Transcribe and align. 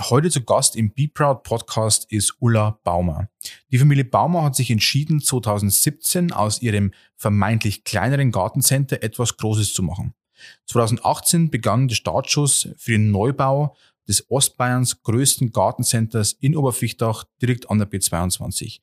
Heute 0.00 0.30
zu 0.30 0.42
Gast 0.42 0.74
im 0.74 0.94
Be 0.94 1.06
Proud 1.06 1.42
Podcast 1.42 2.10
ist 2.10 2.36
Ulla 2.40 2.78
Baumer. 2.82 3.28
Die 3.70 3.76
Familie 3.76 4.06
Baumer 4.06 4.42
hat 4.42 4.56
sich 4.56 4.70
entschieden, 4.70 5.20
2017 5.20 6.32
aus 6.32 6.62
ihrem 6.62 6.94
vermeintlich 7.16 7.84
kleineren 7.84 8.32
Gartencenter 8.32 9.02
etwas 9.02 9.36
Großes 9.36 9.74
zu 9.74 9.82
machen. 9.82 10.14
2018 10.64 11.50
begann 11.50 11.88
der 11.88 11.96
Startschuss 11.96 12.70
für 12.78 12.92
den 12.92 13.10
Neubau 13.10 13.76
des 14.08 14.30
Ostbayerns 14.30 15.02
größten 15.02 15.52
Gartencenters 15.52 16.32
in 16.32 16.56
Oberfichtach 16.56 17.24
direkt 17.42 17.68
an 17.70 17.76
der 17.76 17.90
B22. 17.90 18.80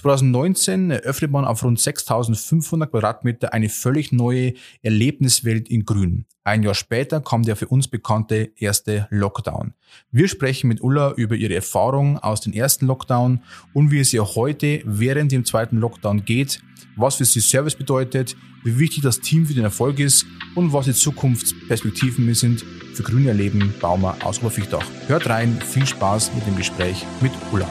2019 0.00 0.90
eröffnet 0.90 1.30
man 1.30 1.44
auf 1.44 1.62
rund 1.62 1.78
6500 1.78 2.90
Quadratmeter 2.90 3.52
eine 3.52 3.68
völlig 3.68 4.10
neue 4.10 4.54
Erlebniswelt 4.82 5.68
in 5.68 5.84
Grün. 5.84 6.26
Ein 6.44 6.64
Jahr 6.64 6.74
später 6.74 7.20
kam 7.20 7.44
der 7.44 7.54
für 7.54 7.68
uns 7.68 7.86
bekannte 7.86 8.50
erste 8.56 9.06
Lockdown. 9.10 9.74
Wir 10.10 10.26
sprechen 10.26 10.68
mit 10.68 10.82
Ulla 10.82 11.12
über 11.12 11.36
ihre 11.36 11.54
Erfahrungen 11.54 12.18
aus 12.18 12.40
dem 12.40 12.52
ersten 12.52 12.86
Lockdown 12.86 13.42
und 13.74 13.92
wie 13.92 14.00
es 14.00 14.12
ihr 14.12 14.24
heute 14.34 14.82
während 14.84 15.30
dem 15.30 15.44
zweiten 15.44 15.76
Lockdown 15.76 16.24
geht, 16.24 16.60
was 16.96 17.16
für 17.16 17.24
sie 17.24 17.40
Service 17.40 17.76
bedeutet, 17.76 18.36
wie 18.64 18.78
wichtig 18.78 19.02
das 19.02 19.20
Team 19.20 19.46
für 19.46 19.54
den 19.54 19.64
Erfolg 19.64 20.00
ist 20.00 20.26
und 20.56 20.72
was 20.72 20.86
die 20.86 20.94
Zukunftsperspektiven 20.94 22.34
sind 22.34 22.64
für 22.94 23.02
grüne 23.04 23.28
Erleben 23.28 23.72
Baumer 23.80 24.16
aus 24.24 24.40
Oberfichtach. 24.40 24.84
Hört 25.06 25.28
rein, 25.28 25.60
viel 25.60 25.86
Spaß 25.86 26.32
mit 26.34 26.46
dem 26.46 26.56
Gespräch 26.56 27.06
mit 27.20 27.32
Ulla. 27.52 27.68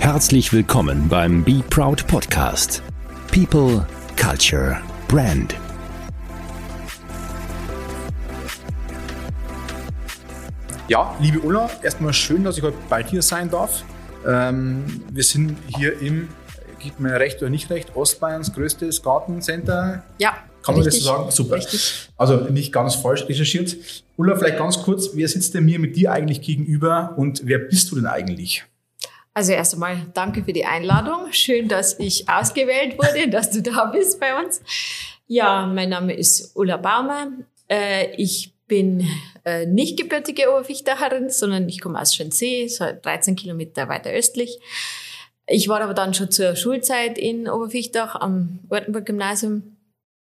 Herzlich 0.00 0.50
willkommen 0.54 1.10
beim 1.10 1.44
Be 1.44 1.62
Proud 1.68 2.06
Podcast. 2.06 2.82
People, 3.30 3.86
Culture, 4.16 4.80
Brand. 5.08 5.54
Ja, 10.88 11.14
liebe 11.20 11.40
Ulla, 11.40 11.68
erstmal 11.82 12.14
schön, 12.14 12.44
dass 12.44 12.56
ich 12.56 12.62
heute 12.62 12.78
bei 12.88 13.02
dir 13.02 13.20
sein 13.20 13.50
darf. 13.50 13.84
Ähm, 14.26 15.02
wir 15.12 15.22
sind 15.22 15.58
hier 15.76 16.00
im, 16.00 16.30
gibt 16.78 16.98
mir 16.98 17.20
recht 17.20 17.42
oder 17.42 17.50
nicht 17.50 17.68
recht, 17.68 17.94
Ostbayerns 17.94 18.54
größtes 18.54 19.02
Gartencenter. 19.02 20.02
Ja. 20.18 20.30
Kann 20.62 20.76
man 20.76 20.82
richtig, 20.82 21.04
das 21.04 21.12
so 21.12 21.18
sagen? 21.18 21.30
Super. 21.30 21.56
Richtig. 21.56 22.08
Also 22.16 22.36
nicht 22.36 22.72
ganz 22.72 22.94
falsch 22.94 23.28
recherchiert. 23.28 23.76
Ulla, 24.16 24.34
vielleicht 24.34 24.56
ganz 24.56 24.82
kurz, 24.82 25.10
wer 25.12 25.28
sitzt 25.28 25.52
denn 25.52 25.66
mir 25.66 25.78
mit 25.78 25.94
dir 25.94 26.10
eigentlich 26.10 26.40
gegenüber 26.40 27.12
und 27.18 27.42
wer 27.44 27.58
bist 27.58 27.90
du 27.90 27.96
denn 27.96 28.06
eigentlich? 28.06 28.64
Also 29.40 29.52
erst 29.52 29.72
einmal 29.72 30.06
danke 30.12 30.44
für 30.44 30.52
die 30.52 30.66
Einladung. 30.66 31.32
Schön, 31.32 31.66
dass 31.66 31.98
ich 31.98 32.28
ausgewählt 32.28 32.98
wurde, 32.98 33.26
dass 33.30 33.50
du 33.50 33.62
da 33.62 33.86
bist 33.86 34.20
bei 34.20 34.38
uns. 34.38 34.60
Ja, 35.28 35.64
mein 35.64 35.88
Name 35.88 36.12
ist 36.12 36.54
Ulla 36.54 36.76
Baumer. 36.76 37.32
Äh, 37.66 38.14
ich 38.16 38.52
bin 38.66 39.08
äh, 39.46 39.64
nicht 39.64 39.98
gebürtige 39.98 40.50
Oberfichtacherin, 40.50 41.30
sondern 41.30 41.70
ich 41.70 41.80
komme 41.80 41.98
aus 41.98 42.14
Schönsee, 42.14 42.68
so 42.68 42.84
13 42.84 43.34
Kilometer 43.34 43.88
weiter 43.88 44.10
östlich. 44.10 44.60
Ich 45.46 45.68
war 45.68 45.80
aber 45.80 45.94
dann 45.94 46.12
schon 46.12 46.30
zur 46.30 46.54
Schulzeit 46.54 47.16
in 47.16 47.48
Oberfichtach 47.48 48.16
am 48.16 48.58
Ortenburg-Gymnasium. 48.68 49.74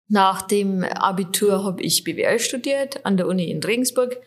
Nach 0.07 0.43
dem 0.43 0.83
Abitur 0.83 1.63
habe 1.63 1.81
ich 1.81 2.03
BWL 2.03 2.37
studiert 2.37 3.03
an 3.07 3.17
der 3.17 3.25
Uni 3.25 3.49
in 3.49 3.63
Regensburg 3.63 4.17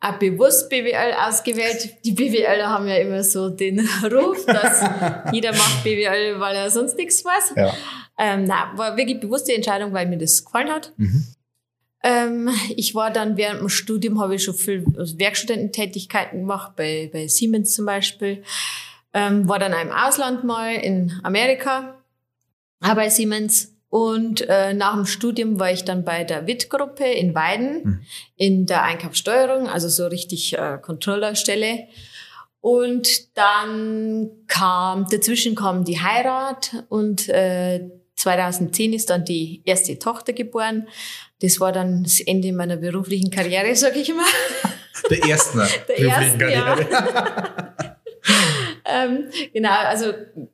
auch 0.00 0.18
bewusst 0.18 0.70
BWL 0.70 1.14
ausgewählt. 1.26 1.96
Die 2.04 2.12
BWLer 2.12 2.68
haben 2.68 2.86
ja 2.86 2.96
immer 2.96 3.22
so 3.22 3.50
den 3.50 3.80
Ruf, 4.04 4.44
dass 4.46 4.82
jeder 5.32 5.52
macht 5.52 5.82
BWL, 5.82 6.38
weil 6.38 6.56
er 6.56 6.70
sonst 6.70 6.96
nichts 6.96 7.24
weiß. 7.24 7.54
Ja. 7.56 7.74
Ähm, 8.18 8.44
na, 8.44 8.72
war 8.76 8.96
wirklich 8.96 9.20
bewusste 9.20 9.54
Entscheidung, 9.54 9.92
weil 9.92 10.06
mir 10.06 10.18
das 10.18 10.44
gefallen 10.44 10.70
hat. 10.70 10.92
Mhm. 10.96 11.26
Ähm, 12.02 12.50
ich 12.76 12.94
war 12.94 13.10
dann 13.10 13.36
während 13.36 13.60
dem 13.60 13.68
Studium, 13.68 14.20
habe 14.20 14.36
ich 14.36 14.44
schon 14.44 14.54
viel 14.54 14.84
Werkstudententätigkeiten 14.86 16.40
gemacht, 16.40 16.76
bei, 16.76 17.10
bei 17.12 17.26
Siemens 17.26 17.74
zum 17.74 17.86
Beispiel. 17.86 18.42
Ähm, 19.12 19.48
war 19.48 19.58
dann 19.58 19.72
im 19.72 19.90
Ausland 19.90 20.44
mal 20.44 20.74
in 20.74 21.18
Amerika, 21.24 21.98
auch 22.80 22.94
bei 22.94 23.08
Siemens 23.08 23.77
und 23.90 24.42
äh, 24.48 24.74
nach 24.74 24.94
dem 24.94 25.06
Studium 25.06 25.58
war 25.58 25.72
ich 25.72 25.84
dann 25.84 26.04
bei 26.04 26.24
der 26.24 26.46
WIT-Gruppe 26.46 27.04
in 27.04 27.34
Weiden 27.34 27.82
mhm. 27.82 28.00
in 28.36 28.66
der 28.66 28.82
Einkaufssteuerung, 28.82 29.66
also 29.68 29.88
so 29.88 30.06
richtig 30.06 30.58
äh, 30.58 30.78
Controllerstelle. 30.80 31.88
Und 32.60 33.36
dann 33.36 34.30
kam, 34.46 35.06
dazwischen 35.10 35.54
kam 35.54 35.84
die 35.84 36.00
Heirat 36.00 36.84
und 36.88 37.28
äh, 37.28 37.88
2010 38.16 38.92
ist 38.92 39.10
dann 39.10 39.24
die 39.24 39.62
erste 39.64 39.98
Tochter 39.98 40.32
geboren. 40.32 40.88
Das 41.40 41.60
war 41.60 41.72
dann 41.72 42.02
das 42.02 42.20
Ende 42.20 42.52
meiner 42.52 42.76
beruflichen 42.76 43.30
Karriere, 43.30 43.74
sag 43.74 43.96
ich 43.96 44.10
immer. 44.10 44.24
Der 45.08 45.24
ersten 45.24 45.58
der 45.88 45.98
ersten, 45.98 46.38
Karriere. 46.38 46.86
Ja. 46.90 47.76
ähm, 48.88 49.28
genau, 49.52 49.70
also 49.70 50.12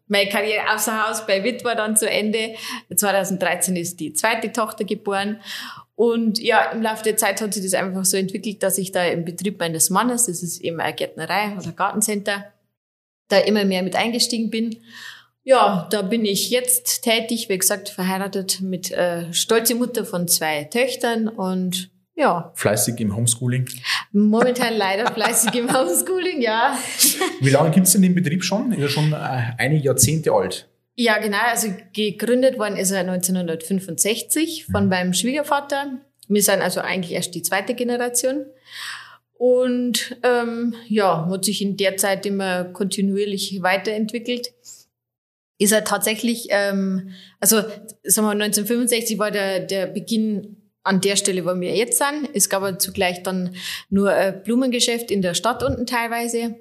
meine 0.08 0.28
Karriere 0.28 0.74
außer 0.74 1.08
Haus 1.08 1.26
bei 1.26 1.42
WIT 1.42 1.64
war 1.64 1.74
dann 1.74 1.96
zu 1.96 2.08
Ende. 2.08 2.54
2013 2.94 3.76
ist 3.76 4.00
die 4.00 4.12
zweite 4.12 4.52
Tochter 4.52 4.84
geboren. 4.84 5.40
Und 5.96 6.40
ja, 6.40 6.72
im 6.72 6.82
Laufe 6.82 7.04
der 7.04 7.16
Zeit 7.16 7.40
hat 7.40 7.54
sich 7.54 7.62
das 7.62 7.74
einfach 7.74 8.04
so 8.04 8.16
entwickelt, 8.16 8.62
dass 8.62 8.78
ich 8.78 8.90
da 8.90 9.04
im 9.04 9.24
Betrieb 9.24 9.60
meines 9.60 9.90
Mannes, 9.90 10.26
das 10.26 10.42
ist 10.42 10.60
eben 10.60 10.80
eine 10.80 10.94
Gärtnerei 10.94 11.56
oder 11.56 11.72
Gartencenter, 11.72 12.52
da 13.28 13.38
immer 13.38 13.64
mehr 13.64 13.82
mit 13.82 13.94
eingestiegen 13.94 14.50
bin. 14.50 14.76
Ja, 15.44 15.86
da 15.90 16.02
bin 16.02 16.24
ich 16.24 16.50
jetzt 16.50 17.02
tätig, 17.02 17.48
wie 17.48 17.58
gesagt, 17.58 17.90
verheiratet 17.90 18.60
mit 18.60 18.90
äh, 18.90 19.32
stolze 19.32 19.74
Mutter 19.74 20.04
von 20.04 20.26
zwei 20.26 20.64
Töchtern 20.64 21.28
und 21.28 21.90
ja. 22.16 22.52
Fleißig 22.54 22.98
im 23.00 23.14
Homeschooling? 23.14 23.68
Momentan 24.16 24.76
leider 24.76 25.12
fleißig 25.12 25.56
im 25.56 25.76
Homeschooling, 25.76 26.40
ja. 26.40 26.78
Wie 27.40 27.50
lange 27.50 27.72
gibt 27.72 27.88
es 27.88 27.94
denn 27.94 28.02
den 28.02 28.14
Betrieb 28.14 28.44
schon? 28.44 28.70
Ist 28.70 28.80
er 28.80 28.88
schon 28.88 29.12
äh, 29.12 29.52
einige 29.58 29.86
Jahrzehnte 29.86 30.32
alt? 30.32 30.68
Ja, 30.94 31.18
genau. 31.18 31.38
Also 31.50 31.74
gegründet 31.92 32.56
worden 32.56 32.76
ist 32.76 32.92
er 32.92 33.00
1965 33.00 34.66
von 34.66 34.84
mhm. 34.84 34.88
meinem 34.88 35.12
Schwiegervater. 35.14 35.98
Wir 36.28 36.42
sind 36.44 36.62
also 36.62 36.80
eigentlich 36.80 37.12
erst 37.12 37.34
die 37.34 37.42
zweite 37.42 37.74
Generation. 37.74 38.46
Und 39.32 40.16
ähm, 40.22 40.76
ja, 40.86 41.28
hat 41.28 41.44
sich 41.44 41.60
in 41.60 41.76
der 41.76 41.96
Zeit 41.96 42.24
immer 42.24 42.66
kontinuierlich 42.66 43.62
weiterentwickelt. 43.62 44.54
Ist 45.58 45.72
er 45.72 45.82
tatsächlich, 45.82 46.46
ähm, 46.50 47.10
also 47.40 47.62
sagen 48.04 48.28
wir 48.28 48.44
1965 48.44 49.18
war 49.18 49.32
der, 49.32 49.58
der 49.58 49.88
Beginn 49.88 50.63
an 50.84 51.00
der 51.00 51.16
Stelle, 51.16 51.44
wo 51.44 51.58
wir 51.60 51.74
jetzt 51.74 51.98
sind. 51.98 52.28
Es 52.34 52.48
gab 52.48 52.62
aber 52.62 52.78
zugleich 52.78 53.22
dann 53.22 53.56
nur 53.90 54.10
ein 54.10 54.42
Blumengeschäft 54.42 55.10
in 55.10 55.22
der 55.22 55.34
Stadt 55.34 55.62
unten 55.62 55.86
teilweise. 55.86 56.56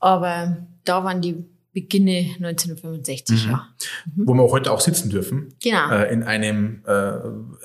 Aber 0.00 0.56
da 0.84 1.04
waren 1.04 1.20
die 1.20 1.44
Beginne 1.74 2.30
1965, 2.40 3.44
mhm. 3.44 3.50
ja. 3.50 3.68
Mhm. 4.16 4.26
Wo 4.26 4.34
wir 4.34 4.50
heute 4.50 4.72
auch 4.72 4.80
sitzen 4.80 5.10
dürfen. 5.10 5.54
Genau. 5.62 5.90
Äh, 5.90 6.12
in 6.12 6.22
einem 6.22 6.82
äh, 6.86 6.92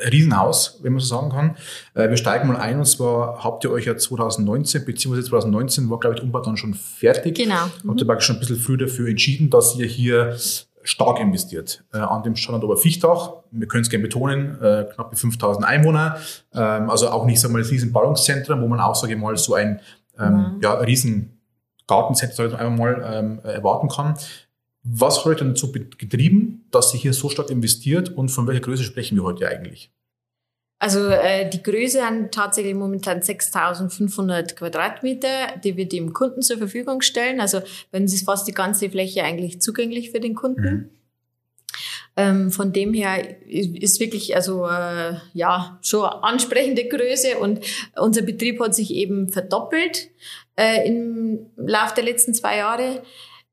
Riesenhaus, 0.08 0.80
wenn 0.84 0.94
man 0.94 1.00
so 1.00 1.08
sagen 1.08 1.30
kann. 1.32 1.56
Äh, 1.96 2.10
wir 2.10 2.18
steigen 2.18 2.48
mal 2.48 2.58
ein 2.58 2.78
und 2.78 2.86
zwar 2.86 3.44
habt 3.44 3.64
ihr 3.64 3.72
euch 3.72 3.86
ja 3.86 3.96
2019, 3.98 4.86
beziehungsweise 4.86 5.30
2019 5.30 5.90
war, 5.90 6.00
glaube 6.00 6.16
ich, 6.16 6.20
der 6.20 6.26
Umbau 6.26 6.42
dann 6.42 6.58
schon 6.58 6.74
fertig. 6.74 7.38
Genau. 7.38 7.66
Mhm. 7.84 7.90
Habt 7.90 8.02
ihr 8.02 8.06
praktisch 8.06 8.28
schon 8.28 8.36
ein 8.36 8.40
bisschen 8.40 8.58
früh 8.58 8.78
dafür 8.78 9.08
entschieden, 9.08 9.50
dass 9.50 9.78
ihr 9.78 9.88
hier 9.88 10.38
stark 10.84 11.20
investiert. 11.20 11.84
Äh, 11.94 11.98
an 11.98 12.24
dem 12.24 12.36
Standort 12.36 12.64
Oberfichtach, 12.64 13.34
wir 13.52 13.68
können 13.68 13.84
es 13.84 13.90
gerne 13.90 14.04
betonen, 14.04 14.62
äh, 14.62 14.86
knappe 14.94 15.16
5000 15.16 15.66
Einwohner, 15.66 16.18
ähm, 16.54 16.90
also 16.90 17.10
auch 17.10 17.26
nicht 17.26 17.40
so 17.40 17.50
mal 17.50 17.60
das 17.60 17.72
riesen 17.72 17.92
Ballungszentrum, 17.92 18.62
wo 18.62 18.68
man 18.68 18.80
auch, 18.80 18.96
sage 18.96 19.14
ich 19.14 19.20
mal, 19.20 19.36
so 19.38 19.56
ein 19.56 19.80
ähm, 20.20 20.34
mhm. 20.34 20.60
ja, 20.62 20.74
riesen 20.74 21.40
Gartencenter 21.88 22.50
sag 22.50 22.60
einmal 22.60 22.96
mal 22.96 23.14
ähm, 23.14 23.40
erwarten 23.44 23.90
kann. 23.90 24.16
Was 24.84 25.20
hat 25.20 25.26
euch 25.28 25.38
denn 25.38 25.50
dazu 25.50 25.72
getrieben, 25.72 26.66
dass 26.72 26.94
ihr 26.94 27.00
hier 27.00 27.14
so 27.14 27.30
stark 27.30 27.50
investiert 27.50 28.10
und 28.10 28.30
von 28.30 28.48
welcher 28.48 28.62
Größe 28.62 28.84
sprechen 28.84 29.16
wir 29.16 29.24
heute 29.24 29.48
eigentlich? 29.48 29.92
Also 30.84 31.08
äh, 31.08 31.50
die 31.50 31.64
Größe 31.64 32.06
haben 32.06 32.30
tatsächlich 32.30 32.76
momentan 32.76 33.22
6.500 33.22 34.56
Quadratmeter, 34.56 35.56
die 35.64 35.78
wir 35.78 35.88
dem 35.88 36.12
Kunden 36.12 36.42
zur 36.42 36.58
Verfügung 36.58 37.00
stellen. 37.00 37.40
Also 37.40 37.62
wenn 37.92 38.04
es 38.04 38.14
ist 38.14 38.26
fast 38.26 38.50
die 38.50 38.54
ganze 38.54 38.90
Fläche 38.90 39.24
eigentlich 39.24 39.62
zugänglich 39.62 40.12
für 40.12 40.20
den 40.20 40.36
Kunden. 40.36 40.74
Mhm. 40.74 40.90
Ähm, 42.18 42.52
von 42.52 42.74
dem 42.74 42.94
her 42.94 43.16
ist 43.48 44.02
wirklich 44.02 44.36
also 44.36 44.68
äh, 44.68 45.14
ja 45.34 45.80
schon 45.82 46.04
ansprechende 46.04 46.86
Größe 46.90 47.38
und 47.38 47.62
unser 47.96 48.24
Betrieb 48.24 48.60
hat 48.60 48.76
sich 48.76 48.94
eben 48.94 49.30
verdoppelt 49.30 50.10
äh, 50.58 50.86
im 50.86 51.46
Lauf 51.56 51.94
der 51.94 52.04
letzten 52.04 52.34
zwei 52.34 52.58
Jahre. 52.58 53.04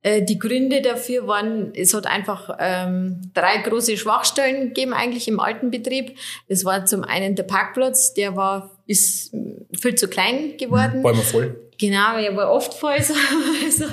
Äh, 0.02 0.22
die 0.22 0.38
Gründe 0.38 0.80
dafür 0.80 1.26
waren, 1.26 1.72
es 1.74 1.92
hat 1.92 2.06
einfach 2.06 2.56
ähm, 2.58 3.20
drei 3.34 3.58
große 3.58 3.96
Schwachstellen 3.96 4.68
gegeben 4.68 4.94
eigentlich 4.94 5.28
im 5.28 5.40
alten 5.40 5.70
Betrieb. 5.70 6.16
Das 6.48 6.64
war 6.64 6.86
zum 6.86 7.04
einen 7.04 7.34
der 7.34 7.42
Parkplatz, 7.42 8.14
der 8.14 8.36
war 8.36 8.70
ist 8.86 9.32
viel 9.78 9.94
zu 9.94 10.08
klein 10.08 10.56
geworden. 10.56 11.04
War 11.04 11.12
immer 11.12 11.22
voll. 11.22 11.56
Genau, 11.78 12.18
er 12.18 12.36
war 12.36 12.50
oft 12.50 12.74
voll. 12.74 12.96
So. 13.70 13.84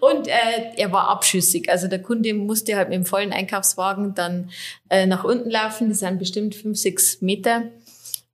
Und 0.00 0.26
äh, 0.26 0.72
er 0.76 0.90
war 0.90 1.08
abschüssig. 1.08 1.70
Also 1.70 1.86
der 1.86 2.02
Kunde 2.02 2.34
musste 2.34 2.76
halt 2.76 2.88
mit 2.88 2.96
dem 2.96 3.06
vollen 3.06 3.32
Einkaufswagen 3.32 4.14
dann 4.14 4.50
äh, 4.90 5.06
nach 5.06 5.22
unten 5.22 5.48
laufen. 5.48 5.88
Das 5.88 6.00
sind 6.00 6.18
bestimmt 6.18 6.56
fünf, 6.56 6.76
sechs 6.76 7.22
Meter. 7.22 7.62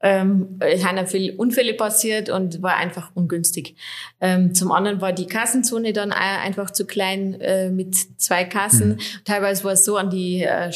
Ähm, 0.00 0.58
es 0.60 0.82
sind 0.82 0.96
ja 0.96 1.06
viele 1.06 1.36
Unfälle 1.36 1.74
passiert 1.74 2.30
und 2.30 2.62
war 2.62 2.76
einfach 2.76 3.10
ungünstig. 3.14 3.74
Ähm, 4.20 4.54
zum 4.54 4.70
anderen 4.70 5.00
war 5.00 5.12
die 5.12 5.26
Kassenzone 5.26 5.92
dann 5.92 6.12
einfach 6.12 6.70
zu 6.70 6.86
klein 6.86 7.40
äh, 7.40 7.70
mit 7.70 7.96
zwei 8.20 8.44
Kassen. 8.44 8.90
Mhm. 8.90 8.98
Teilweise 9.24 9.64
war 9.64 9.72
es 9.72 9.84
so 9.84 9.96
an 9.96 10.10
die 10.10 10.42
äh, 10.42 10.70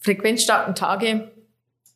frequenzstarken 0.00 0.74
Tage, 0.74 1.30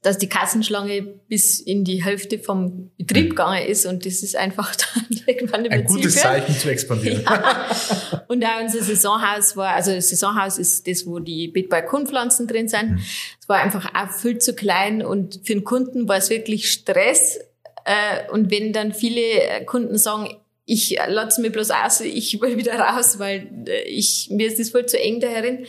dass 0.03 0.19
die 0.19 0.29
Kassenschlange 0.29 1.03
bis 1.03 1.61
in 1.61 1.85
die 1.85 2.05
Hälfte 2.05 2.41
vom 2.41 2.91
Betrieb 2.99 3.27
mhm. 3.27 3.31
gegangen 3.31 3.67
ist 3.67 3.87
und 3.87 4.05
das 4.05 4.23
ist 4.25 4.35
einfach 4.37 4.75
dann 4.95 5.21
irgendwann 5.27 5.67
ein 5.69 5.85
gutes 5.85 6.17
Zeichen 6.17 6.55
zu 6.55 6.71
expandieren. 6.71 7.25
Ja. 7.33 8.25
Und 8.29 8.45
auch 8.45 8.61
unser 8.63 8.83
Saisonhaus 8.83 9.57
war, 9.57 9.75
also 9.75 9.95
das 9.95 10.09
Saisonhaus 10.09 10.59
ist 10.59 10.87
das, 10.89 11.07
wo 11.07 11.19
die 11.19 11.49
Beetbalkonpflanzen 11.49 12.47
drin 12.47 12.69
sind. 12.69 12.93
Mhm. 12.93 12.99
Es 13.41 13.49
war 13.49 13.61
einfach 13.61 13.91
auch 13.95 14.11
viel 14.11 14.39
zu 14.39 14.55
klein 14.55 15.05
und 15.05 15.41
für 15.45 15.53
den 15.53 15.65
Kunden 15.65 16.09
war 16.09 16.17
es 16.17 16.31
wirklich 16.31 16.71
Stress. 16.71 17.39
Äh, 17.85 18.31
und 18.33 18.51
wenn 18.51 18.73
dann 18.73 18.93
viele 18.93 19.65
Kunden 19.67 19.99
sagen, 19.99 20.37
ich 20.65 20.99
lasse 21.09 21.41
mir 21.41 21.51
bloß 21.51 21.71
aus, 21.71 22.01
ich 22.01 22.41
will 22.41 22.57
wieder 22.57 22.79
raus, 22.79 23.19
weil 23.19 23.49
äh, 23.67 23.83
ich, 23.83 24.29
mir 24.31 24.47
ist 24.47 24.59
das 24.59 24.71
voll 24.71 24.87
zu 24.87 24.99
eng 24.99 25.21
da 25.21 25.29
herin, 25.29 25.67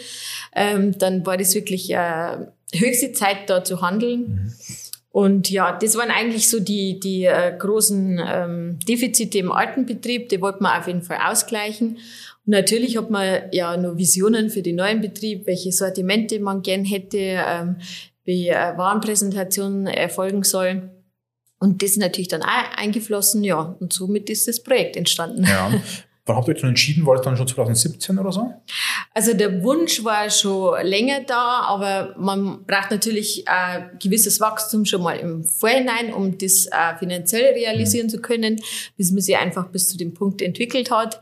ähm, 0.55 0.97
dann 0.97 1.25
war 1.25 1.37
das 1.37 1.55
wirklich 1.55 1.91
äh, 1.91 2.37
höchste 2.73 3.11
Zeit, 3.13 3.49
da 3.49 3.63
zu 3.63 3.81
handeln. 3.81 4.19
Mhm. 4.19 4.53
Und 5.13 5.51
ja, 5.51 5.77
das 5.77 5.95
waren 5.95 6.09
eigentlich 6.09 6.49
so 6.49 6.59
die, 6.59 6.99
die 6.99 7.25
äh, 7.25 7.55
großen 7.55 8.19
ähm, 8.25 8.79
Defizite 8.87 9.37
im 9.37 9.51
alten 9.51 9.85
Betrieb, 9.85 10.29
die 10.29 10.41
wollten 10.41 10.63
wir 10.63 10.79
auf 10.79 10.87
jeden 10.87 11.03
Fall 11.03 11.19
ausgleichen. 11.23 11.97
Und 12.45 12.51
natürlich 12.51 12.97
hat 12.97 13.11
man 13.11 13.43
ja 13.51 13.77
noch 13.77 13.95
Visionen 13.95 14.49
für 14.49 14.63
den 14.63 14.77
neuen 14.77 15.01
Betrieb, 15.01 15.45
welche 15.45 15.71
Sortimente 15.71 16.39
man 16.39 16.63
gern 16.63 16.83
hätte, 16.83 17.17
ähm, 17.19 17.75
wie 18.23 18.49
äh, 18.49 18.75
Warenpräsentationen 18.75 19.85
erfolgen 19.85 20.43
sollen. 20.43 20.89
Und 21.59 21.83
das 21.83 21.91
ist 21.91 21.97
natürlich 21.97 22.27
dann 22.27 22.41
auch 22.41 22.77
eingeflossen, 22.77 23.43
ja. 23.43 23.77
Und 23.79 23.93
somit 23.93 24.31
ist 24.31 24.47
das 24.47 24.63
Projekt 24.63 24.97
entstanden. 24.97 25.43
Ja. 25.43 25.71
Wann 26.25 26.37
habt 26.37 26.47
ihr 26.47 26.55
euch 26.55 26.61
dann 26.61 26.69
entschieden? 26.69 27.05
War 27.05 27.15
das 27.15 27.25
dann 27.25 27.35
schon 27.35 27.47
2017 27.47 28.17
oder 28.17 28.31
so? 28.31 28.53
Also 29.13 29.33
der 29.33 29.61
Wunsch 29.61 30.05
war 30.05 30.29
schon 30.29 30.81
länger 30.85 31.21
da, 31.27 31.61
aber 31.67 32.15
man 32.17 32.63
braucht 32.65 32.91
natürlich 32.91 33.45
ein 33.47 33.97
gewisses 34.01 34.39
Wachstum 34.39 34.85
schon 34.85 35.03
mal 35.03 35.17
im 35.17 35.43
Vorhinein, 35.43 36.13
um 36.13 36.37
das 36.37 36.67
äh, 36.67 36.97
finanziell 36.97 37.53
realisieren 37.53 38.07
mhm. 38.07 38.11
zu 38.11 38.21
können, 38.21 38.61
bis 38.95 39.11
man 39.11 39.19
sich 39.19 39.35
einfach 39.35 39.67
bis 39.67 39.89
zu 39.89 39.97
dem 39.97 40.13
Punkt 40.13 40.41
entwickelt 40.41 40.91
hat. 40.91 41.19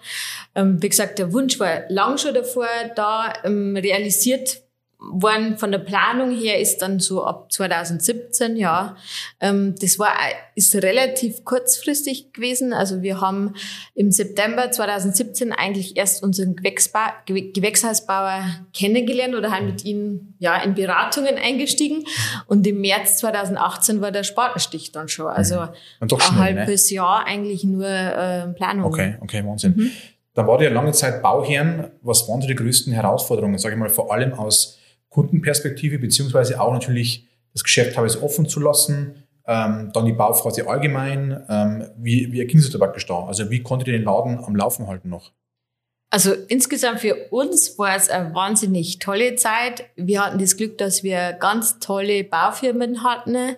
Ähm, 0.53 0.81
wie 0.81 0.89
gesagt, 0.89 1.17
der 1.17 1.33
Wunsch 1.33 1.59
war 1.59 1.89
lang 1.89 2.19
schon 2.19 2.35
davor 2.35 2.67
da. 2.95 3.33
Ähm, 3.43 3.75
realisiert 3.75 4.61
waren 5.01 5.57
von 5.57 5.71
der 5.71 5.79
Planung 5.79 6.29
her 6.29 6.59
ist 6.59 6.83
dann 6.83 6.99
so 6.99 7.23
ab 7.25 7.51
2017, 7.51 8.55
ja. 8.55 8.95
Ähm, 9.39 9.73
das 9.81 9.97
war, 9.97 10.13
ist 10.53 10.75
relativ 10.75 11.43
kurzfristig 11.43 12.33
gewesen. 12.33 12.71
Also 12.71 13.01
wir 13.01 13.19
haben 13.19 13.55
im 13.95 14.11
September 14.11 14.69
2017 14.69 15.53
eigentlich 15.53 15.97
erst 15.97 16.21
unseren 16.21 16.55
Gewächsba 16.55 17.13
Gewächshausbauer 17.25 18.43
kennengelernt 18.77 19.33
oder 19.33 19.51
haben 19.51 19.65
mit 19.65 19.83
ihnen, 19.83 20.35
ja, 20.37 20.61
in 20.61 20.75
Beratungen 20.75 21.35
eingestiegen. 21.35 22.05
Und 22.45 22.67
im 22.67 22.81
März 22.81 23.17
2018 23.17 24.01
war 24.01 24.11
der 24.11 24.23
Spatenstich 24.23 24.91
dann 24.91 25.07
schon. 25.07 25.27
Also 25.27 25.61
ein 25.99 26.37
halbes 26.37 26.91
ne? 26.91 26.95
Jahr 26.97 27.25
eigentlich 27.25 27.63
nur 27.63 27.87
äh, 27.87 28.47
Planung. 28.53 28.85
Okay, 28.85 29.17
okay, 29.21 29.43
Wahnsinn. 29.43 29.73
Mhm. 29.75 29.91
Da 30.35 30.45
war 30.45 30.61
ja 30.61 30.69
lange 30.69 30.91
Zeit 30.91 31.23
Bauherren. 31.23 31.89
Was 32.03 32.29
waren 32.29 32.39
die 32.39 32.53
größten 32.53 32.93
Herausforderungen, 32.93 33.57
sage 33.57 33.73
ich 33.73 33.79
mal, 33.79 33.89
vor 33.89 34.13
allem 34.13 34.33
aus 34.33 34.77
Kundenperspektive, 35.11 35.99
beziehungsweise 35.99 36.59
auch 36.59 36.73
natürlich 36.73 37.27
das 37.53 37.63
Geschäft 37.63 37.95
teilweise 37.95 38.23
offen 38.23 38.47
zu 38.47 38.59
lassen, 38.59 39.23
ähm, 39.45 39.91
dann 39.93 40.05
die 40.05 40.13
Bauphase 40.13 40.67
allgemein. 40.67 41.43
Ähm, 41.49 41.85
wie, 41.97 42.31
wie 42.31 42.39
erging 42.39 42.59
es 42.59 42.69
da 42.71 42.77
praktisch 42.77 43.05
da? 43.05 43.25
Also 43.25 43.49
wie 43.51 43.61
konntet 43.61 43.89
ihr 43.89 43.97
den 43.97 44.05
Laden 44.05 44.39
am 44.39 44.55
Laufen 44.55 44.87
halten 44.87 45.09
noch? 45.09 45.31
Also 46.13 46.33
insgesamt 46.49 46.99
für 46.99 47.15
uns 47.29 47.77
war 47.79 47.95
es 47.95 48.09
eine 48.09 48.33
wahnsinnig 48.35 48.99
tolle 48.99 49.37
Zeit. 49.37 49.85
Wir 49.95 50.25
hatten 50.25 50.39
das 50.39 50.57
Glück, 50.57 50.77
dass 50.77 51.03
wir 51.03 51.33
ganz 51.39 51.79
tolle 51.79 52.25
Baufirmen 52.25 53.01
hatten, 53.03 53.55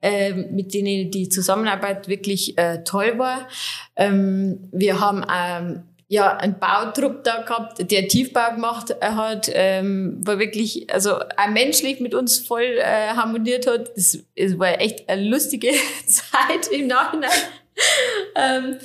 äh, 0.00 0.32
mit 0.32 0.72
denen 0.72 1.10
die 1.10 1.28
Zusammenarbeit 1.28 2.06
wirklich 2.06 2.56
äh, 2.58 2.84
toll 2.84 3.18
war. 3.18 3.48
Ähm, 3.96 4.68
wir 4.70 5.00
haben 5.00 5.24
ähm, 5.32 5.82
ja, 6.08 6.36
ein 6.36 6.58
Bautrupp 6.60 7.24
da 7.24 7.42
gehabt, 7.42 7.90
der 7.90 8.06
Tiefbau 8.06 8.52
gemacht 8.54 8.94
hat, 9.00 9.50
ähm, 9.52 10.20
war 10.24 10.38
wirklich, 10.38 10.92
also 10.92 11.18
auch 11.18 11.48
menschlich 11.50 11.98
mit 11.98 12.14
uns 12.14 12.38
voll 12.38 12.78
äh, 12.78 13.08
harmoniert 13.08 13.66
hat. 13.66 13.90
Das, 13.96 14.18
das 14.36 14.58
war 14.58 14.80
echt 14.80 15.08
eine 15.08 15.28
lustige 15.28 15.72
Zeit 16.06 16.68
im 16.70 16.86
Nachhinein. 16.86 17.30
ähm, 18.36 18.78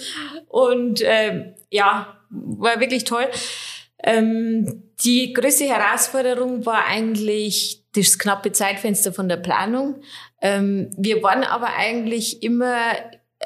und 0.47 1.01
ähm, 1.03 1.53
ja, 1.69 2.18
war 2.29 2.79
wirklich 2.79 3.03
toll. 3.03 3.27
Ähm, 4.03 4.83
die 5.03 5.33
größte 5.33 5.65
Herausforderung 5.65 6.65
war 6.65 6.85
eigentlich 6.85 7.83
das 7.94 8.18
knappe 8.18 8.51
Zeitfenster 8.51 9.13
von 9.13 9.29
der 9.29 9.38
Planung. 9.38 10.01
Ähm, 10.41 10.89
wir 10.97 11.21
waren 11.21 11.44
aber 11.44 11.75
eigentlich 11.75 12.41
immer 12.41 12.94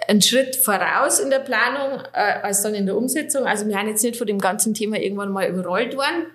einen 0.07 0.22
Schritt 0.22 0.56
voraus 0.56 1.19
in 1.19 1.30
der 1.30 1.40
Planung 1.40 2.02
äh, 2.13 2.40
als 2.42 2.62
dann 2.62 2.75
in 2.75 2.86
der 2.86 2.98
Umsetzung. 2.98 3.46
Also 3.46 3.68
wir 3.68 3.78
haben 3.78 3.88
jetzt 3.88 4.04
nicht 4.04 4.18
von 4.18 4.28
dem 4.28 4.40
ganzen 4.40 4.74
Thema 4.74 4.98
irgendwann 4.98 5.31
mal 5.31 5.48
überrollt 5.48 5.96
worden. 5.96 6.28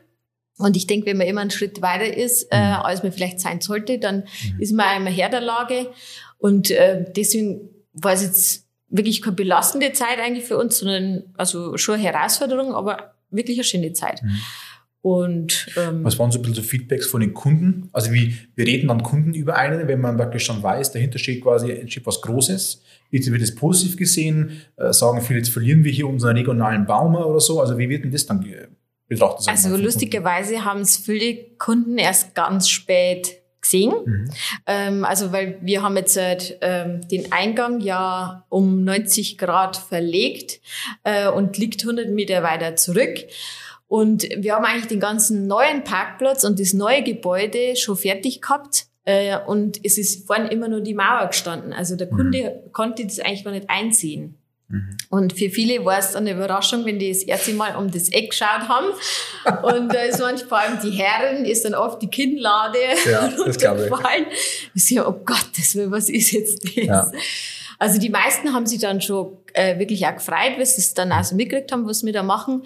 Und 0.58 0.76
ich 0.76 0.86
denke, 0.86 1.06
wenn 1.06 1.16
man 1.16 1.26
immer 1.26 1.40
einen 1.40 1.50
Schritt 1.50 1.80
weiter 1.80 2.14
ist, 2.14 2.48
äh, 2.50 2.58
mhm. 2.58 2.74
als 2.82 3.02
man 3.02 3.12
vielleicht 3.12 3.40
sein 3.40 3.60
sollte, 3.60 3.98
dann 3.98 4.24
mhm. 4.44 4.60
ist 4.60 4.72
man 4.72 4.86
einmal 4.86 5.12
Herr 5.12 5.30
der 5.30 5.40
Lage. 5.40 5.90
Und 6.38 6.70
äh, 6.70 7.04
deswegen 7.16 7.70
war 7.92 8.12
es 8.12 8.22
jetzt 8.22 8.66
wirklich 8.88 9.22
keine 9.22 9.36
belastende 9.36 9.92
Zeit 9.92 10.18
eigentlich 10.18 10.44
für 10.44 10.58
uns, 10.58 10.78
sondern 10.78 11.32
also 11.36 11.76
schon 11.76 11.94
eine 11.94 12.04
Herausforderung, 12.04 12.74
aber 12.74 13.14
wirklich 13.30 13.58
eine 13.58 13.64
schöne 13.64 13.92
Zeit. 13.92 14.22
Mhm. 14.22 14.38
Und 15.02 15.66
ähm, 15.78 16.04
was 16.04 16.18
waren 16.18 16.30
so 16.30 16.38
ein 16.38 16.42
bisschen 16.42 16.56
so 16.56 16.62
Feedbacks 16.62 17.06
von 17.06 17.22
den 17.22 17.32
Kunden? 17.32 17.88
Also 17.92 18.12
wie 18.12 18.36
wir 18.54 18.66
reden 18.66 18.88
dann 18.88 19.02
Kunden 19.02 19.32
über 19.32 19.56
einen, 19.56 19.88
wenn 19.88 20.00
man 20.00 20.18
praktisch 20.18 20.44
schon 20.44 20.62
weiß, 20.62 20.92
dahinter 20.92 21.18
steht 21.18 21.42
quasi 21.42 21.70
entsteht 21.70 22.04
was 22.04 22.20
Großes. 22.20 22.82
Jetzt 23.10 23.32
wird 23.32 23.40
es 23.40 23.54
positiv 23.54 23.96
gesehen, 23.96 24.60
äh, 24.76 24.92
sagen 24.92 25.22
viele, 25.22 25.38
jetzt 25.38 25.48
verlieren 25.48 25.84
wir 25.84 25.92
hier 25.92 26.06
unseren 26.06 26.36
regionalen 26.36 26.84
Baumer 26.84 27.26
oder 27.26 27.40
so. 27.40 27.60
Also 27.60 27.78
wie 27.78 27.88
wird 27.88 28.04
denn 28.04 28.12
das 28.12 28.26
dann 28.26 28.44
betrachtet? 29.08 29.48
Also 29.48 29.74
lustigerweise 29.76 30.64
haben 30.64 30.80
es 30.80 30.98
viele 30.98 31.36
Kunden 31.56 31.96
erst 31.96 32.34
ganz 32.34 32.68
spät 32.68 33.40
gesehen. 33.60 33.94
Mhm. 34.04 34.30
Ähm, 34.66 35.04
also 35.04 35.32
weil 35.32 35.58
wir 35.62 35.82
haben 35.82 35.96
jetzt 35.96 36.16
äh, 36.16 37.00
den 37.10 37.32
Eingang 37.32 37.80
ja 37.80 38.44
um 38.48 38.84
90 38.84 39.38
Grad 39.38 39.76
verlegt 39.76 40.60
äh, 41.04 41.28
und 41.28 41.56
liegt 41.58 41.82
100 41.82 42.10
Meter 42.10 42.42
weiter 42.42 42.76
zurück. 42.76 43.18
Und 43.90 44.22
wir 44.36 44.54
haben 44.54 44.64
eigentlich 44.64 44.86
den 44.86 45.00
ganzen 45.00 45.48
neuen 45.48 45.82
Parkplatz 45.82 46.44
und 46.44 46.60
das 46.60 46.74
neue 46.74 47.02
Gebäude 47.02 47.74
schon 47.74 47.96
fertig 47.96 48.40
gehabt. 48.40 48.86
Äh, 49.04 49.36
und 49.48 49.84
es 49.84 49.98
ist 49.98 50.28
vorhin 50.28 50.46
immer 50.46 50.68
nur 50.68 50.80
die 50.80 50.94
Mauer 50.94 51.26
gestanden. 51.26 51.72
Also 51.72 51.96
der 51.96 52.08
Kunde 52.08 52.62
mhm. 52.64 52.72
konnte 52.72 53.04
das 53.04 53.18
eigentlich 53.18 53.42
gar 53.42 53.50
nicht 53.50 53.68
einsehen. 53.68 54.38
Mhm. 54.68 54.96
Und 55.08 55.32
für 55.32 55.50
viele 55.50 55.84
war 55.84 55.98
es 55.98 56.12
dann 56.12 56.24
eine 56.24 56.36
Überraschung, 56.36 56.84
wenn 56.84 57.00
die 57.00 57.08
das 57.08 57.24
erste 57.24 57.52
Mal 57.52 57.74
um 57.74 57.90
das 57.90 58.10
Eck 58.10 58.30
geschaut 58.30 58.68
haben. 58.68 58.86
Und 59.64 59.92
da 59.92 60.02
ist 60.02 60.20
manchmal 60.20 60.48
vor 60.48 60.58
allem 60.58 60.78
die 60.84 60.92
Herren, 60.92 61.44
ist 61.44 61.64
dann 61.64 61.74
oft 61.74 62.00
die 62.00 62.10
Kinnlade 62.10 62.78
ja, 63.10 63.26
das 63.44 63.58
glaube 63.58 63.90
ich. 63.90 64.26
Ich 64.72 64.86
so, 64.86 65.04
oh 65.04 65.20
Gott, 65.24 65.48
das, 65.56 65.76
was 65.90 66.08
ist 66.08 66.30
jetzt 66.30 66.62
das? 66.64 66.74
Ja. 66.76 67.10
Also 67.80 67.98
die 67.98 68.10
meisten 68.10 68.52
haben 68.52 68.66
sich 68.66 68.78
dann 68.78 69.00
schon 69.00 69.38
äh, 69.54 69.78
wirklich 69.78 70.06
auch 70.06 70.14
gefreut, 70.14 70.58
weil 70.58 70.66
sie 70.66 70.82
es 70.82 70.92
dann 70.92 71.12
auch 71.12 71.24
so 71.24 71.34
mitgekriegt 71.34 71.72
haben, 71.72 71.86
was 71.86 72.04
wir 72.04 72.12
da 72.12 72.22
machen. 72.22 72.62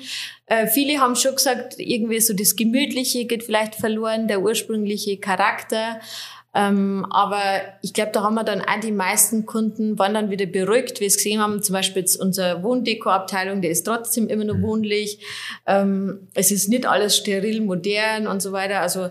Äh, 0.46 0.66
viele 0.66 1.00
haben 1.00 1.14
schon 1.14 1.36
gesagt, 1.36 1.76
irgendwie 1.78 2.18
so 2.18 2.34
das 2.34 2.56
Gemütliche 2.56 3.24
geht 3.24 3.44
vielleicht 3.44 3.76
verloren, 3.76 4.26
der 4.26 4.42
ursprüngliche 4.42 5.18
Charakter. 5.18 6.00
Ähm, 6.52 7.06
aber 7.10 7.42
ich 7.82 7.92
glaube, 7.92 8.10
da 8.12 8.24
haben 8.24 8.34
wir 8.34 8.42
dann 8.42 8.60
auch 8.60 8.80
die 8.80 8.90
meisten 8.90 9.46
Kunden 9.46 10.00
waren 10.00 10.14
dann 10.14 10.30
wieder 10.30 10.46
beruhigt, 10.46 10.96
wie 10.96 11.02
wir 11.02 11.06
es 11.06 11.16
gesehen 11.16 11.40
haben. 11.40 11.62
Zum 11.62 11.74
Beispiel 11.74 12.02
jetzt 12.02 12.16
unsere 12.16 12.64
Wohndeko-Abteilung, 12.64 13.62
der 13.62 13.70
ist 13.70 13.84
trotzdem 13.84 14.26
immer 14.26 14.44
noch 14.44 14.56
mhm. 14.56 14.62
wohnlich. 14.62 15.20
Ähm, 15.64 16.26
es 16.34 16.50
ist 16.50 16.68
nicht 16.68 16.86
alles 16.86 17.16
steril, 17.16 17.60
modern 17.60 18.26
und 18.26 18.42
so 18.42 18.50
weiter. 18.50 18.80
Also 18.80 19.10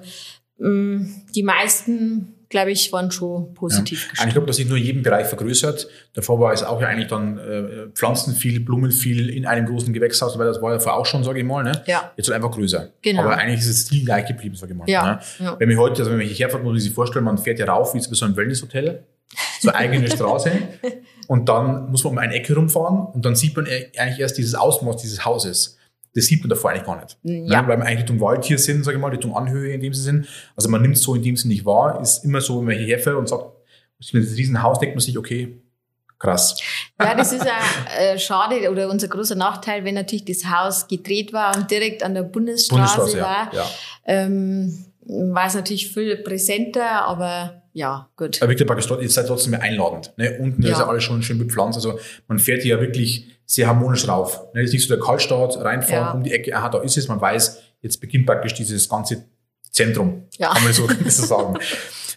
mh, 0.58 0.70
mm, 0.70 1.24
die 1.34 1.44
meisten 1.44 2.34
glaube 2.54 2.72
ich, 2.72 2.94
waren 2.94 3.10
schon 3.10 3.54
positiv 3.56 4.04
ja. 4.04 4.10
gestimmt. 4.10 4.28
Ich 4.28 4.34
glaube, 4.34 4.48
dass 4.48 4.58
sich 4.58 4.68
nur 4.70 4.78
jeden 4.78 5.02
Bereich 5.02 5.26
vergrößert. 5.26 5.88
Davor 6.14 6.40
war 6.40 6.54
es 6.54 6.62
auch 6.62 6.80
ja 6.80 6.88
eigentlich 6.88 7.08
dann 7.08 7.40
äh, 7.40 7.88
Pflanzen 7.96 8.36
viel, 8.36 8.60
Blumen 8.60 8.92
viel 8.92 9.30
in 9.30 9.48
einem 9.48 9.66
großen 9.66 9.92
Gewächshaus, 9.92 10.38
weil 10.38 10.46
das 10.46 10.62
war 10.62 10.72
ja 10.72 10.80
vorher 10.80 11.02
auch 11.02 11.06
schon, 11.06 11.24
sage 11.24 11.40
ich 11.40 11.46
mal. 11.46 11.64
Ne? 11.64 11.82
Ja. 11.88 12.12
Jetzt 12.16 12.28
halt 12.28 12.36
einfach 12.36 12.52
größer. 12.52 12.90
Genau. 13.02 13.24
Aber 13.24 13.38
eigentlich 13.38 13.62
ist 13.62 13.70
das 13.70 13.88
Stil 13.88 14.06
gleich 14.06 14.28
geblieben, 14.28 14.56
sage 14.56 14.74
ich 14.74 14.78
mal. 14.78 14.88
Ja. 14.88 15.16
Ne? 15.16 15.20
ja. 15.40 15.60
Wenn 15.60 15.68
man 15.68 15.80
heute, 15.80 16.04
also 16.04 16.12
wenn 16.12 16.22
hierher 16.22 16.50
fährt, 16.52 16.64
muss 16.64 16.74
man 16.74 16.80
sich 16.80 16.94
vorstellen, 16.94 17.26
man 17.26 17.40
fährt 17.40 17.58
ja 17.58 17.66
rauf 17.66 17.96
wie 17.96 17.98
bei 17.98 18.04
so 18.14 18.24
einem 18.24 18.38
Wellnesshotel, 18.38 19.04
so 19.60 19.70
eine 19.70 19.78
eigene 19.78 20.08
Straße. 20.08 20.52
Und 21.28 21.50
dann 21.50 21.90
muss 21.90 22.04
man 22.04 22.14
um 22.14 22.20
eine 22.20 22.36
Ecke 22.36 22.54
rumfahren 22.54 23.08
und 23.14 23.24
dann 23.24 23.34
sieht 23.34 23.56
man 23.56 23.66
eigentlich 23.66 24.20
erst 24.20 24.38
dieses 24.38 24.56
Ausmaß 24.56 24.98
dieses 24.98 25.24
Hauses 25.24 25.78
das 26.16 26.26
sieht 26.26 26.42
man 26.42 26.50
davor 26.50 26.72
eigentlich 26.72 26.86
gar 26.86 27.02
nicht. 27.02 27.18
Ja. 27.24 27.62
Ne? 27.62 27.68
Weil 27.68 27.78
wir 27.78 27.86
eigentlich 27.86 28.10
im 28.10 28.20
Wald 28.22 28.46
hier 28.46 28.58
sind, 28.60 28.84
sage 28.84 28.98
ich 28.98 29.02
mal, 29.02 29.16
die 29.16 29.34
Anhöhe, 29.34 29.74
in 29.74 29.82
dem 29.82 29.94
sie 29.94 30.02
sind. 30.02 30.28
Also 30.56 30.70
man 30.70 30.82
nimmt 30.82 30.96
es 30.96 31.02
so 31.02 31.16
in 31.16 31.24
dem 31.24 31.36
Sinne 31.36 31.54
nicht 31.54 31.66
wahr, 31.66 32.00
ist 32.02 32.24
immer 32.24 32.42
so, 32.42 32.60
wenn 32.60 32.66
man 32.66 32.76
hierher 32.76 33.00
fährt 33.00 33.18
und 33.18 33.28
sagt, 33.28 33.46
Mit 34.12 34.24
diesem 34.24 34.36
Riesenhaus 34.36 34.80
denkt 34.80 34.96
man 34.96 35.02
sich, 35.02 35.18
okay, 35.18 35.60
krass. 36.20 36.60
Ja, 37.00 37.16
das 37.16 37.32
ist 37.34 37.42
auch 37.42 38.00
äh, 38.00 38.18
schade 38.18 38.70
oder 38.70 38.90
unser 38.90 39.08
großer 39.08 39.36
Nachteil, 39.36 39.84
wenn 39.86 39.96
natürlich 39.96 40.26
das 40.26 40.46
Haus 40.46 40.88
gedreht 40.88 41.34
war 41.34 41.56
und 41.56 41.70
direkt 41.70 42.04
an 42.04 42.14
der 42.14 42.24
Bundesstraße, 42.24 42.98
Bundesstraße, 42.98 43.18
ja, 43.18 43.24
war. 43.24 43.54
ja. 43.54 43.66
Ähm, 44.06 44.86
war 45.06 45.48
es 45.48 45.54
natürlich 45.54 45.92
viel 45.94 46.18
präsenter, 46.18 47.06
aber 47.06 47.62
ja, 47.74 48.10
gut. 48.16 48.42
Aber 48.42 48.52
wirklich 48.52 48.68
praktisch, 48.68 48.90
ihr 48.90 49.10
seid 49.10 49.28
trotzdem 49.28 49.52
mehr 49.52 49.62
einladend. 49.62 50.14
Ne? 50.18 50.38
Unten 50.40 50.62
Ja. 50.64 50.72
ist 50.74 50.80
ja 50.80 50.88
alles 50.88 51.04
schon 51.04 51.24
schön 51.24 51.40
bepflanzt. 51.40 51.76
Also 51.78 52.00
man 52.28 52.40
fährt 52.40 52.62
hier 52.62 52.76
ja 52.76 52.82
wirklich 52.82 53.28
sehr 53.54 53.68
harmonisch 53.68 54.08
rauf. 54.08 54.42
Ne? 54.54 54.62
Ist 54.64 54.74
nicht 54.74 54.88
so 54.88 54.96
der 54.96 55.04
Kaltstart, 55.04 55.58
reinfahren, 55.64 56.06
Ja. 56.08 56.12
um 56.12 56.24
die 56.24 56.32
Ecke, 56.32 56.56
aha, 56.56 56.70
da 56.70 56.80
ist 56.80 56.98
es. 56.98 57.08
Man 57.08 57.22
weiß, 57.22 57.62
jetzt 57.82 58.00
beginnt 58.02 58.26
praktisch 58.26 58.54
dieses 58.54 58.90
ganze 58.90 59.26
Zentrum. 59.72 60.24
Ja. 60.38 60.54
Kann 60.54 60.64
man 60.64 60.74
so, 60.74 60.88
so 61.08 61.26
sagen. 61.26 61.58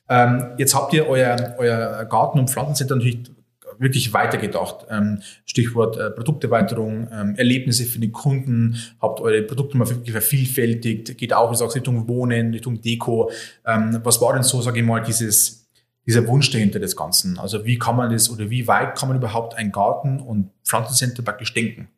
ähm, 0.09 0.52
jetzt 0.59 0.75
habt 0.75 0.93
ihr 0.93 1.07
euer, 1.09 1.55
euer 1.59 2.05
Garten- 2.07 2.38
und 2.38 2.50
Pflanzencenter 2.50 2.97
natürlich 2.97 3.31
wirklich 3.78 4.14
weitergedacht. 4.14 4.87
Ähm, 4.88 5.21
Stichwort 5.45 5.99
äh, 5.99 6.11
Produkterweiterung, 6.11 7.09
ähm, 7.12 7.35
Erlebnisse 7.37 7.85
für 7.85 7.99
den 7.99 8.12
Kunden, 8.12 8.76
habt 9.02 9.21
eure 9.21 9.43
Produkte 9.43 9.76
mal 9.76 9.87
wirklich 9.88 10.12
vervielfältigt, 10.12 11.19
geht 11.19 11.35
auch, 11.35 11.49
wie 11.50 11.55
gesagt, 11.55 11.75
Richtung 11.75 12.09
Wohnen, 12.09 12.52
Richtung 12.52 12.81
Deko. 12.81 13.31
Ähm, 13.66 14.00
was 14.02 14.21
war 14.23 14.33
denn 14.33 14.43
so, 14.43 14.62
sage 14.62 14.81
ich 14.81 14.87
mal, 14.87 15.00
dieses, 15.02 15.66
dieser 16.07 16.27
Wunsch 16.29 16.51
dahinter 16.51 16.79
des 16.79 16.97
Ganzen? 16.97 17.39
Also 17.39 17.65
wie 17.65 17.79
kann 17.79 17.97
man 17.97 18.11
das 18.11 18.31
oder 18.31 18.49
wie 18.49 18.67
weit 18.69 18.97
kann 18.97 19.09
man 19.09 19.19
überhaupt 19.19 19.55
ein 19.55 19.73
Garten- 19.73 20.21
und 20.21 20.51
Pflanzencenter 20.65 21.23
praktisch 21.23 21.53
denken? 21.53 21.89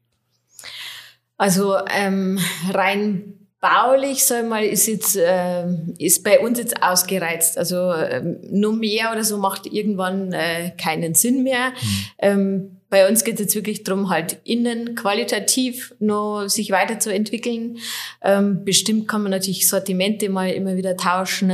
Also 1.37 1.77
ähm, 1.95 2.39
rein 2.73 3.35
baulich, 3.61 4.25
sag 4.25 4.45
ich 4.45 4.49
mal, 4.49 4.65
ist 4.65 4.87
jetzt 4.87 5.19
ähm, 5.21 5.95
ist 5.99 6.23
bei 6.25 6.41
uns 6.41 6.59
jetzt 6.59 6.83
ausgereizt. 6.83 7.59
Also 7.59 7.93
ähm, 7.93 8.39
nur 8.51 8.73
mehr 8.73 9.13
oder 9.13 9.25
so 9.25 9.39
macht 9.39 9.67
irgendwann 9.67 10.33
äh, 10.33 10.71
keinen 10.71 11.15
Sinn 11.15 11.43
mehr. 11.43 11.73
Ähm, 12.19 12.78
bei 12.91 13.09
uns 13.09 13.25
geht 13.25 13.35
es 13.35 13.41
jetzt 13.41 13.55
wirklich 13.55 13.85
drum, 13.85 14.09
halt 14.09 14.39
innen 14.45 14.95
qualitativ 14.95 15.95
noch 15.99 16.49
sich 16.49 16.71
weiterzuentwickeln. 16.71 17.79
Ähm, 18.23 18.65
bestimmt 18.65 19.09
kann 19.09 19.23
man 19.23 19.31
natürlich 19.31 19.69
Sortimente 19.69 20.29
mal 20.31 20.51
immer 20.51 20.77
wieder 20.77 20.97
tauschen. 20.97 21.53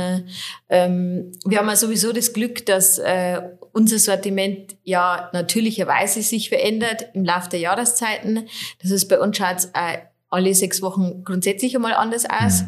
Ähm, 0.69 1.31
wir 1.45 1.57
haben 1.59 1.67
ja 1.67 1.75
sowieso 1.75 2.13
das 2.13 2.31
Glück, 2.31 2.65
dass 2.65 2.99
äh, 2.99 3.41
unser 3.73 3.99
Sortiment 3.99 4.77
ja 4.83 5.29
natürlicherweise 5.33 6.21
sich 6.21 6.49
verändert 6.49 7.07
im 7.13 7.25
Laufe 7.25 7.49
der 7.49 7.59
Jahreszeiten. 7.59 8.47
Das 8.81 8.91
ist 8.91 9.07
bei 9.07 9.19
uns 9.19 9.37
schaut 9.37 9.65
äh, 9.73 9.97
alle 10.29 10.53
sechs 10.53 10.81
Wochen 10.81 11.23
grundsätzlich 11.23 11.75
einmal 11.75 11.93
anders 11.93 12.25
aus. 12.29 12.63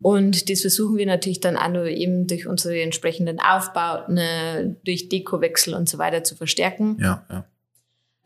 Und 0.00 0.50
das 0.50 0.60
versuchen 0.60 0.96
wir 0.96 1.06
natürlich 1.06 1.40
dann 1.40 1.56
auch 1.56 1.68
nur 1.68 1.86
eben 1.86 2.26
durch 2.26 2.46
unsere 2.46 2.80
entsprechenden 2.80 3.40
Aufbauten, 3.40 4.18
äh, 4.18 4.74
durch 4.84 5.08
Dekowechsel 5.08 5.74
und 5.74 5.88
so 5.88 5.98
weiter 5.98 6.22
zu 6.22 6.36
verstärken. 6.36 6.98
Ja, 7.00 7.24
ja. 7.30 7.44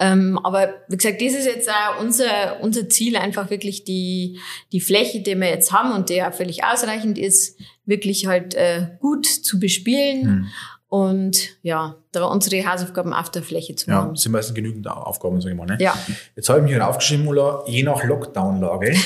Ähm, 0.01 0.39
aber 0.43 0.75
wie 0.89 0.97
gesagt, 0.97 1.21
das 1.21 1.35
ist 1.35 1.45
jetzt 1.47 1.69
auch 1.69 2.01
unser, 2.01 2.61
unser 2.63 2.89
Ziel, 2.89 3.17
einfach 3.17 3.51
wirklich 3.51 3.85
die, 3.85 4.39
die 4.73 4.81
Fläche, 4.81 5.21
die 5.21 5.37
wir 5.37 5.49
jetzt 5.49 5.73
haben 5.73 5.93
und 5.93 6.09
die 6.09 6.15
ja 6.15 6.33
völlig 6.33 6.65
ausreichend 6.65 7.19
ist, 7.19 7.59
wirklich 7.85 8.27
halt 8.27 8.55
äh, 8.55 8.87
gut 8.99 9.27
zu 9.27 9.61
bespielen 9.61 10.23
Hm. 10.23 10.47
und 10.89 11.51
ja, 11.63 11.97
da 12.13 12.25
unsere 12.25 12.65
Hausaufgaben 12.67 13.13
auf 13.13 13.31
der 13.31 13.43
Fläche 13.43 13.75
zu 13.75 13.91
Ja, 13.91 13.97
machen. 13.97 14.15
das 14.15 14.23
sind 14.23 14.33
meistens 14.33 14.55
genügend 14.55 14.89
Aufgaben, 14.89 15.41
sage 15.41 15.53
ich 15.53 15.59
mal. 15.59 15.67
Ne? 15.67 15.77
Ja. 15.81 15.95
Jetzt 16.35 16.49
habe 16.49 16.61
ich 16.61 16.65
mich 16.65 16.73
hier 16.73 16.89
aufgeschrieben, 16.89 17.27
Ulla, 17.29 17.63
je 17.67 17.83
nach 17.83 18.03
Lockdown-Lage. 18.03 18.91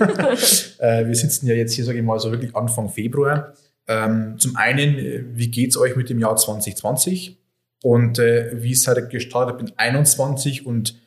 äh, 0.78 1.06
wir 1.06 1.14
sitzen 1.14 1.46
ja 1.46 1.54
jetzt 1.54 1.74
hier, 1.74 1.84
sage 1.84 1.98
ich 1.98 2.04
mal, 2.04 2.18
so 2.18 2.30
wirklich 2.32 2.54
Anfang 2.56 2.88
Februar. 2.88 3.54
Ähm, 3.86 4.36
zum 4.38 4.56
einen, 4.56 4.98
äh, 4.98 5.24
wie 5.32 5.48
geht's 5.48 5.76
euch 5.76 5.96
mit 5.96 6.10
dem 6.10 6.18
Jahr 6.18 6.36
2020? 6.36 7.36
Und 7.82 8.18
äh, 8.18 8.50
wie 8.62 8.74
seid 8.74 8.98
ihr 8.98 9.06
gestartet 9.06 9.60
mit 9.60 9.78
21 9.78 10.66
und 10.66 11.00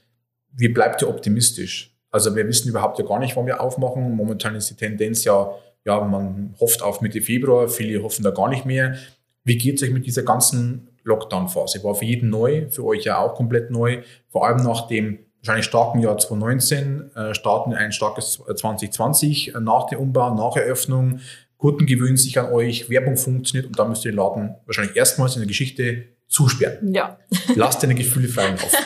wie 0.52 0.70
bleibt 0.70 1.02
ihr 1.02 1.10
optimistisch? 1.10 1.96
Also 2.12 2.36
wir 2.36 2.48
wissen 2.48 2.70
überhaupt 2.70 3.00
ja 3.00 3.06
gar 3.06 3.20
nicht, 3.20 3.36
wann 3.36 3.46
wir 3.46 3.62
aufmachen. 3.62 4.16
Momentan 4.16 4.56
ist 4.56 4.70
die 4.70 4.76
Tendenz 4.76 5.24
ja, 5.24 5.52
ja, 5.86 6.00
man 6.02 6.56
hofft 6.60 6.82
auf 6.82 7.02
Mitte 7.02 7.22
Februar, 7.22 7.68
viele 7.68 8.02
hoffen 8.02 8.24
da 8.24 8.32
gar 8.32 8.50
nicht 8.50 8.66
mehr. 8.66 8.96
Wie 9.44 9.58
geht 9.58 9.76
es 9.76 9.84
euch 9.84 9.92
mit 9.92 10.06
dieser 10.06 10.24
ganzen 10.24 10.90
Lockdown-Phase? 11.04 11.84
War 11.84 11.96
für 11.96 12.06
jeden 12.06 12.30
neu, 12.30 12.70
für 12.70 12.86
euch 12.86 13.04
ja 13.04 13.18
auch 13.18 13.36
komplett 13.36 13.72
neu. 13.72 14.04
Vor 14.30 14.48
allem 14.48 14.64
nach 14.64 14.88
dem 14.88 15.20
wahrscheinlich 15.40 15.66
starken 15.66 16.00
Jahr 16.00 16.18
2019 16.18 17.12
äh, 17.16 17.34
starten 17.34 17.74
ein 17.74 17.92
starkes 17.92 18.34
2020 18.34 19.56
äh, 19.56 19.60
nach 19.60 19.88
dem 19.88 20.00
Umbau, 20.00 20.34
nach 20.34 20.56
Eröffnung. 20.56 21.20
Kunden 21.58 21.86
gewöhnen 21.86 22.18
sich 22.18 22.40
an 22.40 22.52
euch, 22.52 22.90
Werbung 22.90 23.18
funktioniert 23.18 23.66
und 23.66 23.78
dann 23.80 23.90
müsst 23.90 24.06
ihr 24.06 24.12
den 24.12 24.18
Laden 24.18 24.56
wahrscheinlich 24.66 24.96
erstmals 24.96 25.36
in 25.36 25.42
der 25.42 25.48
Geschichte 25.48 26.13
zusperren. 26.34 26.94
Ja. 26.94 27.18
Lasst 27.56 27.82
deine 27.84 27.96
Gefühle 27.96 28.28
freien 28.28 28.58
Lauf. 28.58 28.72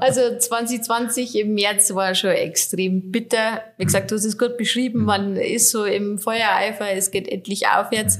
Also 0.00 0.20
2020 0.38 1.34
im 1.38 1.54
März 1.54 1.94
war 1.94 2.14
schon 2.14 2.30
extrem 2.30 3.10
bitter. 3.10 3.62
Wie 3.78 3.86
gesagt, 3.86 4.10
du 4.10 4.16
hast 4.16 4.26
es 4.26 4.36
gut 4.36 4.58
beschrieben. 4.58 5.04
Man 5.04 5.36
ist 5.36 5.70
so 5.70 5.86
im 5.86 6.18
Feuereifer, 6.18 6.90
es 6.92 7.10
geht 7.10 7.26
endlich 7.26 7.66
aufwärts. 7.68 8.18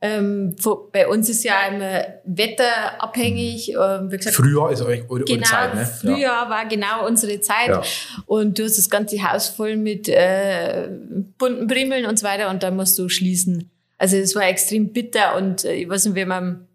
Ähm, 0.00 0.54
wo- 0.62 0.88
bei 0.92 1.08
uns 1.08 1.28
ist 1.28 1.42
ja 1.42 1.66
immer 1.66 2.04
wetterabhängig. 2.24 3.70
Ähm, 3.72 4.10
wie 4.12 4.16
gesagt, 4.16 4.36
Frühjahr 4.36 4.70
ist 4.72 4.82
euch 4.82 5.02
eure, 5.10 5.24
Genau, 5.24 5.46
Zeit, 5.46 5.74
ne? 5.74 5.84
Frühjahr 5.86 6.48
war 6.48 6.66
genau 6.66 7.06
unsere 7.06 7.40
Zeit. 7.40 7.68
Ja. 7.68 7.82
Und 8.26 8.58
du 8.58 8.64
hast 8.64 8.78
das 8.78 8.88
ganze 8.88 9.20
Haus 9.28 9.48
voll 9.48 9.76
mit 9.76 10.08
äh, 10.08 10.88
bunten 11.36 11.66
Brimmeln 11.66 12.06
und 12.06 12.18
so 12.18 12.24
weiter 12.26 12.48
und 12.50 12.62
dann 12.62 12.76
musst 12.76 12.96
du 12.98 13.08
schließen. 13.08 13.70
Also 13.98 14.16
es 14.16 14.36
war 14.36 14.46
extrem 14.48 14.92
bitter 14.92 15.34
und 15.36 15.64
äh, 15.64 15.74
ich 15.74 15.88
weiß 15.88 16.04
nicht, 16.06 16.14
wenn 16.14 16.28
man 16.28 16.67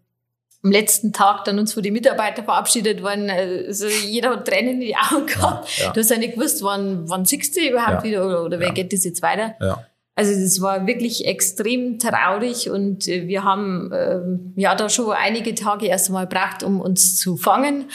am 0.64 0.72
letzten 0.72 1.12
Tag 1.12 1.44
dann 1.44 1.58
uns 1.58 1.74
von 1.74 1.82
den 1.82 1.92
Mitarbeitern 1.92 2.46
verabschiedet 2.46 3.02
worden, 3.02 3.30
also 3.30 3.86
jeder 3.86 4.30
hat 4.30 4.48
Tränen 4.48 4.74
in 4.74 4.80
die 4.80 4.96
Augen 4.96 5.26
gehabt. 5.26 5.68
Ja, 5.78 5.84
ja. 5.86 5.92
Du 5.92 6.00
hast 6.00 6.10
ja 6.10 6.16
nicht 6.16 6.34
gewusst, 6.34 6.62
wann, 6.62 7.08
wann 7.08 7.24
siehst 7.26 7.54
du 7.54 7.60
überhaupt 7.60 8.02
Ja. 8.02 8.04
wieder 8.04 8.26
oder, 8.26 8.44
oder 8.44 8.58
wer 8.60 8.72
geht 8.72 8.92
das 8.92 9.04
jetzt 9.04 9.20
weiter. 9.22 9.54
Also 10.16 10.32
das 10.32 10.60
war 10.60 10.86
wirklich 10.86 11.26
extrem 11.26 11.98
traurig 11.98 12.70
und 12.70 13.08
äh, 13.08 13.26
wir 13.26 13.42
haben 13.42 13.90
ähm, 13.92 14.52
ja 14.56 14.74
da 14.76 14.88
schon 14.88 15.10
einige 15.10 15.54
Tage 15.56 15.86
erst 15.86 16.06
einmal 16.08 16.28
gebraucht, 16.28 16.62
um 16.62 16.80
uns 16.80 17.16
zu 17.16 17.36
fangen. 17.36 17.90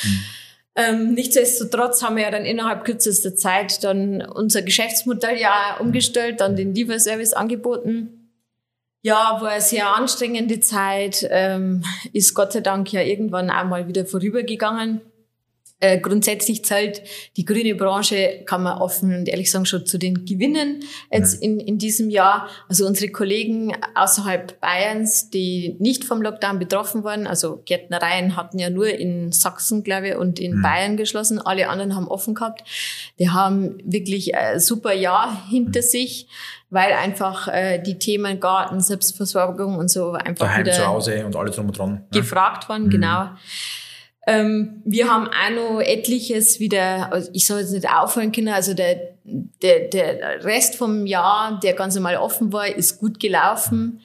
Ähm, 0.75 1.13
nichtsdestotrotz 1.13 2.03
haben 2.03 2.17
wir 2.17 2.23
ja 2.23 2.31
dann 2.31 2.45
innerhalb 2.45 2.83
kürzester 2.85 3.35
Zeit 3.35 3.83
dann 3.83 4.21
unser 4.21 4.61
Geschäftsmodell 4.61 5.39
ja 5.39 5.77
umgestellt, 5.79 6.41
dann 6.41 6.55
den 6.57 6.75
Lieferservice 6.75 7.33
angeboten. 7.33 8.18
Ja, 9.01 9.37
war 9.39 9.49
eine 9.49 9.61
sehr 9.61 9.95
anstrengende 9.95 10.59
Zeit, 10.59 11.25
ähm, 11.29 11.83
ist 12.11 12.33
Gott 12.33 12.51
sei 12.51 12.59
Dank 12.59 12.91
ja 12.91 13.01
irgendwann 13.01 13.49
auch 13.49 13.63
mal 13.63 13.87
wieder 13.87 14.05
vorübergegangen. 14.05 15.01
Äh, 15.81 15.99
grundsätzlich 15.99 16.65
zählt 16.65 17.01
die 17.37 17.45
grüne 17.45 17.73
Branche, 17.73 18.43
kann 18.45 18.63
man 18.63 18.79
offen 18.79 19.19
und 19.19 19.29
ehrlich 19.29 19.49
sagen, 19.49 19.65
schon 19.65 19.85
zu 19.85 19.97
den 19.97 20.25
Gewinnen 20.25 20.83
jetzt 21.09 21.41
in, 21.41 21.61
in 21.61 21.77
diesem 21.77 22.09
Jahr. 22.09 22.49
Also 22.67 22.85
unsere 22.85 23.09
Kollegen 23.13 23.71
außerhalb 23.95 24.59
Bayerns, 24.59 25.29
die 25.29 25.77
nicht 25.79 26.03
vom 26.03 26.21
Lockdown 26.21 26.59
betroffen 26.59 27.05
waren, 27.05 27.27
also 27.27 27.61
Gärtnereien 27.63 28.35
hatten 28.35 28.59
ja 28.59 28.69
nur 28.69 28.89
in 28.89 29.31
Sachsen, 29.31 29.85
glaube 29.85 30.09
ich, 30.09 30.15
und 30.15 30.37
in 30.41 30.61
Bayern 30.61 30.97
geschlossen. 30.97 31.39
Alle 31.39 31.69
anderen 31.69 31.95
haben 31.95 32.09
offen 32.09 32.35
gehabt. 32.35 32.67
Die 33.17 33.29
haben 33.29 33.77
wirklich 33.85 34.35
ein 34.35 34.59
super 34.59 34.93
Jahr 34.93 35.47
hinter 35.49 35.81
sich, 35.81 36.27
weil 36.69 36.93
einfach 36.93 37.47
äh, 37.47 37.79
die 37.79 37.97
Themen 37.97 38.39
Garten, 38.39 38.79
Selbstversorgung 38.79 39.77
und 39.77 39.89
so 39.89 40.11
einfach 40.11 40.47
Daheim 40.47 40.65
wieder 40.65 40.73
zu 40.73 40.87
Hause 40.87 41.25
und 41.25 41.35
alle 41.35 41.51
drum 41.51 41.67
und 41.67 41.77
dran. 41.77 41.91
Ne? 41.93 42.05
gefragt 42.11 42.69
worden, 42.69 42.89
genau. 42.89 43.29
Ähm, 44.27 44.83
wir 44.85 45.11
haben 45.11 45.27
auch 45.27 45.55
noch 45.55 45.81
etliches 45.81 46.59
wieder, 46.59 47.11
also 47.11 47.31
ich 47.33 47.47
soll 47.47 47.61
jetzt 47.61 47.71
nicht 47.71 47.89
aufhören 47.89 48.31
können, 48.31 48.49
also 48.49 48.75
der, 48.75 49.15
der, 49.23 49.87
der 49.87 50.43
Rest 50.43 50.75
vom 50.75 51.07
Jahr, 51.07 51.59
der 51.63 51.73
ganz 51.73 51.95
normal 51.95 52.17
offen 52.17 52.53
war, 52.53 52.67
ist 52.67 52.99
gut 52.99 53.19
gelaufen, 53.19 54.01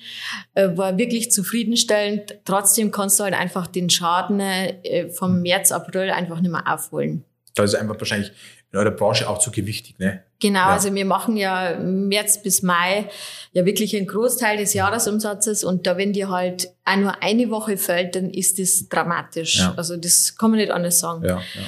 äh, 0.54 0.70
war 0.76 0.96
wirklich 0.96 1.30
zufriedenstellend. 1.30 2.38
Trotzdem 2.46 2.90
kannst 2.90 3.20
du 3.20 3.24
halt 3.24 3.34
einfach 3.34 3.66
den 3.66 3.90
Schaden 3.90 4.40
äh, 4.40 5.10
vom 5.10 5.42
März, 5.42 5.72
April 5.72 6.10
einfach 6.10 6.40
nicht 6.40 6.50
mehr 6.50 6.72
aufholen. 6.72 7.24
Da 7.54 7.64
ist 7.64 7.74
einfach 7.74 7.98
wahrscheinlich 7.98 8.32
in 8.74 8.78
eurer 8.80 8.90
Branche 8.90 9.28
auch 9.28 9.38
zu 9.38 9.52
gewichtig, 9.52 9.98
ne? 10.00 10.22
Genau, 10.40 10.58
Ja. 10.58 10.72
also 10.72 10.92
wir 10.92 11.04
machen 11.04 11.36
ja 11.36 11.76
März 11.78 12.42
bis 12.42 12.62
Mai 12.62 13.08
ja 13.52 13.64
wirklich 13.64 13.96
einen 13.96 14.08
Großteil 14.08 14.58
des 14.58 14.74
Jahresumsatzes 14.74 15.62
und 15.62 15.86
da 15.86 15.96
wenn 15.96 16.12
dir 16.12 16.28
halt 16.28 16.68
auch 16.84 16.96
nur 16.96 17.22
eine 17.22 17.50
Woche 17.50 17.76
fällt, 17.76 18.16
dann 18.16 18.30
ist 18.30 18.58
das 18.58 18.88
dramatisch. 18.88 19.58
Ja. 19.60 19.74
Also 19.76 19.96
das 19.96 20.36
kann 20.36 20.50
man 20.50 20.58
nicht 20.58 20.72
anders 20.72 20.98
sagen. 20.98 21.24
Ja, 21.24 21.36
ja. 21.36 21.62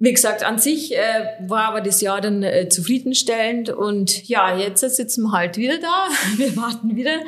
Wie 0.00 0.12
gesagt, 0.12 0.44
an 0.44 0.58
sich 0.58 0.94
äh, 0.96 1.00
war 1.40 1.64
aber 1.64 1.80
das 1.80 2.00
Jahr 2.00 2.20
dann 2.20 2.44
äh, 2.44 2.68
zufriedenstellend 2.68 3.68
und 3.70 4.28
ja, 4.28 4.56
jetzt 4.56 4.80
sitzen 4.80 5.24
wir 5.24 5.32
halt 5.32 5.56
wieder 5.56 5.78
da. 5.78 6.06
Wir 6.36 6.56
warten 6.56 6.94
wieder. 6.94 7.18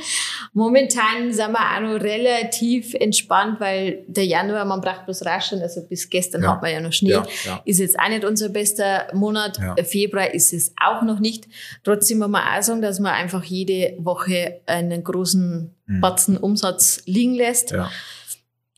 Momentan 0.52 1.32
sind 1.32 1.50
wir 1.52 1.58
auch 1.58 1.80
noch 1.80 2.00
relativ 2.00 2.94
entspannt, 2.94 3.58
weil 3.58 4.04
der 4.06 4.24
Januar, 4.24 4.64
man 4.64 4.80
braucht 4.80 5.04
bloß 5.06 5.24
raschen, 5.26 5.60
also 5.62 5.82
bis 5.88 6.08
gestern 6.10 6.42
Ja. 6.44 6.52
hat 6.52 6.62
man 6.62 6.72
ja 6.72 6.80
noch 6.80 6.92
Schnee. 6.92 7.10
Ja, 7.10 7.26
ja. 7.44 7.60
Ist 7.64 7.80
jetzt 7.80 7.98
auch 7.98 8.08
nicht 8.08 8.24
unser 8.24 8.48
bester 8.50 9.08
Monat. 9.14 9.58
Äh, 9.76 9.82
Februar 9.82 10.32
ist 10.32 10.52
es 10.52 10.72
auch 10.80 11.02
noch 11.02 11.18
nicht. 11.18 11.48
Trotzdem 11.82 12.18
muss 12.18 12.28
man 12.28 12.42
auch 12.56 12.62
sagen, 12.62 12.82
dass 12.82 13.00
man 13.00 13.12
einfach 13.14 13.42
jede 13.42 13.94
Woche 13.98 14.60
einen 14.66 15.02
großen 15.02 15.74
Batzen 16.00 16.36
Umsatz 16.36 17.02
liegen 17.06 17.34
lässt. 17.34 17.74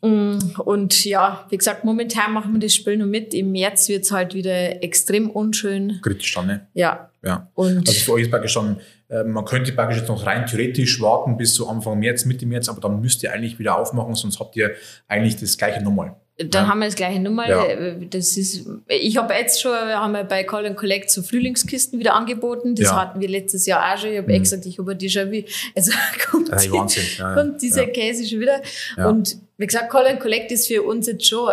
Mm, 0.02 0.38
und 0.64 1.04
ja, 1.04 1.46
wie 1.48 1.56
gesagt, 1.56 1.84
momentan 1.84 2.32
machen 2.32 2.52
wir 2.52 2.60
das 2.60 2.74
Spiel 2.74 2.96
nur 2.96 3.06
mit. 3.06 3.34
Im 3.34 3.52
März 3.52 3.88
wird's 3.88 4.10
halt 4.10 4.34
wieder 4.34 4.82
extrem 4.82 5.30
unschön. 5.30 6.00
Kritisch 6.02 6.34
dann, 6.34 6.48
ne? 6.48 6.66
Ja. 6.74 7.10
Ja. 7.24 7.48
Und 7.54 7.88
Also 7.88 8.00
für 8.00 8.12
euch 8.14 8.22
ist 8.22 8.30
praktisch 8.30 8.52
schon, 8.52 8.78
äh, 9.08 9.22
man 9.22 9.44
könnte 9.44 9.72
praktisch 9.72 9.98
jetzt 9.98 10.08
noch 10.08 10.26
rein 10.26 10.44
theoretisch 10.46 11.00
warten 11.00 11.36
bis 11.36 11.54
so 11.54 11.68
Anfang 11.68 12.00
März, 12.00 12.24
Mitte 12.24 12.46
März, 12.46 12.68
aber 12.68 12.80
dann 12.80 13.00
müsst 13.00 13.22
ihr 13.22 13.32
eigentlich 13.32 13.60
wieder 13.60 13.78
aufmachen, 13.78 14.14
sonst 14.16 14.40
habt 14.40 14.56
ihr 14.56 14.72
eigentlich 15.06 15.36
das 15.36 15.56
gleiche 15.56 15.82
nochmal. 15.84 16.16
Dann 16.44 16.64
Ja. 16.64 16.68
haben 16.70 16.78
wir 16.80 16.86
das 16.86 16.94
gleiche 16.96 17.20
Nummer. 17.20 17.48
Ja. 17.48 17.64
Das 18.10 18.36
ist, 18.36 18.66
ich 18.88 19.16
habe 19.16 19.34
jetzt 19.34 19.60
schon, 19.60 19.72
wir 19.72 19.98
haben 20.00 20.12
wir 20.12 20.24
bei 20.24 20.44
Call 20.44 20.66
and 20.66 20.76
Collect 20.76 21.10
so 21.10 21.22
Frühlingskisten 21.22 21.98
wieder 21.98 22.14
angeboten. 22.14 22.74
Das 22.74 22.86
Ja. 22.88 23.00
hatten 23.00 23.20
wir 23.20 23.28
letztes 23.28 23.66
Jahr 23.66 23.94
auch 23.94 23.98
schon. 23.98 24.10
Ich 24.10 24.18
habe 24.18 24.28
Mhm. 24.28 24.34
eh 24.34 24.38
gesagt, 24.40 24.66
ich 24.66 24.78
habe 24.78 24.96
die 24.96 25.10
schon 25.10 25.30
wie, 25.30 25.44
also 25.74 25.92
kommt, 26.30 26.48
ist 26.48 26.64
die. 26.72 27.18
Ja, 27.18 27.34
kommt 27.34 27.60
dieser 27.62 27.84
ja. 27.86 27.90
Käse 27.90 28.26
schon 28.28 28.40
wieder. 28.40 28.60
Ja. 28.96 29.08
Und 29.08 29.36
wie 29.58 29.66
gesagt, 29.66 29.90
Call 29.90 30.06
and 30.06 30.20
Collect 30.20 30.50
ist 30.52 30.66
für 30.66 30.82
uns 30.82 31.06
jetzt 31.06 31.26
schon 31.26 31.50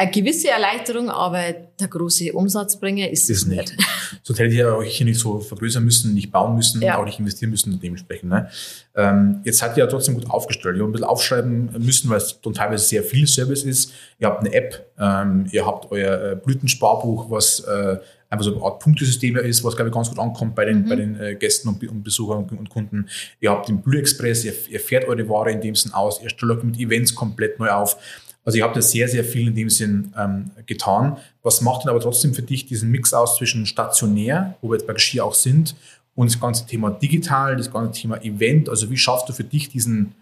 eine 0.00 0.10
gewisse 0.12 0.48
Erleichterung, 0.48 1.10
aber 1.10 1.52
der 1.80 1.88
große 1.88 2.32
Umsatzbringer 2.32 3.10
ist 3.10 3.24
es 3.24 3.38
Ist 3.42 3.48
nicht. 3.48 3.76
nicht. 3.76 3.88
Sonst 4.22 4.38
hättet 4.38 4.54
ihr 4.54 4.74
euch 4.76 4.96
hier 4.96 5.04
nicht 5.06 5.18
so 5.18 5.40
vergrößern 5.40 5.84
müssen, 5.84 6.14
nicht 6.14 6.30
bauen 6.30 6.54
müssen, 6.54 6.80
Ja. 6.80 6.98
auch 6.98 7.04
nicht 7.04 7.18
investieren 7.18 7.50
müssen 7.50 7.78
dementsprechend. 7.80 8.30
Ne? 8.30 8.48
Ähm, 8.94 9.40
jetzt 9.44 9.58
seid 9.58 9.76
ihr 9.76 9.84
ja 9.84 9.90
trotzdem 9.90 10.14
gut 10.14 10.30
aufgestellt. 10.30 10.76
Ihr 10.76 10.82
habt 10.82 10.90
ein 10.90 10.92
bisschen 10.92 11.08
aufschreiben 11.08 11.70
müssen, 11.84 12.08
weil 12.10 12.18
es 12.18 12.40
dann 12.40 12.52
teilweise 12.54 12.84
sehr 12.86 13.02
viel 13.02 13.26
Service 13.26 13.64
ist. 13.64 13.92
Ihr 14.20 14.28
habt 14.28 14.40
eine 14.40 14.52
App, 14.54 14.86
ähm, 15.00 15.46
ihr 15.50 15.66
habt 15.66 15.90
euer 15.90 16.32
äh, 16.32 16.36
Blütensparbuch, 16.36 17.28
was 17.30 17.60
äh, 17.60 17.96
einfach 18.30 18.44
so 18.44 18.54
eine 18.54 18.62
Art 18.62 18.78
Punktesystem 18.80 19.36
ist, 19.36 19.64
was, 19.64 19.74
glaube 19.74 19.88
ich, 19.88 19.94
ganz 19.94 20.08
gut 20.10 20.18
ankommt 20.20 20.54
bei 20.54 20.64
den, 20.64 20.82
Mhm. 20.84 20.88
bei 20.88 20.96
den 20.96 21.20
äh, 21.20 21.34
Gästen 21.34 21.68
und, 21.68 21.82
und 21.88 22.04
Besuchern 22.04 22.44
und, 22.44 22.52
und 22.56 22.68
Kunden. 22.70 23.08
Ihr 23.40 23.50
habt 23.50 23.68
den 23.68 23.80
Blue 23.82 23.98
Express, 23.98 24.44
ihr, 24.44 24.52
ihr 24.68 24.78
fährt 24.80 25.08
eure 25.08 25.28
Ware 25.28 25.50
in 25.50 25.60
dem 25.60 25.74
Sinn 25.74 25.92
aus, 25.92 26.20
ihr 26.22 26.28
stellt 26.30 26.52
euch 26.52 26.62
mit 26.62 26.78
Events 26.78 27.14
komplett 27.16 27.58
neu 27.58 27.70
auf. 27.70 27.96
Also 28.44 28.58
ihr 28.58 28.64
habt 28.64 28.76
ja 28.76 28.82
sehr, 28.82 29.08
sehr 29.08 29.24
viel 29.24 29.48
in 29.48 29.54
dem 29.54 29.68
Sinn 29.68 30.12
ähm, 30.16 30.50
getan. 30.66 31.18
Was 31.42 31.60
macht 31.60 31.84
denn 31.84 31.90
aber 31.90 32.00
trotzdem 32.00 32.34
für 32.34 32.42
dich 32.42 32.66
diesen 32.66 32.90
Mix 32.90 33.12
aus 33.12 33.36
zwischen 33.36 33.66
stationär, 33.66 34.56
wo 34.60 34.70
wir 34.70 34.76
jetzt 34.76 34.86
bei 34.86 34.94
Geschirr 34.94 35.24
auch 35.24 35.34
sind, 35.34 35.74
und 36.14 36.32
das 36.32 36.40
ganze 36.40 36.66
Thema 36.66 36.90
digital, 36.90 37.56
das 37.56 37.70
ganze 37.70 38.00
Thema 38.00 38.20
Event? 38.22 38.68
Also 38.68 38.90
wie 38.90 38.96
schaffst 38.96 39.28
du 39.28 39.32
für 39.32 39.44
dich 39.44 39.68
diesen, 39.68 40.14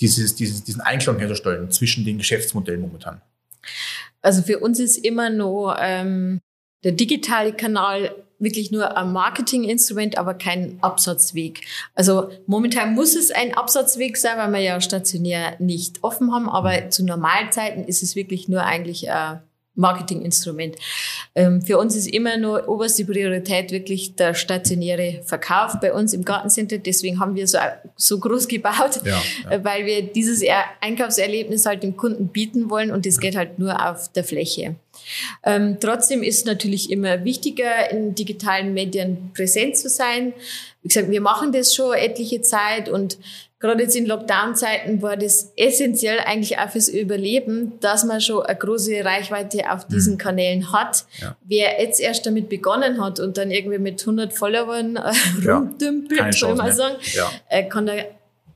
dieses, 0.00 0.34
dieses, 0.34 0.64
diesen 0.64 0.80
Einklang 0.80 1.18
herzustellen 1.18 1.70
zwischen 1.70 2.04
den 2.04 2.18
Geschäftsmodellen 2.18 2.80
momentan? 2.80 3.20
Also 4.22 4.42
für 4.42 4.58
uns 4.58 4.80
ist 4.80 4.96
immer 4.96 5.30
nur 5.30 5.76
ähm, 5.80 6.40
der 6.84 6.92
digitale 6.92 7.52
Kanal 7.52 8.14
wirklich 8.38 8.70
nur 8.70 8.96
ein 8.96 9.12
Marketinginstrument, 9.12 10.16
aber 10.16 10.34
kein 10.34 10.78
Absatzweg. 10.80 11.60
Also 11.94 12.30
momentan 12.46 12.94
muss 12.94 13.14
es 13.14 13.30
ein 13.30 13.54
Absatzweg 13.54 14.16
sein, 14.16 14.38
weil 14.38 14.52
wir 14.52 14.60
ja 14.60 14.80
stationär 14.80 15.56
nicht 15.58 16.02
offen 16.02 16.32
haben, 16.32 16.48
aber 16.48 16.88
zu 16.88 17.04
Normalzeiten 17.04 17.84
ist 17.84 18.02
es 18.02 18.16
wirklich 18.16 18.48
nur 18.48 18.64
eigentlich 18.64 19.10
ein 19.10 19.40
Marketinginstrument. 19.74 20.76
Ähm, 21.34 21.62
für 21.62 21.78
uns 21.78 21.96
ist 21.96 22.06
immer 22.08 22.36
nur 22.36 22.68
oberste 22.68 23.04
Priorität 23.04 23.70
wirklich 23.70 24.16
der 24.16 24.34
stationäre 24.34 25.22
Verkauf 25.24 25.78
bei 25.80 25.92
uns 25.94 26.12
im 26.12 26.24
Gartencenter. 26.24 26.78
Deswegen 26.78 27.20
haben 27.20 27.34
wir 27.36 27.46
so, 27.46 27.58
so 27.96 28.18
groß 28.18 28.48
gebaut, 28.48 29.00
Ja, 29.04 29.20
ja. 29.44 29.50
äh, 29.50 29.64
weil 29.64 29.86
wir 29.86 30.02
dieses 30.02 30.42
Er- 30.42 30.64
Einkaufserlebnis 30.80 31.66
halt 31.66 31.82
dem 31.82 31.96
Kunden 31.96 32.28
bieten 32.28 32.68
wollen 32.70 32.90
und 32.90 33.06
das 33.06 33.20
geht 33.20 33.36
halt 33.36 33.58
nur 33.58 33.88
auf 33.88 34.10
der 34.12 34.24
Fläche. 34.24 34.76
Ähm, 35.44 35.78
trotzdem 35.80 36.22
ist 36.22 36.46
natürlich 36.46 36.90
immer 36.90 37.24
wichtiger, 37.24 37.90
in 37.90 38.14
digitalen 38.14 38.74
Medien 38.74 39.30
präsent 39.34 39.76
zu 39.76 39.88
sein. 39.88 40.34
Wie 40.82 40.88
gesagt, 40.88 41.10
wir 41.10 41.20
machen 41.20 41.52
das 41.52 41.74
schon 41.74 41.94
etliche 41.94 42.42
Zeit 42.42 42.88
und 42.88 43.18
gerade 43.60 43.82
jetzt 43.82 43.94
in 43.94 44.06
Lockdown-Zeiten 44.06 45.02
war 45.02 45.16
das 45.16 45.52
essentiell 45.56 46.18
eigentlich 46.20 46.58
auch 46.58 46.70
fürs 46.70 46.88
Überleben, 46.88 47.78
dass 47.80 48.04
man 48.04 48.20
schon 48.20 48.44
eine 48.44 48.58
große 48.58 49.04
Reichweite 49.04 49.70
auf 49.70 49.86
diesen 49.86 50.18
Kanälen 50.18 50.72
hat. 50.72 51.04
Mhm. 51.18 51.22
Ja. 51.22 51.36
Wer 51.44 51.82
jetzt 51.82 52.00
erst 52.00 52.24
damit 52.26 52.48
begonnen 52.48 53.02
hat 53.04 53.20
und 53.20 53.36
dann 53.36 53.50
irgendwie 53.50 53.78
mit 53.78 54.00
100 54.00 54.32
Followern 54.32 54.96
äh, 54.96 55.12
rumdümpelt, 55.48 56.34
soll 56.34 56.54
man 56.54 56.72
sagen, 56.72 56.96
Ja, 57.14 57.30
äh, 57.48 57.64
kann 57.68 57.86
er 57.86 58.06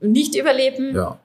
nicht 0.00 0.34
überleben. 0.34 0.94
ja. 0.94 1.18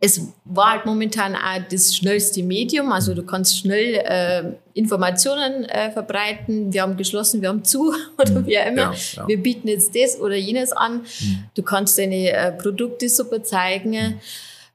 Es 0.00 0.20
war 0.44 0.72
halt 0.72 0.86
momentan 0.86 1.34
auch 1.34 1.62
das 1.70 1.96
schnellste 1.96 2.42
Medium, 2.42 2.92
also 2.92 3.14
du 3.14 3.22
kannst 3.22 3.58
schnell 3.58 3.94
äh, 3.94 4.42
Informationen 4.74 5.64
äh, 5.64 5.90
verbreiten. 5.92 6.72
Wir 6.72 6.82
haben 6.82 6.96
geschlossen, 6.96 7.40
wir 7.40 7.48
haben 7.48 7.64
zu 7.64 7.94
oder 8.18 8.46
wie 8.46 8.58
auch 8.58 8.66
immer. 8.66 8.92
Ja, 8.92 8.94
ja. 9.14 9.28
Wir 9.28 9.42
bieten 9.42 9.68
jetzt 9.68 9.94
das 9.94 10.20
oder 10.20 10.34
jenes 10.36 10.72
an. 10.72 11.06
Du 11.54 11.62
kannst 11.62 11.96
deine 11.98 12.30
äh, 12.32 12.52
Produkte 12.52 13.08
super 13.08 13.42
zeigen. 13.42 14.20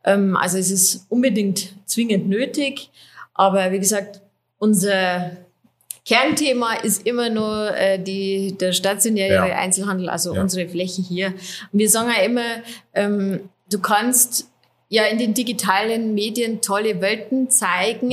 Ähm, 0.03 0.35
also 0.37 0.57
es 0.57 0.71
ist 0.71 1.05
unbedingt 1.09 1.73
zwingend 1.85 2.27
nötig. 2.27 2.89
Aber 3.33 3.71
wie 3.71 3.79
gesagt, 3.79 4.21
unser 4.57 5.31
Kernthema 6.05 6.73
ist 6.73 7.05
immer 7.05 7.29
nur 7.29 7.75
äh, 7.75 7.99
die, 8.01 8.57
der 8.57 8.73
stationäre 8.73 9.47
Ja. 9.49 9.55
Einzelhandel, 9.57 10.09
also 10.09 10.33
unsere 10.33 10.67
Fläche 10.67 11.01
hier. 11.01 11.27
Und 11.71 11.79
wir 11.79 11.89
sagen 11.89 12.09
ja 12.09 12.23
immer, 12.23 12.63
ähm, 12.93 13.49
du 13.69 13.79
kannst 13.79 14.49
ja 14.89 15.03
in 15.05 15.17
den 15.17 15.33
digitalen 15.33 16.13
Medien 16.13 16.61
tolle 16.61 16.99
Welten 17.01 17.49
zeigen, 17.49 18.11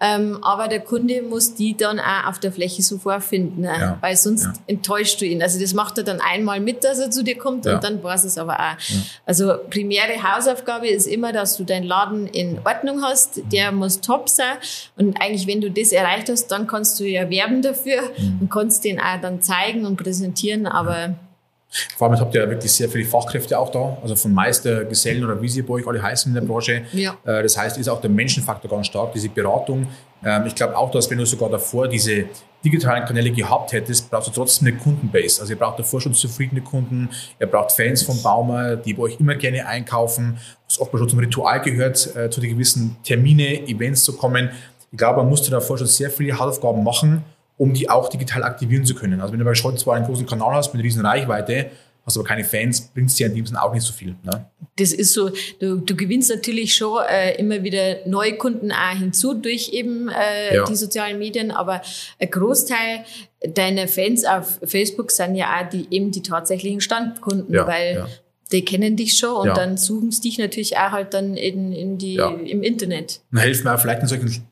ähm, 0.00 0.38
aber 0.42 0.68
der 0.68 0.80
Kunde 0.80 1.22
muss 1.22 1.54
die 1.54 1.76
dann 1.76 1.98
auch 1.98 2.26
auf 2.26 2.38
der 2.38 2.52
Fläche 2.52 2.82
so 2.82 2.98
vorfinden, 2.98 3.62
ne? 3.62 3.68
Ja. 3.80 3.98
weil 4.02 4.16
sonst 4.16 4.44
Ja. 4.44 4.52
enttäuscht 4.66 5.20
du 5.20 5.24
ihn. 5.24 5.40
Also 5.42 5.58
das 5.58 5.72
macht 5.72 5.96
er 5.96 6.04
dann 6.04 6.20
einmal 6.20 6.60
mit, 6.60 6.84
dass 6.84 6.98
er 6.98 7.10
zu 7.10 7.22
dir 7.22 7.38
kommt 7.38 7.64
Ja. 7.64 7.76
und 7.76 7.84
dann 7.84 8.02
war 8.02 8.14
es 8.16 8.36
aber 8.36 8.58
auch. 8.58 8.76
Also 9.24 9.54
primäre 9.70 10.22
Hausaufgabe 10.22 10.88
ist 10.88 11.06
immer, 11.06 11.32
dass 11.32 11.56
du 11.56 11.64
deinen 11.64 11.84
Laden 11.84 12.26
in 12.26 12.58
Ordnung 12.66 13.02
hast. 13.02 13.40
Der 13.52 13.72
muss 13.72 14.00
top 14.02 14.28
sein. 14.28 14.56
Und 14.96 15.16
eigentlich, 15.22 15.46
wenn 15.46 15.60
du 15.62 15.70
das 15.70 15.92
erreicht 15.92 16.28
hast, 16.28 16.48
dann 16.48 16.66
kannst 16.66 16.98
du 17.00 17.04
ja 17.04 17.30
werben 17.30 17.62
dafür 17.62 18.02
Mhm. 18.18 18.38
und 18.42 18.50
kannst 18.50 18.84
den 18.84 19.00
auch 19.00 19.20
dann 19.22 19.40
zeigen 19.40 19.86
und 19.86 19.96
präsentieren. 19.96 20.66
Aber 20.66 21.14
Vor 21.96 22.08
allem 22.08 22.18
habt 22.20 22.34
ihr 22.34 22.42
ja 22.42 22.50
wirklich 22.50 22.72
sehr 22.72 22.88
viele 22.88 23.04
Fachkräfte 23.04 23.58
auch 23.58 23.70
da, 23.70 23.98
also 24.02 24.14
von 24.16 24.32
Meister, 24.32 24.84
Gesellen 24.84 25.24
oder 25.24 25.40
wie 25.40 25.48
sie 25.48 25.62
bei 25.62 25.74
euch 25.74 25.86
alle 25.86 26.02
heißen 26.02 26.30
in 26.30 26.34
der 26.34 26.42
Branche. 26.42 26.82
Ja. 26.92 27.16
Äh, 27.24 27.42
Das 27.42 27.56
heißt, 27.58 27.78
ist 27.78 27.88
auch 27.88 28.00
der 28.00 28.10
Menschenfaktor 28.10 28.70
ganz 28.70 28.86
stark, 28.86 29.12
diese 29.12 29.28
Beratung. 29.28 29.86
Ähm, 30.24 30.44
Ich 30.46 30.54
glaube 30.54 30.76
auch, 30.76 30.90
dass 30.90 31.10
wenn 31.10 31.18
du 31.18 31.26
sogar 31.26 31.50
davor 31.50 31.88
diese 31.88 32.24
digitalen 32.64 33.04
Kanäle 33.04 33.30
gehabt 33.30 33.72
hättest, 33.72 34.10
brauchst 34.10 34.28
du 34.28 34.32
trotzdem 34.32 34.68
eine 34.68 34.76
Kundenbase. 34.78 35.40
Also 35.40 35.52
ihr 35.52 35.58
braucht 35.58 35.78
davor 35.78 36.00
schon 36.00 36.14
zufriedene 36.14 36.62
Kunden, 36.62 37.10
ihr 37.38 37.46
braucht 37.46 37.72
Fans 37.72 38.02
von 38.02 38.22
Baumer, 38.22 38.76
die 38.76 38.94
bei 38.94 39.02
euch 39.02 39.20
immer 39.20 39.34
gerne 39.34 39.66
einkaufen, 39.66 40.38
was 40.66 40.78
oftmals 40.80 41.00
schon 41.02 41.08
zum 41.10 41.18
Ritual 41.18 41.60
gehört, 41.60 42.16
äh, 42.16 42.30
zu 42.30 42.40
den 42.40 42.50
gewissen 42.50 42.96
Termine, 43.04 43.68
Events 43.68 44.04
zu 44.04 44.16
kommen. 44.16 44.50
Ich 44.90 44.98
glaube, 44.98 45.18
man 45.18 45.28
musste 45.28 45.50
davor 45.50 45.76
schon 45.76 45.88
sehr 45.88 46.08
viele 46.08 46.38
Hausaufgaben 46.38 46.82
machen, 46.84 47.22
um 47.56 47.72
die 47.72 47.88
auch 47.88 48.08
digital 48.08 48.42
aktivieren 48.42 48.84
zu 48.84 48.94
können. 48.94 49.20
Also 49.20 49.32
wenn 49.32 49.38
du 49.38 49.44
bei 49.44 49.54
Scholz 49.54 49.80
zwar 49.82 49.96
einen 49.96 50.06
großen 50.06 50.26
Kanal 50.26 50.54
hast 50.54 50.74
mit 50.74 50.82
riesen 50.82 51.04
Reichweite, 51.06 51.70
hast 52.04 52.16
aber 52.18 52.26
keine 52.26 52.44
Fans, 52.44 52.80
bringt 52.82 53.08
es 53.10 53.16
dir 53.16 53.26
in 53.28 53.34
dem 53.34 53.46
Sinne 53.46 53.62
auch 53.62 53.72
nicht 53.72 53.84
so 53.84 53.92
viel. 53.92 54.14
Ne? 54.24 54.46
das 54.76 54.92
ist 54.92 55.12
so, 55.12 55.30
du, 55.60 55.76
du 55.78 55.94
gewinnst 55.94 56.30
natürlich 56.30 56.74
schon 56.74 56.98
äh, 57.08 57.36
immer 57.38 57.62
wieder 57.62 57.98
neue 58.06 58.36
Kunden 58.36 58.72
auch 58.72 58.98
hinzu 58.98 59.34
durch 59.34 59.68
eben 59.68 60.08
äh, 60.08 60.56
Ja. 60.56 60.64
die 60.64 60.74
sozialen 60.74 61.18
Medien, 61.20 61.52
aber 61.52 61.80
ein 62.18 62.28
Großteil 62.30 63.04
deiner 63.48 63.86
Fans 63.86 64.24
auf 64.24 64.58
Facebook 64.64 65.12
sind 65.12 65.36
ja 65.36 65.46
auch 65.60 65.68
die 65.68 65.86
eben 65.90 66.10
die 66.10 66.22
tatsächlichen 66.22 66.80
Standkunden, 66.80 67.54
Ja, 67.54 67.68
weil 67.68 67.94
ja. 67.94 68.08
die 68.50 68.64
kennen 68.64 68.96
dich 68.96 69.16
schon 69.16 69.36
und 69.36 69.46
Ja. 69.46 69.54
dann 69.54 69.76
suchen 69.76 70.10
sie 70.10 70.22
dich 70.22 70.38
natürlich 70.38 70.76
auch 70.76 70.90
halt 70.90 71.14
dann 71.14 71.36
in, 71.36 71.72
in 71.72 71.96
die, 71.98 72.14
Ja. 72.14 72.30
im 72.30 72.62
Internet. 72.64 73.20
Dann 73.30 73.42
helfen 73.42 73.64
wir 73.64 73.74
auch 73.76 73.80
vielleicht 73.80 74.02
in 74.02 74.08
solchen, 74.08 74.28
sagen 74.28 74.42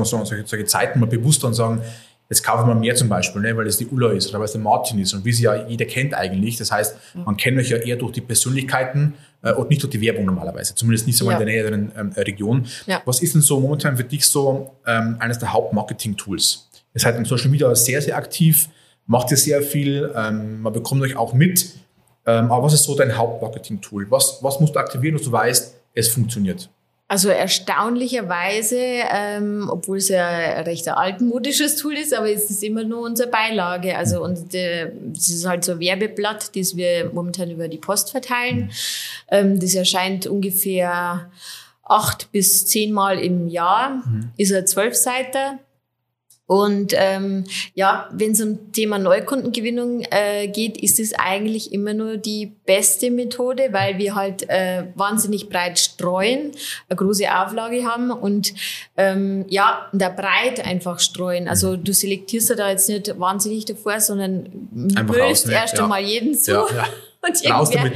wir 0.00 0.04
so, 0.06 0.24
solche, 0.24 0.46
solche 0.46 0.64
Zeiten 0.64 0.98
mal 0.98 1.06
bewusster 1.06 1.46
und 1.48 1.54
sagen, 1.54 1.82
jetzt 2.28 2.42
kaufen 2.42 2.68
wir 2.68 2.74
mehr 2.74 2.94
zum 2.94 3.08
Beispiel, 3.08 3.40
ne, 3.42 3.56
weil 3.56 3.66
es 3.66 3.78
die 3.78 3.86
Ulla 3.86 4.10
ist 4.12 4.28
oder 4.28 4.38
weil 4.38 4.44
es 4.46 4.52
der 4.52 4.60
Martin 4.60 4.98
ist 4.98 5.14
und 5.14 5.24
wie 5.24 5.32
sie 5.32 5.44
ja 5.44 5.66
jeder 5.66 5.84
kennt 5.86 6.14
eigentlich. 6.14 6.56
Das 6.56 6.70
heißt, 6.70 6.96
man 7.14 7.36
kennt 7.36 7.58
euch 7.58 7.70
ja 7.70 7.78
eher 7.78 7.96
durch 7.96 8.12
die 8.12 8.20
Persönlichkeiten 8.20 9.14
äh, 9.42 9.52
und 9.52 9.70
nicht 9.70 9.82
durch 9.82 9.90
die 9.90 10.00
Werbung 10.00 10.26
normalerweise, 10.26 10.74
zumindest 10.74 11.06
nicht 11.06 11.16
so 11.16 11.26
Ja. 11.26 11.32
in 11.32 11.38
der 11.38 11.46
näheren 11.46 11.92
ähm, 11.96 12.12
Region. 12.16 12.66
Ja. 12.86 13.00
Was 13.04 13.20
ist 13.22 13.34
denn 13.34 13.40
so 13.42 13.58
momentan 13.60 13.96
für 13.96 14.04
dich 14.04 14.26
so 14.26 14.72
ähm, 14.86 15.16
eines 15.20 15.38
der 15.38 15.52
Hauptmarketing-Tools? 15.52 16.68
Ihr 16.94 17.00
seid 17.00 17.16
im 17.16 17.24
Social 17.24 17.48
Media 17.50 17.74
sehr, 17.74 18.02
sehr 18.02 18.16
aktiv, 18.16 18.68
macht 19.06 19.30
ihr 19.30 19.36
sehr 19.36 19.62
viel, 19.62 20.12
ähm, 20.14 20.60
man 20.62 20.72
bekommt 20.72 21.02
euch 21.02 21.16
auch 21.16 21.32
mit. 21.32 21.70
Ähm, 22.26 22.50
aber 22.52 22.64
was 22.64 22.74
ist 22.74 22.84
so 22.84 22.94
dein 22.94 23.16
Hauptmarketing-Tool? 23.16 24.10
Was, 24.10 24.38
was 24.42 24.60
musst 24.60 24.74
du 24.74 24.78
aktivieren, 24.78 25.16
dass 25.16 25.24
du 25.24 25.32
weißt, 25.32 25.74
es 25.94 26.08
funktioniert? 26.08 26.68
Also 27.10 27.30
erstaunlicherweise, 27.30 28.76
ähm, 28.78 29.70
obwohl 29.72 29.96
es 29.96 30.10
ja 30.10 30.28
ein 30.28 30.64
recht 30.64 30.86
altmodisches 30.88 31.76
Tool 31.76 31.94
ist, 31.94 32.12
aber 32.12 32.30
es 32.30 32.50
ist 32.50 32.62
immer 32.62 32.84
nur 32.84 33.00
unsere 33.00 33.30
Beilage. 33.30 33.96
Also 33.96 34.22
und 34.22 34.54
äh, 34.54 34.92
es 35.16 35.30
ist 35.30 35.46
halt 35.46 35.64
so 35.64 35.72
ein 35.72 35.80
Werbeblatt, 35.80 36.54
das 36.54 36.76
wir 36.76 37.10
momentan 37.14 37.50
über 37.50 37.68
die 37.68 37.78
Post 37.78 38.10
verteilen. 38.10 38.70
Ähm, 39.30 39.58
das 39.58 39.74
erscheint 39.74 40.26
ungefähr 40.26 41.30
acht 41.82 42.30
bis 42.30 42.66
zehnmal 42.66 43.18
im 43.18 43.48
Jahr, 43.48 44.02
ist 44.36 44.52
ein 44.52 44.66
Zwölfseiter. 44.66 45.58
Und 46.48 46.94
ähm, 46.96 47.44
ja, 47.74 48.08
wenn 48.10 48.32
es 48.32 48.40
um 48.40 48.72
Thema 48.72 48.98
Neukundengewinnung 48.98 50.00
äh, 50.10 50.48
geht, 50.48 50.82
ist 50.82 50.98
es 50.98 51.12
eigentlich 51.12 51.74
immer 51.74 51.92
nur 51.92 52.16
die 52.16 52.46
beste 52.64 53.10
Methode, 53.10 53.68
weil 53.72 53.98
wir 53.98 54.14
halt 54.14 54.48
äh, 54.48 54.84
wahnsinnig 54.94 55.50
breit 55.50 55.78
streuen, 55.78 56.52
eine 56.88 56.96
große 56.96 57.26
Auflage 57.30 57.84
haben 57.84 58.10
und 58.10 58.54
ähm, 58.96 59.44
ja, 59.50 59.90
da 59.92 60.08
breit 60.08 60.64
einfach 60.64 61.00
streuen. 61.00 61.48
Also 61.48 61.76
du 61.76 61.92
selektierst 61.92 62.58
da 62.58 62.70
jetzt 62.70 62.88
nicht 62.88 63.20
wahnsinnig 63.20 63.66
davor, 63.66 64.00
sondern 64.00 64.48
müllst 64.72 65.50
erst 65.50 65.76
ja. 65.76 65.82
einmal 65.82 66.02
jeden 66.02 66.34
zu. 66.34 66.52
Ja, 66.52 66.66
ja. 66.74 66.84
Und 67.20 67.44
irgendwer 67.44 67.90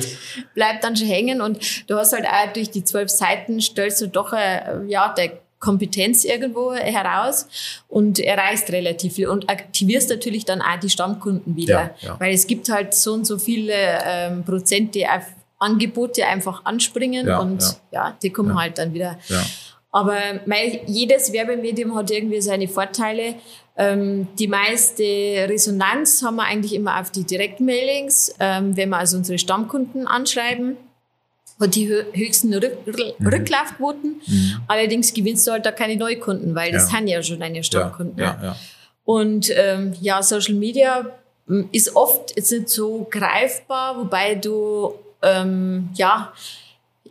bleibt 0.54 0.84
dann 0.84 0.96
schon 0.96 1.06
hängen 1.06 1.40
und 1.40 1.88
du 1.88 1.94
hast 1.96 2.12
halt 2.12 2.26
auch 2.26 2.52
durch 2.54 2.72
die 2.72 2.82
zwölf 2.82 3.08
Seiten 3.08 3.60
stellst 3.60 4.00
du 4.00 4.08
doch, 4.08 4.32
äh, 4.32 4.84
ja, 4.88 5.14
der 5.16 5.38
Kompetenz 5.62 6.24
irgendwo 6.24 6.74
heraus 6.74 7.46
und 7.88 8.18
erreichst 8.18 8.70
relativ 8.72 9.14
viel 9.14 9.28
und 9.28 9.48
aktivierst 9.48 10.10
natürlich 10.10 10.44
dann 10.44 10.60
auch 10.60 10.78
die 10.82 10.90
Stammkunden 10.90 11.56
wieder. 11.56 11.94
Ja, 12.00 12.08
ja. 12.08 12.20
Weil 12.20 12.34
es 12.34 12.46
gibt 12.48 12.68
halt 12.68 12.92
so 12.94 13.14
und 13.14 13.26
so 13.26 13.38
viele 13.38 13.72
ähm, 14.04 14.44
Prozent, 14.44 14.94
die 14.96 15.06
auf 15.06 15.22
Angebote 15.60 16.26
einfach 16.26 16.64
anspringen 16.64 17.28
ja, 17.28 17.38
und 17.38 17.62
ja. 17.92 18.16
die 18.20 18.30
kommen 18.30 18.60
halt 18.60 18.78
dann 18.78 18.92
wieder. 18.92 19.18
Aber 19.92 20.18
mein, 20.46 20.80
jedes 20.86 21.32
Werbemedium 21.32 21.94
hat 21.94 22.10
irgendwie 22.10 22.40
seine 22.40 22.66
Vorteile. 22.66 23.36
Ähm, 23.76 24.26
die 24.38 24.48
meiste 24.48 25.04
Resonanz 25.04 26.22
haben 26.24 26.36
wir 26.36 26.44
eigentlich 26.44 26.74
immer 26.74 27.00
auf 27.00 27.10
die 27.12 27.24
Direktmailings, 27.24 28.34
ähm, 28.40 28.76
wenn 28.76 28.88
wir 28.88 28.98
also 28.98 29.16
unsere 29.16 29.38
Stammkunden 29.38 30.08
anschreiben 30.08 30.76
hat 31.62 31.74
die 31.74 31.88
höchsten 31.88 32.52
Rück 32.54 32.76
mhm. 33.18 33.26
Rücklaufquoten. 33.26 34.20
Mhm. 34.26 34.56
Allerdings 34.68 35.14
gewinnst 35.14 35.46
du 35.46 35.52
halt 35.52 35.64
da 35.64 35.72
keine 35.72 35.96
Neukunden, 35.96 36.54
weil 36.54 36.72
das 36.72 36.90
ja. 36.90 36.98
sind 36.98 37.08
ja 37.08 37.22
schon 37.22 37.40
deine 37.40 37.64
Stammkunden. 37.64 38.18
Ja, 38.18 38.38
ja, 38.42 38.56
Und 39.04 39.50
ähm, 39.56 39.94
ja, 40.00 40.22
Social 40.22 40.54
Media 40.54 41.06
hm, 41.46 41.68
ist 41.72 41.96
oft 41.96 42.36
jetzt 42.36 42.52
nicht 42.52 42.68
so 42.68 43.06
greifbar, 43.10 43.96
wobei 43.98 44.34
du 44.34 44.94
ähm, 45.22 45.88
ja 45.94 46.32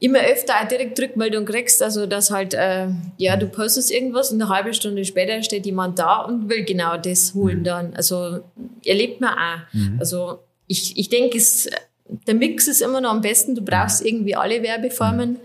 immer 0.01 0.19
öfter 0.19 0.55
eine 0.55 0.67
direkt 0.67 0.99
Rückmeldung 0.99 1.45
kriegst, 1.45 1.83
also 1.83 2.07
dass 2.07 2.31
halt, 2.31 2.55
äh, 2.55 2.87
ja, 3.17 3.37
du 3.37 3.47
postest 3.47 3.91
irgendwas 3.91 4.31
und 4.31 4.41
eine 4.41 4.49
halbe 4.49 4.73
Stunde 4.73 5.05
später 5.05 5.41
steht 5.43 5.65
jemand 5.67 5.99
da 5.99 6.21
und 6.21 6.49
will 6.49 6.65
genau 6.65 6.97
das 6.97 7.35
holen 7.35 7.59
mhm. 7.59 7.63
dann. 7.63 7.93
Also 7.93 8.39
erlebt 8.83 9.21
man 9.21 9.33
auch. 9.33 9.73
Mhm. 9.73 9.97
Also 9.99 10.39
ich, 10.65 10.97
ich 10.97 11.09
denke, 11.09 11.37
es 11.37 11.69
der 12.27 12.35
Mix 12.35 12.67
ist 12.67 12.81
immer 12.81 13.01
noch 13.01 13.11
am 13.11 13.21
besten. 13.21 13.55
Du 13.55 13.63
brauchst 13.63 14.05
irgendwie 14.05 14.35
alle 14.35 14.61
Werbeformen. 14.61 15.37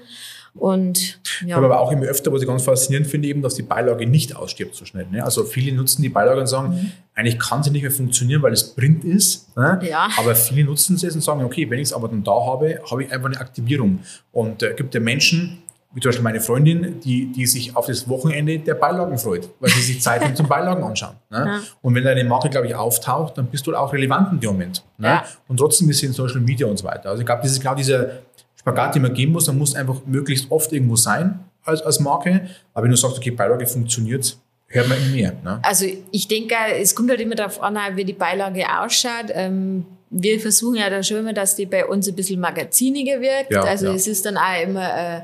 Und, 0.55 1.21
ja. 1.45 1.59
Aber 1.59 1.81
auch 1.81 1.93
immer 1.93 2.07
öfter, 2.07 2.33
was 2.33 2.41
ich 2.41 2.49
ganz 2.49 2.63
faszinierend 2.63 3.07
finde, 3.07 3.29
eben, 3.29 3.43
dass 3.43 3.55
die 3.55 3.63
Beilage 3.63 4.07
nicht 4.07 4.35
ausstirbt 4.35 4.75
so 4.75 4.87
schnell. 4.87 5.07
Ne? 5.11 5.23
Also 5.23 5.45
viele 5.45 5.77
nutzen 5.77 6.01
die 6.01 6.09
Beilage 6.09 6.41
und 6.41 6.47
sagen, 6.47 6.69
mhm. 6.71 6.93
eigentlich 7.15 7.39
kann 7.39 7.63
sie 7.63 7.71
nicht 7.71 7.83
mehr 7.83 7.91
funktionieren, 7.91 8.41
weil 8.43 8.55
es 8.55 8.75
Print 8.75 9.05
ist. 9.05 9.55
Ne? 9.57 9.81
Ja. 9.83 10.09
Aber 10.17 10.35
viele 10.35 10.65
nutzen 10.65 10.97
sie 10.97 11.11
und 11.11 11.23
sagen, 11.23 11.45
okay, 11.45 11.69
wenn 11.69 11.79
ich 11.79 11.89
es 11.89 11.93
aber 11.93 12.09
dann 12.09 12.25
da 12.25 12.33
habe, 12.33 12.81
habe 12.91 13.05
ich 13.05 13.13
einfach 13.13 13.29
eine 13.29 13.39
Aktivierung. 13.39 14.01
Und 14.33 14.63
es 14.63 14.71
äh, 14.71 14.75
gibt 14.75 14.95
ja 14.95 15.01
Menschen, 15.01 15.63
wie 15.97 16.01
zum 16.01 16.11
Beispiel 16.11 16.25
meine 16.25 16.41
Freundin, 16.43 17.01
die, 17.01 17.33
die 17.33 17.47
sich 17.47 17.75
auf 17.75 17.87
das 17.87 18.07
Wochenende 18.07 18.59
der 18.59 18.75
Beilagen 18.75 19.17
freut, 19.17 19.49
weil 19.61 19.71
sie 19.71 19.81
sich 19.81 20.03
Zeit 20.03 20.23
nimmt 20.23 20.37
zum 20.37 20.47
Beilagen 20.47 20.85
anschauen. 20.85 21.15
Ne? 21.31 21.39
Ja. 21.39 21.61
Und 21.81 21.95
wenn 21.95 22.05
deine 22.05 22.23
Marke, 22.23 22.51
glaube 22.51 22.67
ich, 22.67 22.75
auftaucht, 22.75 23.39
dann 23.39 23.47
bist 23.47 23.67
du 23.67 23.75
auch 23.75 23.95
relevant 23.95 24.31
in 24.31 24.41
dem 24.41 24.51
Moment. 24.51 24.85
Ne? 24.99 25.09
Ja. 25.09 25.25
Und 25.49 25.57
trotzdem 25.57 25.89
ist 25.89 26.01
sie 26.01 26.07
in 26.07 26.13
Social 26.13 26.41
Media 26.41 26.67
und 26.67 26.77
so 26.77 26.85
weiter. 26.85 27.09
Also 27.09 27.21
ich 27.21 27.27
glaube, 27.27 27.41
das 27.41 27.53
ist 27.53 27.61
genau 27.61 27.75
dieser 27.75 28.11
Spagat, 28.57 28.95
den 28.95 29.03
man 29.03 29.15
gehen 29.15 29.33
muss. 29.33 29.47
Man 29.47 29.57
muss 29.57 29.75
einfach 29.75 30.03
möglichst 30.05 30.51
oft 30.51 30.71
irgendwo 30.71 30.97
sein 30.97 31.41
als, 31.65 31.81
als 31.81 31.99
Marke. 31.99 32.47
Aber 32.75 32.85
wenn 32.85 32.91
du 32.91 32.97
sagst, 32.99 33.17
okay, 33.17 33.31
Beilage 33.31 33.67
funktioniert, 33.67 34.37
hört 34.67 34.89
man 34.91 34.99
mehr. 35.13 35.33
Ne? 35.43 35.61
Also 35.63 35.87
ich 36.11 36.29
denke, 36.29 36.57
es 36.79 36.95
kommt 36.95 37.09
halt 37.09 37.23
immer 37.23 37.37
darauf 37.37 37.63
an, 37.63 37.79
wie 37.95 38.05
die 38.05 38.13
Beilage 38.13 38.67
ausschaut. 38.79 39.31
Ähm, 39.31 39.87
wir 40.11 40.38
versuchen 40.40 40.77
ja 40.77 40.88
da 40.88 41.03
schon 41.03 41.19
immer, 41.19 41.33
dass 41.33 41.57
die 41.57 41.66
bei 41.66 41.85
uns 41.85 42.09
ein 42.09 42.14
bisschen 42.14 42.40
magaziniger 42.40 43.21
wirkt. 43.21 43.53
Ja, 43.53 43.62
also 43.62 43.87
ja. 43.87 43.95
es 43.95 44.07
ist 44.07 44.25
dann 44.25 44.37
auch 44.37 44.62
immer 44.62 44.85
äh, 44.85 45.21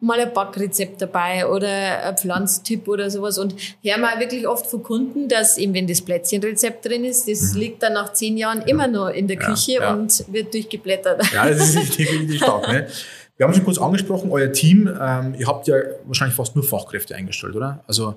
mal 0.00 0.20
ein 0.20 0.32
Backrezept 0.32 1.00
dabei 1.00 1.46
oder 1.46 2.04
ein 2.04 2.16
Pflanztipp 2.18 2.86
oder 2.86 3.10
sowas. 3.10 3.38
Und 3.38 3.54
hören 3.82 4.02
wir 4.02 4.20
wirklich 4.20 4.46
oft 4.46 4.66
von 4.66 4.82
Kunden, 4.82 5.28
dass 5.28 5.56
eben, 5.56 5.72
wenn 5.72 5.86
das 5.86 6.02
Plätzchenrezept 6.02 6.84
drin 6.84 7.04
ist, 7.04 7.28
das 7.28 7.54
mhm. 7.54 7.60
liegt 7.60 7.82
dann 7.82 7.94
nach 7.94 8.12
zehn 8.12 8.36
Jahren 8.36 8.60
ja. 8.60 8.66
immer 8.66 8.88
noch 8.88 9.08
in 9.08 9.26
der 9.26 9.38
Küche 9.38 9.80
und 9.88 10.24
wird 10.30 10.52
durchgeblättert. 10.52 11.32
Ja, 11.32 11.48
das 11.48 11.74
ist 11.74 11.98
definitiv 11.98 12.36
stark. 12.36 12.68
Ne? 12.68 12.86
Wir 13.38 13.46
haben 13.46 13.54
schon 13.54 13.64
kurz 13.64 13.78
angesprochen, 13.78 14.30
euer 14.30 14.52
Team, 14.52 14.88
ähm, 15.00 15.34
ihr 15.38 15.46
habt 15.46 15.66
ja 15.66 15.76
wahrscheinlich 16.04 16.36
fast 16.36 16.56
nur 16.56 16.64
Fachkräfte 16.64 17.14
eingestellt, 17.14 17.54
oder? 17.54 17.84
Also 17.86 18.16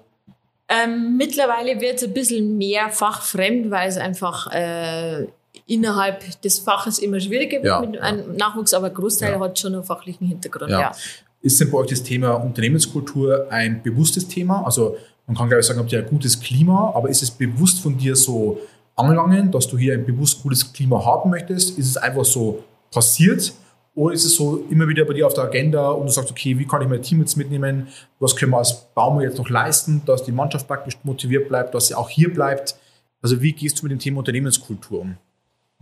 ähm, 0.70 1.18
mittlerweile 1.18 1.82
wird 1.82 1.96
es 1.96 2.04
ein 2.04 2.14
bisschen 2.14 2.58
mehr 2.58 2.90
fachfremd, 2.90 3.72
weil 3.72 3.90
es 3.90 3.98
einfach 3.98 4.54
äh, 4.54 5.28
innerhalb 5.70 6.42
des 6.42 6.60
Faches 6.60 7.00
immer 7.00 7.20
schwieriger 7.20 7.58
wird 7.58 7.66
ja, 7.66 7.82
mit 7.82 8.02
einem 8.02 8.36
Nachwuchs, 8.36 8.74
aber 8.74 8.90
Großteil 8.90 9.34
ja. 9.34 9.40
hat 9.40 9.60
schon 9.60 9.76
einen 9.76 9.84
fachlichen 9.84 10.28
Hintergrund. 10.28 10.72
Ja. 10.72 10.92
Ist 11.42 11.62
denn 11.62 11.72
bei 11.72 11.78
euch 11.78 11.90
das 11.90 12.04
Thema 12.04 12.34
Unternehmenskultur 12.34 13.48
ein 13.50 13.82
bewusstes 13.82 14.28
Thema? 14.28 14.64
Also 14.66 14.98
man 15.28 15.38
kann 15.38 15.48
glaube 15.48 15.62
ich 15.62 15.68
sagen, 15.68 15.80
habt 15.80 15.92
ihr 15.92 16.00
ein 16.00 16.10
gutes 16.10 16.40
Klima, 16.40 16.92
aber 16.96 17.10
ist 17.10 17.22
es 17.22 17.32
bewusst 17.32 17.82
von 17.82 17.98
dir 17.98 18.16
so 18.16 18.60
angelangen, 18.96 19.52
dass 19.52 19.68
du 19.68 19.78
hier 19.78 19.94
ein 19.94 20.06
bewusst 20.06 20.42
gutes 20.42 20.74
Klima 20.74 21.06
haben 21.06 21.30
möchtest? 21.30 21.78
Ist 21.78 21.88
es 21.88 21.98
einfach 21.98 22.26
so 22.26 22.64
passiert? 22.92 23.54
Oder 23.94 24.14
ist 24.14 24.26
es 24.26 24.36
so 24.36 24.64
immer 24.70 24.88
wieder 24.88 25.06
bei 25.06 25.14
dir 25.14 25.28
auf 25.28 25.34
der 25.34 25.44
Agenda 25.44 25.90
und 25.92 26.08
du 26.08 26.12
sagst, 26.12 26.32
okay, 26.32 26.58
wie 26.58 26.66
kann 26.66 26.82
ich 26.82 26.88
mein 26.88 27.02
Team 27.02 27.20
jetzt 27.20 27.38
mitnehmen? 27.38 27.88
Was 28.20 28.36
können 28.36 28.52
wir 28.52 28.58
als 28.58 28.88
Baumer 28.96 29.22
jetzt 29.22 29.38
noch 29.38 29.50
leisten, 29.50 30.02
dass 30.06 30.24
die 30.24 30.32
Mannschaft 30.32 30.68
praktisch 30.68 30.98
motiviert 31.04 31.48
bleibt, 31.48 31.76
dass 31.76 31.88
sie 31.88 31.96
auch 31.96 32.10
hier 32.10 32.34
bleibt? 32.34 32.76
Also 33.22 33.42
wie 33.42 33.52
gehst 33.52 33.80
du 33.80 33.84
mit 33.84 33.92
dem 33.92 34.00
Thema 34.00 34.20
Unternehmenskultur 34.20 35.02
um? 35.02 35.18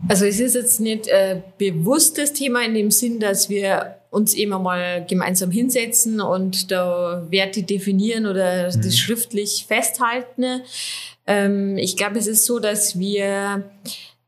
Also 0.08 0.26
es 0.26 0.40
ist 0.40 0.56
jetzt 0.56 0.80
nicht 0.80 1.08
äh, 1.08 1.42
bewusstes 1.58 2.34
Thema 2.34 2.64
in 2.64 2.74
dem 2.76 2.92
Sinn, 2.92 3.20
dass 3.20 3.50
wir 3.50 3.98
uns 4.10 4.34
immer 4.34 4.60
mal 4.60 5.06
gemeinsam 5.06 5.52
hinsetzen 5.52 6.22
und 6.22 6.72
da 6.72 7.26
Werte 7.30 7.64
definieren 7.64 8.26
oder 8.26 8.68
mhm. 8.68 8.82
das 8.82 8.98
schriftlich 8.98 9.66
festhalten. 9.68 10.62
Ähm, 11.26 11.78
ich 11.78 11.98
glaube, 11.98 12.20
es 12.20 12.28
ist 12.28 12.46
so, 12.46 12.60
dass 12.60 12.98
wir 12.98 13.64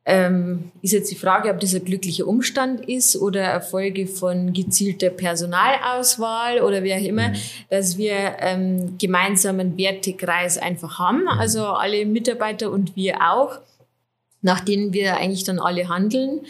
ähm, 0.05 0.71
ist 0.81 0.93
jetzt 0.93 1.11
die 1.11 1.15
Frage, 1.15 1.51
ob 1.51 1.59
das 1.59 1.75
ein 1.75 1.85
glücklicher 1.85 2.27
Umstand 2.27 2.89
ist 2.89 3.15
oder 3.15 3.41
Erfolge 3.41 4.07
von 4.07 4.53
gezielter 4.53 5.11
Personalauswahl 5.11 6.61
oder 6.61 6.83
wie 6.83 6.93
auch 6.93 7.03
immer, 7.03 7.29
mhm. 7.29 7.35
dass 7.69 7.97
wir 7.97 8.37
ähm, 8.39 8.97
gemeinsamen 8.97 9.77
Wertekreis 9.77 10.57
einfach 10.57 10.97
haben, 10.97 11.21
mhm. 11.21 11.27
also 11.27 11.63
alle 11.65 12.05
Mitarbeiter 12.07 12.71
und 12.71 12.95
wir 12.95 13.17
auch 13.21 13.59
nach 14.41 14.61
denen 14.61 14.93
wir 14.93 15.17
eigentlich 15.17 15.43
dann 15.43 15.59
alle 15.59 15.89
handeln. 15.89 16.41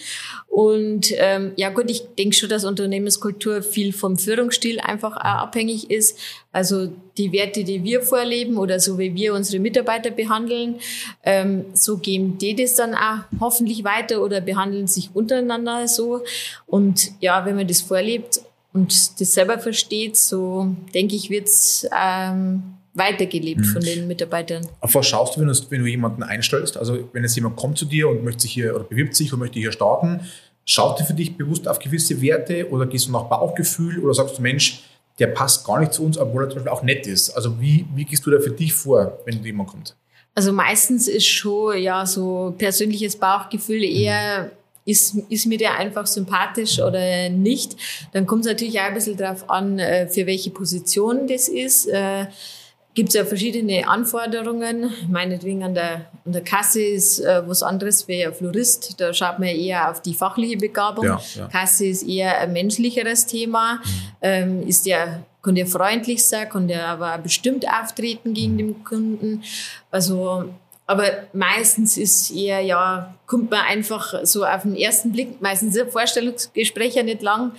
Und 0.47 1.07
ähm, 1.17 1.53
ja 1.55 1.69
gut, 1.69 1.89
ich 1.89 2.03
denke 2.17 2.35
schon, 2.35 2.49
dass 2.49 2.65
Unternehmenskultur 2.65 3.61
viel 3.63 3.93
vom 3.93 4.17
Führungsstil 4.17 4.79
einfach 4.79 5.17
auch 5.17 5.23
abhängig 5.23 5.89
ist. 5.89 6.17
Also 6.51 6.91
die 7.17 7.31
Werte, 7.31 7.63
die 7.63 7.83
wir 7.83 8.01
vorleben 8.01 8.57
oder 8.57 8.79
so 8.79 8.97
wie 8.99 9.15
wir 9.15 9.33
unsere 9.33 9.61
Mitarbeiter 9.61 10.11
behandeln, 10.11 10.75
ähm, 11.23 11.65
so 11.73 11.97
geben 11.97 12.37
die 12.37 12.55
das 12.55 12.75
dann 12.75 12.95
auch 12.95 13.19
hoffentlich 13.39 13.83
weiter 13.83 14.21
oder 14.23 14.41
behandeln 14.41 14.87
sich 14.87 15.09
untereinander 15.13 15.87
so. 15.87 16.23
Und 16.67 17.11
ja, 17.19 17.45
wenn 17.45 17.55
man 17.55 17.67
das 17.67 17.81
vorlebt 17.81 18.41
und 18.73 19.19
das 19.19 19.33
selber 19.33 19.59
versteht, 19.59 20.15
so 20.15 20.75
denke 20.93 21.15
ich, 21.15 21.29
wird's 21.29 21.87
ähm, 21.95 22.78
weitergelebt 22.99 23.61
mhm. 23.61 23.65
von 23.65 23.81
den 23.81 24.07
Mitarbeitern. 24.07 24.67
Auf 24.81 24.93
was 24.93 25.07
schaust 25.07 25.35
du 25.35 25.41
wenn, 25.41 25.47
du, 25.47 25.55
wenn 25.69 25.81
du 25.81 25.87
jemanden 25.87 26.21
einstellst? 26.21 26.77
Also 26.77 27.09
wenn 27.13 27.23
jetzt 27.23 27.35
jemand 27.35 27.55
kommt 27.55 27.79
zu 27.79 27.85
dir 27.85 28.07
und 28.07 28.23
möchte 28.23 28.43
sich 28.43 28.51
hier 28.51 28.75
oder 28.75 28.83
bewirbt 28.83 29.15
sich 29.15 29.33
und 29.33 29.39
möchte 29.39 29.59
hier 29.59 29.71
starten, 29.71 30.21
schaut 30.65 30.99
er 30.99 31.07
für 31.07 31.15
dich 31.15 31.35
bewusst 31.35 31.67
auf 31.67 31.79
gewisse 31.79 32.21
Werte 32.21 32.69
oder 32.69 32.85
gehst 32.85 33.07
du 33.07 33.11
nach 33.11 33.23
Bauchgefühl 33.23 33.97
oder 33.99 34.13
sagst 34.13 34.37
du, 34.37 34.43
Mensch, 34.43 34.83
der 35.17 35.27
passt 35.27 35.65
gar 35.65 35.79
nicht 35.79 35.93
zu 35.93 36.03
uns, 36.03 36.17
obwohl 36.17 36.43
er 36.43 36.49
zum 36.49 36.57
Beispiel 36.57 36.71
auch 36.71 36.83
nett 36.83 37.07
ist. 37.07 37.31
Also 37.31 37.59
wie, 37.59 37.87
wie 37.95 38.05
gehst 38.05 38.25
du 38.25 38.31
da 38.31 38.39
für 38.39 38.51
dich 38.51 38.73
vor, 38.73 39.17
wenn 39.25 39.43
jemand 39.43 39.69
kommt? 39.69 39.95
Also 40.35 40.53
meistens 40.53 41.07
ist 41.07 41.25
schon 41.25 41.77
ja 41.77 42.05
so 42.05 42.53
persönliches 42.57 43.15
Bauchgefühl 43.15 43.83
eher 43.83 44.51
ist, 44.85 45.15
ist 45.29 45.45
mir 45.45 45.57
der 45.57 45.77
einfach 45.77 46.07
sympathisch 46.07 46.79
oder 46.79 47.29
nicht. 47.29 47.75
Dann 48.13 48.25
kommt 48.25 48.45
es 48.45 48.51
natürlich 48.51 48.79
auch 48.79 48.85
ein 48.85 48.93
bisschen 48.93 49.17
darauf 49.17 49.49
an, 49.49 49.79
äh, 49.79 50.07
für 50.07 50.25
welche 50.25 50.49
Position 50.49 51.27
das 51.27 51.47
ist. 51.47 51.87
Gibt 52.95 53.09
es 53.09 53.15
ja 53.15 53.23
verschiedene 53.23 53.87
Anforderungen. 53.87 54.91
Meinetwegen 55.07 55.63
an 55.63 55.73
der, 55.73 56.09
an 56.25 56.31
der 56.31 56.43
Kasse 56.43 56.81
ist 56.81 57.19
äh, 57.19 57.47
was 57.47 57.63
anderes 57.63 58.07
wie 58.07 58.25
ein 58.25 58.33
Florist. 58.33 58.99
Da 58.99 59.13
schaut 59.13 59.39
man 59.39 59.49
eher 59.49 59.89
auf 59.91 60.01
die 60.01 60.13
fachliche 60.13 60.57
Begabung. 60.57 61.05
Ja, 61.05 61.21
ja. 61.35 61.47
Kasse 61.47 61.85
ist 61.85 62.03
eher 62.03 62.39
ein 62.39 62.51
menschlicheres 62.51 63.25
Thema. 63.25 63.75
Mhm. 63.75 63.81
Ähm, 64.21 64.67
ist 64.67 64.85
der, 64.85 65.23
kann 65.41 65.55
der 65.55 65.67
freundlich 65.67 66.25
sein, 66.25 66.49
kann 66.49 66.67
der 66.67 66.87
aber 66.87 67.17
bestimmt 67.19 67.65
auftreten 67.69 68.33
gegen 68.33 68.53
mhm. 68.53 68.57
den 68.57 68.83
Kunden. 68.83 69.43
Also 69.91 70.49
aber 70.89 71.27
meistens 71.33 71.97
ist 71.97 72.31
eher, 72.31 72.61
ja, 72.61 73.13
kommt 73.27 73.51
man 73.51 73.61
einfach 73.61 74.25
so 74.25 74.43
auf 74.43 74.63
den 74.63 74.75
ersten 74.75 75.11
Blick, 75.11 75.39
meistens 75.39 75.75
ist 75.75 75.83
ein 75.83 75.91
Vorstellungsgespräch 75.91 76.95
ja 76.95 77.03
nicht 77.03 77.21
lang, 77.21 77.51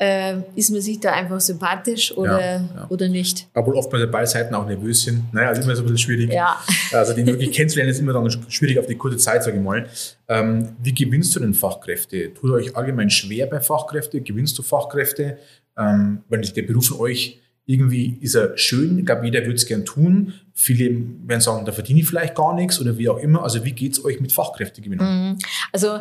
äh, 0.00 0.36
ist 0.56 0.70
man 0.70 0.80
sich 0.80 0.98
da 0.98 1.12
einfach 1.12 1.40
sympathisch 1.40 2.16
oder, 2.16 2.40
ja, 2.40 2.56
ja. 2.56 2.86
oder 2.88 3.06
nicht. 3.08 3.46
Obwohl 3.52 3.74
oftmals 3.74 4.10
beide 4.10 4.26
Seiten 4.26 4.54
auch 4.54 4.66
nervös 4.66 5.02
sind. 5.02 5.32
Naja, 5.34 5.48
also 5.48 5.60
immer 5.60 5.76
so 5.76 5.82
ein 5.82 5.84
bisschen 5.84 5.98
schwierig. 5.98 6.32
Ja. 6.32 6.58
Also 6.92 7.12
den 7.14 7.26
wirklich 7.26 7.52
kennenzulernen 7.52 7.92
ist 7.92 8.00
immer 8.00 8.12
dann 8.12 8.28
schwierig 8.48 8.78
auf 8.78 8.86
die 8.86 8.96
kurze 8.96 9.16
Zeit, 9.16 9.44
sage 9.44 9.58
ich 9.58 9.62
mal. 9.62 9.86
Ähm, 10.28 10.70
wie 10.82 10.92
gewinnst 10.92 11.36
du 11.36 11.40
denn 11.40 11.54
Fachkräfte? 11.54 12.34
Tut 12.34 12.50
euch 12.50 12.76
allgemein 12.76 13.10
schwer 13.10 13.46
bei 13.46 13.60
Fachkräften? 13.60 14.24
Gewinnst 14.24 14.58
du 14.58 14.62
Fachkräfte? 14.62 15.38
Ähm, 15.78 16.22
wenn 16.28 16.42
der 16.42 16.62
Beruf 16.62 16.88
von 16.88 16.98
euch 16.98 17.38
irgendwie 17.66 18.18
ist 18.20 18.34
er 18.34 18.58
schön, 18.58 18.98
ich 18.98 19.06
glaube, 19.06 19.24
jeder 19.24 19.42
würde 19.42 19.54
es 19.54 19.66
gern 19.66 19.84
tun. 19.84 20.34
Viele 20.62 20.90
werden 21.26 21.40
sagen, 21.40 21.64
da 21.64 21.72
verdiene 21.72 22.00
ich 22.00 22.06
vielleicht 22.06 22.34
gar 22.34 22.54
nichts 22.54 22.78
oder 22.80 22.98
wie 22.98 23.08
auch 23.08 23.16
immer. 23.16 23.42
Also 23.42 23.64
wie 23.64 23.72
geht 23.72 23.92
es 23.92 24.04
euch 24.04 24.20
mit 24.20 24.30
Fachkräftegewinnung? 24.30 25.06
Mhm. 25.06 25.38
Also 25.72 26.00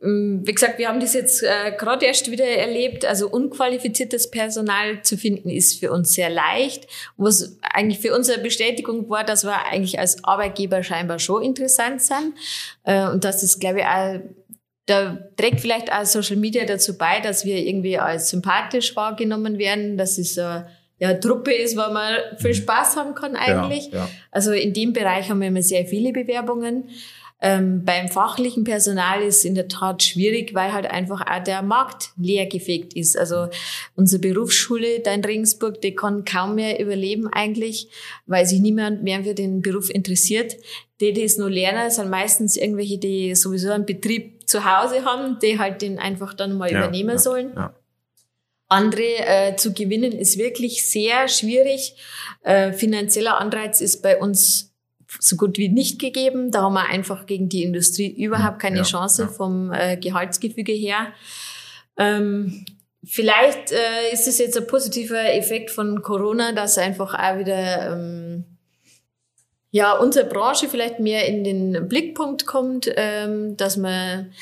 mm, 0.00 0.44
wie 0.44 0.52
gesagt, 0.52 0.78
wir 0.78 0.88
haben 0.88 0.98
das 0.98 1.14
jetzt 1.14 1.44
äh, 1.44 1.70
gerade 1.78 2.06
erst 2.06 2.28
wieder 2.28 2.44
erlebt. 2.44 3.04
Also 3.04 3.28
unqualifiziertes 3.28 4.32
Personal 4.32 5.02
zu 5.02 5.16
finden 5.16 5.48
ist 5.48 5.78
für 5.78 5.92
uns 5.92 6.12
sehr 6.12 6.28
leicht. 6.28 6.88
Was 7.18 7.56
eigentlich 7.62 8.00
für 8.00 8.12
unsere 8.12 8.40
Bestätigung 8.40 9.08
war, 9.08 9.22
dass 9.22 9.44
wir 9.44 9.66
eigentlich 9.66 10.00
als 10.00 10.24
Arbeitgeber 10.24 10.82
scheinbar 10.82 11.20
schon 11.20 11.44
interessant 11.44 12.02
sind. 12.02 12.34
Äh, 12.82 13.08
und 13.08 13.22
das 13.22 13.44
ist, 13.44 13.60
glaube 13.60 13.78
ich, 13.78 13.84
auch 13.86 14.20
da 14.86 15.18
trägt 15.36 15.60
vielleicht 15.60 15.92
auch 15.92 16.04
Social 16.04 16.36
Media 16.36 16.64
dazu 16.64 16.98
bei, 16.98 17.20
dass 17.20 17.44
wir 17.44 17.58
irgendwie 17.58 17.96
als 17.96 18.30
sympathisch 18.30 18.96
wahrgenommen 18.96 19.56
werden. 19.56 19.96
Das 19.96 20.18
ist 20.18 20.36
äh, 20.36 20.62
ja, 21.00 21.14
Truppe 21.14 21.52
ist, 21.52 21.76
wo 21.76 21.92
man 21.92 22.14
viel 22.36 22.54
Spaß 22.54 22.96
haben 22.96 23.14
kann 23.14 23.34
eigentlich. 23.34 23.86
Ja, 23.90 24.00
ja. 24.00 24.10
Also 24.30 24.52
in 24.52 24.74
dem 24.74 24.92
Bereich 24.92 25.30
haben 25.30 25.40
wir 25.40 25.48
immer 25.48 25.62
sehr 25.62 25.86
viele 25.86 26.12
Bewerbungen. 26.12 26.90
Ähm, 27.42 27.86
beim 27.86 28.08
fachlichen 28.08 28.64
Personal 28.64 29.22
ist 29.22 29.46
in 29.46 29.54
der 29.54 29.66
Tat 29.66 30.02
schwierig, 30.02 30.54
weil 30.54 30.74
halt 30.74 30.90
einfach 30.90 31.22
auch 31.22 31.42
der 31.42 31.62
Markt 31.62 32.10
leergefegt 32.18 32.92
ist. 32.92 33.16
Also 33.16 33.48
unsere 33.96 34.20
Berufsschule 34.20 35.00
da 35.00 35.14
in 35.14 35.24
Regensburg, 35.24 35.80
die 35.80 35.94
kann 35.94 36.26
kaum 36.26 36.56
mehr 36.56 36.78
überleben 36.78 37.28
eigentlich, 37.32 37.88
weil 38.26 38.44
sich 38.44 38.60
niemand 38.60 39.02
mehr 39.02 39.24
für 39.24 39.34
den 39.34 39.62
Beruf 39.62 39.88
interessiert. 39.88 40.54
Die, 41.00 41.14
die 41.14 41.22
es 41.22 41.38
nur 41.38 41.48
lernen, 41.48 41.90
sind 41.90 42.10
meistens 42.10 42.58
irgendwelche, 42.58 42.98
die 42.98 43.34
sowieso 43.34 43.70
einen 43.70 43.86
Betrieb 43.86 44.46
zu 44.46 44.66
Hause 44.66 45.06
haben, 45.06 45.38
die 45.42 45.58
halt 45.58 45.80
den 45.80 45.98
einfach 45.98 46.34
dann 46.34 46.58
mal 46.58 46.70
ja, 46.70 46.80
übernehmen 46.80 47.16
sollen. 47.16 47.52
Ja 47.56 47.74
andere 48.70 49.26
äh, 49.26 49.56
zu 49.56 49.74
gewinnen, 49.74 50.12
ist 50.12 50.38
wirklich 50.38 50.88
sehr 50.88 51.28
schwierig. 51.28 51.96
Äh, 52.42 52.72
finanzieller 52.72 53.38
Anreiz 53.38 53.80
ist 53.80 54.02
bei 54.02 54.18
uns 54.18 54.72
so 55.18 55.36
gut 55.36 55.58
wie 55.58 55.68
nicht 55.68 55.98
gegeben. 55.98 56.50
Da 56.50 56.62
haben 56.62 56.74
wir 56.74 56.86
einfach 56.86 57.26
gegen 57.26 57.48
die 57.48 57.64
Industrie 57.64 58.08
überhaupt 58.08 58.60
keine 58.60 58.78
ja, 58.78 58.82
Chance 58.84 59.22
ja. 59.22 59.28
vom 59.28 59.72
äh, 59.72 59.96
Gehaltsgefüge 59.96 60.72
her. 60.72 61.08
Ähm, 61.98 62.64
vielleicht 63.04 63.72
äh, 63.72 64.12
ist 64.12 64.28
es 64.28 64.38
jetzt 64.38 64.56
ein 64.56 64.66
positiver 64.66 65.34
Effekt 65.34 65.70
von 65.70 66.02
Corona, 66.02 66.52
dass 66.52 66.78
einfach 66.78 67.14
auch 67.14 67.38
wieder 67.38 67.92
ähm, 67.92 68.44
ja 69.72 69.96
unsere 69.96 70.28
Branche 70.28 70.68
vielleicht 70.68 71.00
mehr 71.00 71.26
in 71.26 71.44
den 71.44 71.88
Blickpunkt 71.88 72.46
kommt, 72.46 72.90
ähm, 72.96 73.56
dass 73.56 73.76
man 73.76 74.32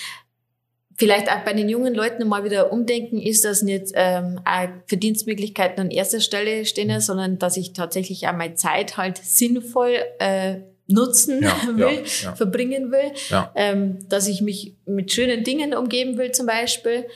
vielleicht 0.99 1.31
auch 1.31 1.45
bei 1.45 1.53
den 1.53 1.69
jungen 1.69 1.95
Leuten 1.95 2.27
mal 2.29 2.45
wieder 2.45 2.73
umdenken, 2.73 3.19
ist, 3.19 3.45
dass 3.45 3.63
nicht 3.63 3.93
ähm, 3.95 4.41
auch 4.45 4.69
Verdienstmöglichkeiten 4.87 5.81
an 5.81 5.91
erster 5.91 6.21
Stelle 6.21 6.65
stehen, 6.65 7.01
sondern 7.01 7.39
dass 7.39 7.57
ich 7.57 7.73
tatsächlich 7.73 8.27
auch 8.27 8.35
meine 8.35 8.57
Zeit 8.57 8.97
halt 8.97 9.17
sinnvoll 9.19 9.97
äh, 10.19 10.57
nutzen 10.89 11.43
ja, 11.43 11.57
will, 11.77 12.03
ja, 12.05 12.25
ja. 12.25 12.35
verbringen 12.35 12.91
will, 12.91 13.13
ähm, 13.55 13.99
dass 14.09 14.27
ich 14.27 14.41
mich 14.41 14.75
mit 14.87 15.13
schönen 15.13 15.45
Dingen 15.45 15.73
umgeben 15.73 16.19
will 16.19 16.33
zum 16.33 16.47
Beispiel, 16.47 17.07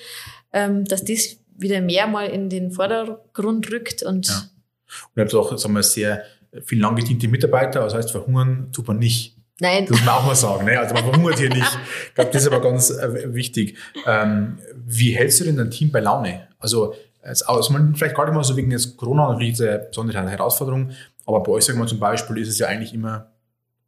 ähm, 0.53 0.85
dass 0.85 1.05
das 1.05 1.39
wieder 1.57 1.81
mehr 1.81 2.07
mal 2.07 2.29
in 2.29 2.49
den 2.49 2.71
Vordergrund 2.71 3.71
rückt 3.73 4.03
und. 4.03 4.29
Und 4.29 5.17
ihr 5.17 5.25
habt 5.25 5.35
auch, 5.35 5.57
sagen 5.57 5.75
wir, 5.75 5.83
sehr 5.83 6.23
viel 6.65 6.81
lang 6.81 6.95
gediente 6.95 7.27
Mitarbeiter, 7.27 7.81
das 7.81 7.95
heißt, 7.95 8.11
verhungern 8.11 8.69
tut 8.73 8.87
man 8.87 8.99
nicht. 8.99 9.37
Nein. 9.61 9.87
Das 9.87 9.91
muss 9.99 10.05
man 10.05 10.15
auch 10.15 10.27
mal 10.27 10.35
sagen. 10.35 10.65
Ne? 10.65 10.79
Also 10.79 10.95
man 10.95 11.05
verhungert 11.05 11.39
hier 11.39 11.49
nicht. 11.49 11.79
Ich 12.09 12.15
glaube, 12.15 12.31
das 12.33 12.43
ist 12.43 12.53
aber 12.53 12.61
ganz 12.61 12.91
äh, 12.91 13.35
wichtig. 13.35 13.77
Ähm, 14.07 14.59
wie 14.75 15.13
hältst 15.13 15.41
du 15.41 15.45
denn 15.45 15.57
dein 15.57 15.71
Team 15.71 15.93
bei 15.93 16.01
Laune? 16.01 16.49
Also, 16.59 16.95
als, 17.23 17.43
also 17.43 17.73
man, 17.73 17.95
vielleicht 17.95 18.17
gar 18.17 18.25
nicht 18.25 18.35
mal 18.35 18.43
so 18.43 18.57
wegen 18.57 18.71
des 18.71 18.97
Corona 18.97 19.29
eine 19.29 19.39
riesige 19.39 19.87
besondere 19.89 20.29
Herausforderung, 20.29 20.91
aber 21.27 21.43
bei 21.43 21.53
euch, 21.53 21.65
sagen 21.65 21.79
wir 21.79 21.87
zum 21.87 22.01
Beispiel, 22.01 22.39
ist 22.39 22.49
es 22.49 22.59
ja 22.59 22.67
eigentlich 22.67 22.95
immer 22.95 23.33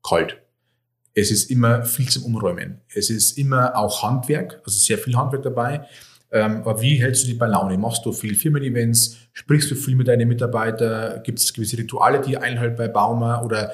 kalt. 0.06 0.38
Es 1.14 1.30
ist 1.30 1.50
immer 1.50 1.84
viel 1.84 2.08
zum 2.08 2.24
Umräumen. 2.24 2.80
Es 2.92 3.10
ist 3.10 3.38
immer 3.38 3.76
auch 3.76 4.02
Handwerk, 4.02 4.60
also 4.64 4.78
sehr 4.78 4.98
viel 4.98 5.16
Handwerk 5.16 5.42
dabei. 5.42 5.86
Ähm, 6.32 6.58
aber 6.58 6.80
wie 6.80 7.00
hältst 7.00 7.22
du 7.22 7.28
dich 7.28 7.38
bei 7.38 7.46
Laune? 7.46 7.78
Machst 7.78 8.04
du 8.04 8.12
viel 8.12 8.34
Firmen-Events? 8.34 9.16
Sprichst 9.32 9.70
du 9.70 9.76
viel 9.76 9.94
mit 9.94 10.08
deinen 10.08 10.26
Mitarbeitern? 10.26 11.22
Gibt 11.22 11.38
es 11.38 11.52
gewisse 11.52 11.78
Rituale, 11.78 12.20
die 12.20 12.36
einhält 12.36 12.76
bei 12.76 12.88
Baumer? 12.88 13.44
Oder 13.44 13.72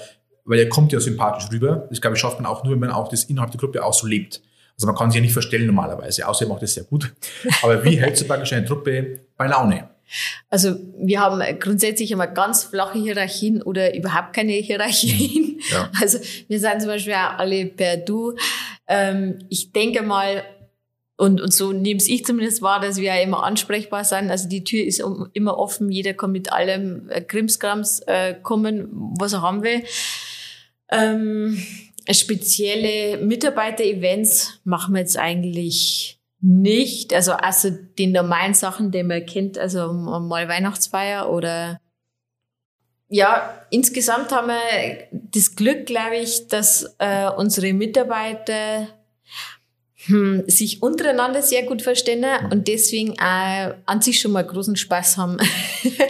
weil 0.51 0.59
er 0.59 0.69
kommt 0.69 0.93
ja 0.93 0.99
sympathisch 0.99 1.49
rüber. 1.53 1.87
Das 1.91 2.01
glaube 2.01 2.17
ich 2.17 2.21
schafft 2.21 2.41
man 2.41 2.51
auch 2.51 2.65
nur, 2.65 2.73
wenn 2.73 2.81
man 2.81 2.91
auch 2.91 3.09
das 3.09 3.25
innerhalb 3.25 3.53
der 3.53 3.61
Gruppe 3.61 3.85
auch 3.85 3.95
so 3.95 4.07
lebt. 4.07 4.43
Also 4.75 4.89
man 4.89 4.97
kann 4.97 5.11
sich 5.11 5.19
ja 5.19 5.23
nicht 5.23 5.33
verstellen 5.33 5.67
normalerweise, 5.67 6.27
außer 6.27 6.45
er 6.45 6.49
macht 6.49 6.63
das 6.63 6.75
sehr 6.75 6.83
gut. 6.83 7.13
Aber 7.63 7.85
wie 7.85 8.01
hältst 8.01 8.23
du 8.23 8.27
praktisch 8.27 8.53
eine 8.53 8.65
Truppe 8.65 9.21
bei 9.37 9.47
Laune? 9.47 9.89
Also 10.49 10.75
wir 10.99 11.21
haben 11.21 11.41
grundsätzlich 11.61 12.11
immer 12.11 12.27
ganz 12.27 12.65
flache 12.65 12.99
Hierarchien 12.99 13.63
oder 13.63 13.95
überhaupt 13.95 14.33
keine 14.33 14.53
Hierarchien. 14.55 15.61
Ja. 15.71 15.89
Also 16.01 16.19
wir 16.49 16.59
sind 16.59 16.81
zum 16.81 16.91
Beispiel 16.91 17.13
auch 17.13 17.39
alle 17.39 17.67
per 17.67 17.99
Du. 17.99 18.35
Ähm, 18.89 19.39
ich 19.51 19.71
denke 19.71 20.03
mal, 20.03 20.43
und, 21.17 21.41
und 21.41 21.53
so 21.53 21.73
nehme 21.73 22.01
ich 22.05 22.25
zumindest 22.25 22.63
wahr, 22.63 22.81
dass 22.81 22.97
wir 22.97 23.15
ja 23.15 23.23
immer 23.23 23.45
ansprechbar 23.45 24.05
sind. 24.05 24.31
Also 24.31 24.49
die 24.49 24.65
Tür 24.65 24.85
ist 24.85 25.01
immer 25.35 25.59
offen, 25.59 25.93
jeder 25.93 26.15
kann 26.15 26.33
mit 26.33 26.51
allem 26.51 27.09
äh, 27.11 27.21
Krimskrams 27.21 28.01
äh, 28.07 28.35
kommen, 28.43 28.89
was 29.17 29.35
er 29.35 29.43
haben 29.43 29.63
will. 29.63 29.85
Ähm, 30.91 31.63
spezielle 32.11 33.19
Mitarbeiter-Events 33.19 34.61
machen 34.65 34.95
wir 34.95 35.01
jetzt 35.01 35.17
eigentlich 35.17 36.19
nicht. 36.41 37.15
Also 37.15 37.33
also 37.33 37.71
den 37.71 38.13
normalen 38.13 38.55
Sachen, 38.55 38.91
die 38.91 39.03
man 39.03 39.27
kennt, 39.27 39.59
also 39.59 39.93
mal 39.93 40.49
Weihnachtsfeier 40.49 41.31
oder 41.31 41.81
ja, 43.13 43.67
insgesamt 43.71 44.31
haben 44.31 44.49
wir 44.49 45.09
das 45.11 45.57
Glück, 45.57 45.87
glaube 45.87 46.19
ich, 46.19 46.47
dass 46.47 46.95
äh, 46.99 47.29
unsere 47.29 47.73
Mitarbeiter 47.73 48.87
hm, 50.07 50.45
sich 50.47 50.83
untereinander 50.83 51.43
sehr 51.43 51.63
gut 51.65 51.83
verstehen 51.83 52.25
und 52.51 52.69
deswegen 52.69 53.19
auch 53.21 53.75
an 53.85 54.01
sich 54.01 54.19
schon 54.19 54.33
mal 54.33 54.45
großen 54.45 54.77
Spaß 54.77 55.19
haben. 55.19 55.37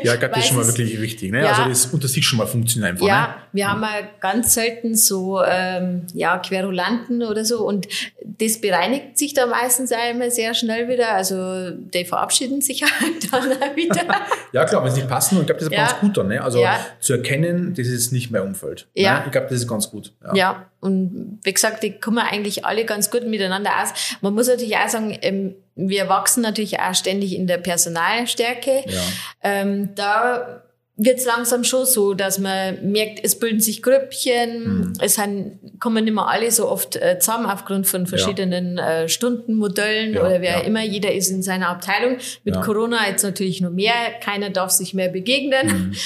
Ja, 0.02 0.14
ich 0.14 0.20
glaube, 0.20 0.34
das 0.34 0.44
ist 0.44 0.48
schon 0.48 0.56
mal 0.56 0.66
wirklich 0.66 1.00
wichtig. 1.00 1.30
Ne? 1.30 1.42
Ja, 1.42 1.52
also 1.52 1.68
das 1.68 1.86
unter 1.86 2.08
sich 2.08 2.26
schon 2.26 2.38
mal 2.38 2.46
funktioniert 2.46 2.92
einfach. 2.92 3.06
Ja, 3.06 3.20
ne? 3.20 3.34
wir 3.52 3.60
ja. 3.60 3.68
haben 3.68 3.82
ja 3.82 4.08
ganz 4.18 4.54
selten 4.54 4.94
so 4.94 5.42
ähm, 5.44 6.06
ja, 6.14 6.38
Querulanten 6.38 7.22
oder 7.22 7.44
so 7.44 7.66
und 7.66 7.86
das 8.22 8.60
bereinigt 8.60 9.18
sich 9.18 9.34
da 9.34 9.46
meistens 9.46 9.92
auch 9.92 10.10
immer 10.10 10.30
sehr 10.30 10.54
schnell 10.54 10.88
wieder. 10.88 11.12
Also 11.12 11.70
die 11.70 12.04
verabschieden 12.04 12.62
sich 12.62 12.82
halt 13.00 13.30
dann 13.30 13.52
auch 13.52 13.76
wieder. 13.76 14.02
ja 14.52 14.64
klar, 14.64 14.82
wenn 14.82 14.90
sie 14.90 15.00
nicht 15.00 15.10
passen 15.10 15.36
und 15.36 15.42
ich 15.42 15.46
glaube, 15.46 15.60
das 15.60 15.68
ist 15.68 15.74
ja. 15.74 15.86
ganz 15.86 16.00
gut 16.00 16.16
dann. 16.16 16.28
Ne? 16.28 16.42
Also 16.42 16.64
zu 17.00 17.12
erkennen, 17.12 17.74
das 17.76 17.86
ist 17.86 18.12
nicht 18.12 18.30
mehr 18.30 18.42
Umfeld. 18.42 18.88
Ne? 18.96 19.02
Ja. 19.02 19.22
Ich 19.26 19.32
glaube, 19.32 19.48
das 19.50 19.58
ist 19.58 19.68
ganz 19.68 19.90
gut. 19.90 20.12
ja. 20.34 20.66
Und 20.80 21.40
wie 21.42 21.52
gesagt, 21.52 21.82
die 21.82 21.92
kommen 21.92 22.18
eigentlich 22.18 22.64
alle 22.64 22.86
ganz 22.86 23.10
gut 23.10 23.26
miteinander 23.26 23.72
aus. 23.82 24.16
Man 24.20 24.34
muss 24.34 24.48
natürlich 24.48 24.76
auch 24.76 24.88
sagen, 24.88 25.16
ähm, 25.22 25.54
wir 25.74 26.08
wachsen 26.08 26.42
natürlich 26.42 26.80
auch 26.80 26.94
ständig 26.94 27.34
in 27.34 27.46
der 27.46 27.58
Personalstärke. 27.58 28.84
Ja. 28.86 29.02
Ähm, 29.42 29.94
da 29.94 30.62
wird 31.02 31.18
es 31.18 31.24
langsam 31.24 31.64
schon 31.64 31.86
so, 31.86 32.12
dass 32.12 32.38
man 32.38 32.92
merkt, 32.92 33.20
es 33.24 33.38
bilden 33.38 33.60
sich 33.60 33.82
Grüppchen, 33.82 34.64
mhm. 34.64 34.92
es 35.00 35.14
sind, 35.14 35.58
kommen 35.80 36.04
nicht 36.04 36.12
mehr 36.12 36.28
alle 36.28 36.50
so 36.50 36.68
oft 36.68 36.96
äh, 36.96 37.18
zusammen 37.18 37.46
aufgrund 37.46 37.86
von 37.86 38.06
verschiedenen 38.06 38.76
ja. 38.76 39.02
äh, 39.02 39.08
Stundenmodellen 39.08 40.12
ja, 40.12 40.20
oder 40.20 40.42
wer 40.42 40.58
ja. 40.58 40.60
immer, 40.60 40.82
jeder 40.82 41.14
ist 41.14 41.30
in 41.30 41.42
seiner 41.42 41.68
Abteilung. 41.68 42.18
Mit 42.44 42.60
Corona 42.60 43.08
jetzt 43.08 43.22
natürlich 43.22 43.62
nur 43.62 43.70
mehr, 43.70 43.94
keiner 44.22 44.50
darf 44.50 44.70
sich 44.70 44.92
mehr 44.92 45.08
begegnen. 45.08 45.66
Mhm. 45.66 45.94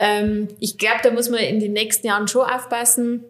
Ähm, 0.00 0.46
ich 0.60 0.78
glaube, 0.78 1.00
da 1.02 1.10
muss 1.10 1.28
man 1.28 1.40
in 1.40 1.58
den 1.58 1.72
nächsten 1.72 2.06
Jahren 2.06 2.28
schon 2.28 2.48
aufpassen, 2.48 3.24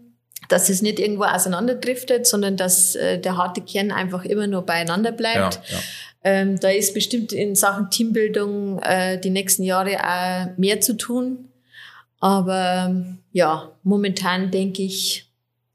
dass 0.49 0.69
es 0.69 0.83
nicht 0.83 0.99
irgendwo 0.99 1.25
auseinanderdriftet, 1.25 2.27
sondern 2.27 2.57
dass 2.57 2.95
äh, 2.95 3.19
der 3.19 3.37
harte 3.37 3.61
Kern 3.61 3.93
einfach 3.93 4.25
immer 4.25 4.47
nur 4.47 4.63
beieinander 4.63 5.13
bleibt. 5.13 5.61
Ja, 5.69 5.77
ja. 5.77 5.83
Ähm, 6.25 6.59
da 6.59 6.69
ist 6.71 6.95
bestimmt 6.95 7.33
in 7.33 7.55
Sachen 7.55 7.91
Teambildung 7.91 8.81
äh, 8.81 9.21
die 9.21 9.31
nächsten 9.31 9.63
Jahre 9.63 9.99
auch 10.03 10.59
mehr 10.59 10.81
zu 10.81 10.97
tun. 10.97 11.49
Aber 12.21 12.95
ja, 13.33 13.71
momentan 13.83 14.51
denke 14.51 14.83
ich, 14.83 15.31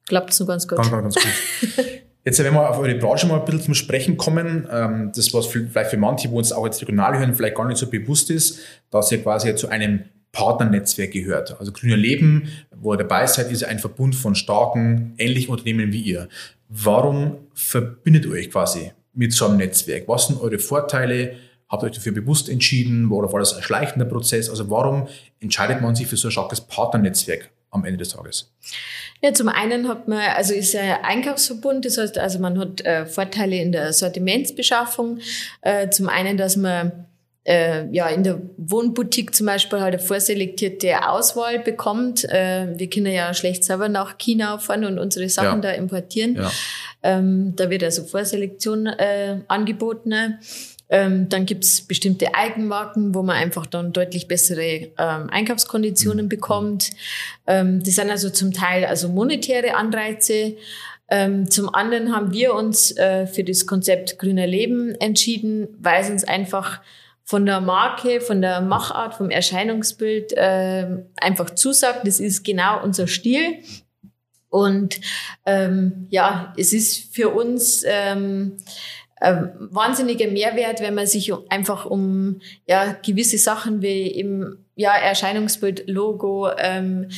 klappt 0.08 0.32
es 0.32 0.40
nur 0.40 0.48
ganz 0.48 0.68
gut. 0.68 0.78
Ganz, 0.78 0.92
ganz 0.92 1.16
gut. 1.16 1.86
Jetzt, 2.26 2.42
wenn 2.42 2.54
wir 2.54 2.70
auf 2.70 2.80
eure 2.80 2.96
Branche 2.96 3.28
mal 3.28 3.40
ein 3.40 3.46
bisschen 3.46 3.62
zum 3.62 3.74
Sprechen 3.74 4.16
kommen, 4.16 4.68
ähm, 4.72 5.12
das 5.14 5.34
was 5.34 5.48
vielleicht 5.48 5.90
für 5.90 5.98
manche, 5.98 6.32
wo 6.32 6.38
uns 6.38 6.54
auch 6.54 6.66
jetzt 6.66 6.82
regional 6.82 7.20
hören, 7.20 7.34
vielleicht 7.34 7.56
gar 7.56 7.68
nicht 7.68 7.78
so 7.78 7.90
bewusst 7.90 8.30
ist, 8.30 8.60
dass 8.92 9.12
ihr 9.12 9.22
quasi 9.22 9.54
zu 9.56 9.68
einem 9.68 10.06
Partnernetzwerk 10.34 11.12
gehört. 11.12 11.58
Also 11.60 11.72
Grüner 11.72 11.96
Leben, 11.96 12.50
wo 12.76 12.94
ihr 12.94 12.98
dabei 12.98 13.26
seid, 13.28 13.52
ist 13.52 13.64
ein 13.64 13.80
Verbund 13.80 14.16
von 14.16 14.36
starken, 14.36 15.14
ähnlichen 15.18 15.52
Unternehmen 15.52 15.94
wie 15.94 16.02
ihr. 16.02 16.28
Warum 16.68 17.38
verbindet 17.54 18.26
ihr 18.26 18.32
euch 18.32 18.52
quasi 18.52 18.92
mit 19.14 19.32
so 19.32 19.46
einem 19.46 19.58
Netzwerk? 19.58 20.08
Was 20.08 20.28
sind 20.28 20.42
eure 20.42 20.60
Vorteile? 20.60 21.36
Habt 21.70 21.84
ihr 21.84 21.86
euch 21.86 21.94
dafür 21.94 22.12
bewusst 22.12 22.50
entschieden 22.50 23.10
oder 23.12 23.32
war 23.32 23.40
das 23.40 23.56
ein 23.56 23.64
schleichender 23.64 24.06
Prozess? 24.06 24.50
Also 24.50 24.70
warum 24.70 25.08
entscheidet 25.40 25.82
man 25.82 25.96
sich 25.96 26.08
für 26.08 26.18
so 26.18 26.28
ein 26.28 26.32
starkes 26.32 26.62
Partnernetzwerk 26.62 27.50
am 27.70 27.86
Ende 27.86 28.00
des 28.00 28.10
Tages? 28.10 28.52
Ja, 29.22 29.34
zum 29.34 29.50
einen 29.50 29.88
hat 29.88 30.08
man, 30.08 30.20
also 30.36 30.54
ist 30.54 30.76
ein 30.76 30.98
Einkaufsverbund, 31.04 31.86
das 31.86 31.98
heißt, 31.98 32.18
also 32.18 32.40
man 32.40 32.60
hat 32.60 32.82
äh, 32.82 33.06
Vorteile 33.06 33.58
in 33.58 33.72
der 33.72 33.94
Sortimentsbeschaffung. 33.94 35.20
Äh, 35.62 35.90
zum 35.90 36.10
einen, 36.10 36.38
dass 36.38 36.58
man 36.58 37.06
äh, 37.46 37.88
ja, 37.92 38.08
in 38.08 38.24
der 38.24 38.42
Wohnboutique 38.58 39.36
zum 39.36 39.48
Beispiel 39.48 39.82
halt 39.82 39.96
eine 39.96 40.04
vorselektierte 40.04 41.10
Auswahl 41.10 41.60
bekommt. 41.60 42.24
Äh, 42.26 42.68
wir 42.78 42.90
können 42.90 43.12
ja 43.12 43.34
schlecht 43.34 43.64
selber 43.64 43.90
nach 43.90 44.18
China 44.18 44.58
fahren 44.58 44.86
und 44.86 44.98
unsere 44.98 45.28
Sachen 45.30 45.62
ja. 45.62 45.70
da 45.70 45.72
importieren. 45.72 46.36
Ja. 46.36 46.52
Ähm, 47.04 47.54
da 47.56 47.70
wird 47.70 47.84
also 47.84 48.04
Vorselektion 48.04 48.88
äh, 48.88 49.42
angeboten. 49.48 50.38
Ähm, 50.90 51.28
dann 51.28 51.46
gibt's 51.46 51.82
bestimmte 51.82 52.36
Eigenmarken, 52.36 53.16
wo 53.16 53.24
man 53.24 53.36
einfach 53.36 53.66
dann 53.66 53.94
deutlich 53.94 54.28
bessere 54.28 54.92
ähm, 54.98 55.30
Einkaufskonditionen 55.30 56.26
mhm. 56.26 56.30
bekommt. 56.30 56.92
Ähm, 57.48 57.82
das 57.84 57.96
sind 57.96 58.10
also 58.10 58.30
zum 58.30 58.54
Teil 58.54 58.86
also 58.86 59.10
monetäre 59.10 59.76
Anreize. 59.76 60.56
Ähm, 61.10 61.50
zum 61.50 61.74
anderen 61.74 62.16
haben 62.16 62.32
wir 62.32 62.54
uns 62.54 62.96
äh, 62.96 63.28
für 63.28 63.44
das 63.44 63.66
Konzept 63.66 64.18
Grüner 64.18 64.48
Leben 64.48 64.96
entschieden, 64.96 65.68
weil 65.80 66.04
es 66.04 66.10
uns 66.10 66.24
einfach 66.24 66.80
von 67.26 67.46
der 67.46 67.62
Marke, 67.62 68.22
von 68.22 68.42
der 68.42 68.62
Machart, 68.62 69.16
vom 69.16 69.30
Erscheinungsbild 69.30 70.34
äh, 70.34 70.88
einfach 71.16 71.52
zusagt. 71.52 72.06
Das 72.06 72.20
ist 72.20 72.44
genau 72.44 72.84
unser 72.84 73.08
Stil. 73.08 73.60
Und 74.50 75.00
ähm, 75.46 76.08
ja, 76.10 76.54
es 76.58 76.74
ist 76.74 77.16
für 77.16 77.30
uns 77.30 77.84
ähm, 77.88 78.58
ein 79.16 79.52
wahnsinniger 79.72 80.28
Mehrwert, 80.28 80.82
wenn 80.82 80.94
man 80.94 81.08
sich 81.08 81.34
einfach 81.50 81.86
um 81.86 82.40
ja, 82.68 82.94
gewisse 83.04 83.38
Sachen 83.38 83.82
wie 83.82 84.12
eben 84.12 84.64
ja, 84.76 84.94
Erscheinungsbild, 84.96 85.88
Logo, 85.88 86.50
ähm, 86.58 87.10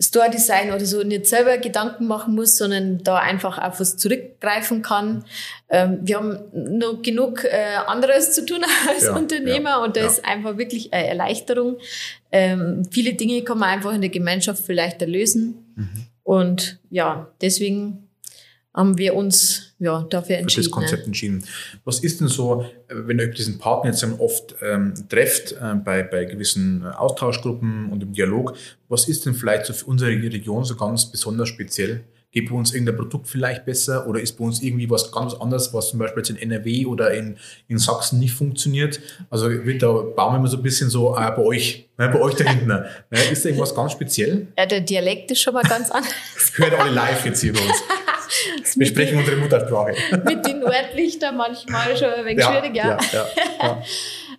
Store-Design 0.00 0.72
oder 0.72 0.84
so 0.84 1.02
nicht 1.02 1.26
selber 1.26 1.58
Gedanken 1.58 2.06
machen 2.06 2.34
muss, 2.34 2.56
sondern 2.56 2.98
da 3.02 3.16
einfach 3.16 3.58
auf 3.58 3.80
was 3.80 3.96
zurückgreifen 3.96 4.82
kann. 4.82 5.24
Ähm, 5.68 5.98
wir 6.02 6.16
haben 6.16 6.38
noch 6.52 7.02
genug 7.02 7.44
äh, 7.44 7.76
anderes 7.86 8.32
zu 8.32 8.46
tun 8.46 8.64
als 8.88 9.04
ja, 9.04 9.16
Unternehmer 9.16 9.70
ja, 9.70 9.84
und 9.84 9.96
das 9.96 10.04
ja. 10.04 10.08
ist 10.10 10.24
einfach 10.24 10.56
wirklich 10.56 10.92
eine 10.92 11.08
Erleichterung. 11.08 11.78
Ähm, 12.30 12.84
viele 12.90 13.14
Dinge 13.14 13.42
kann 13.42 13.58
man 13.58 13.70
einfach 13.70 13.92
in 13.92 14.00
der 14.00 14.10
Gemeinschaft 14.10 14.64
vielleicht 14.64 15.00
lösen. 15.02 15.74
Mhm. 15.74 16.06
Und 16.22 16.78
ja, 16.90 17.32
deswegen 17.40 18.07
haben 18.78 18.96
wir 18.96 19.14
uns 19.14 19.74
ja, 19.80 20.06
dafür 20.08 20.36
entschieden. 20.36 20.62
Für 20.62 20.70
das 20.70 20.70
Konzept 20.70 21.06
entschieden. 21.06 21.44
Was 21.84 21.98
ist 21.98 22.20
denn 22.20 22.28
so, 22.28 22.64
wenn 22.88 23.18
ihr 23.18 23.26
diesen 23.26 23.58
Partner 23.58 23.90
jetzt 23.90 24.06
oft 24.18 24.54
ähm, 24.62 24.94
trefft, 25.08 25.52
äh, 25.52 25.74
bei, 25.74 26.04
bei 26.04 26.24
gewissen 26.24 26.86
Austauschgruppen 26.86 27.90
und 27.90 28.02
im 28.04 28.12
Dialog, 28.12 28.56
was 28.88 29.08
ist 29.08 29.26
denn 29.26 29.34
vielleicht 29.34 29.66
so 29.66 29.72
für 29.72 29.86
unsere 29.86 30.12
Region 30.12 30.64
so 30.64 30.76
ganz 30.76 31.10
besonders 31.10 31.48
speziell? 31.48 32.04
Geht 32.30 32.50
bei 32.50 32.54
uns 32.54 32.72
irgendein 32.72 32.96
Produkt 32.96 33.26
vielleicht 33.26 33.64
besser 33.64 34.06
oder 34.06 34.20
ist 34.20 34.38
bei 34.38 34.44
uns 34.44 34.62
irgendwie 34.62 34.88
was 34.88 35.10
ganz 35.10 35.34
anderes, 35.34 35.72
was 35.72 35.90
zum 35.90 35.98
Beispiel 35.98 36.20
jetzt 36.20 36.30
in 36.30 36.36
NRW 36.36 36.86
oder 36.86 37.12
in, 37.12 37.36
in 37.68 37.78
Sachsen 37.78 38.20
nicht 38.20 38.34
funktioniert? 38.34 39.00
Also 39.28 39.50
wird 39.50 39.82
da 39.82 39.90
bauen 39.90 40.34
wir 40.34 40.36
immer 40.36 40.48
so 40.48 40.58
ein 40.58 40.62
bisschen 40.62 40.90
so 40.90 41.16
äh, 41.16 41.30
bei 41.30 41.42
euch, 41.42 41.88
ne, 41.96 42.08
bei 42.10 42.20
euch 42.20 42.34
da 42.34 42.44
hinten. 42.44 42.68
Ne? 43.10 43.18
Ist 43.32 43.44
da 43.44 43.48
irgendwas 43.48 43.74
ganz 43.74 43.92
speziell? 43.92 44.48
Ja, 44.56 44.66
der 44.66 44.82
Dialekt 44.82 45.30
ist 45.30 45.40
schon 45.40 45.54
mal 45.54 45.64
ganz 45.64 45.90
anders. 45.90 46.12
Hört 46.54 46.74
alle 46.74 46.92
live 46.92 47.24
jetzt 47.24 47.40
hier 47.40 47.54
bei 47.54 47.60
uns. 47.60 47.82
Wir 48.76 48.86
sprechen 48.86 49.18
unsere 49.18 49.36
Muttersprache. 49.36 49.94
Mit 50.24 50.46
den 50.46 50.60
Nordlichtern 50.60 51.36
manchmal 51.36 51.96
schon 51.96 52.08
ein 52.08 52.24
wenig 52.24 52.44
ja, 52.44 52.52
schwierig, 52.52 52.76
ja. 52.76 52.98
ja, 53.12 53.26
ja 53.60 53.82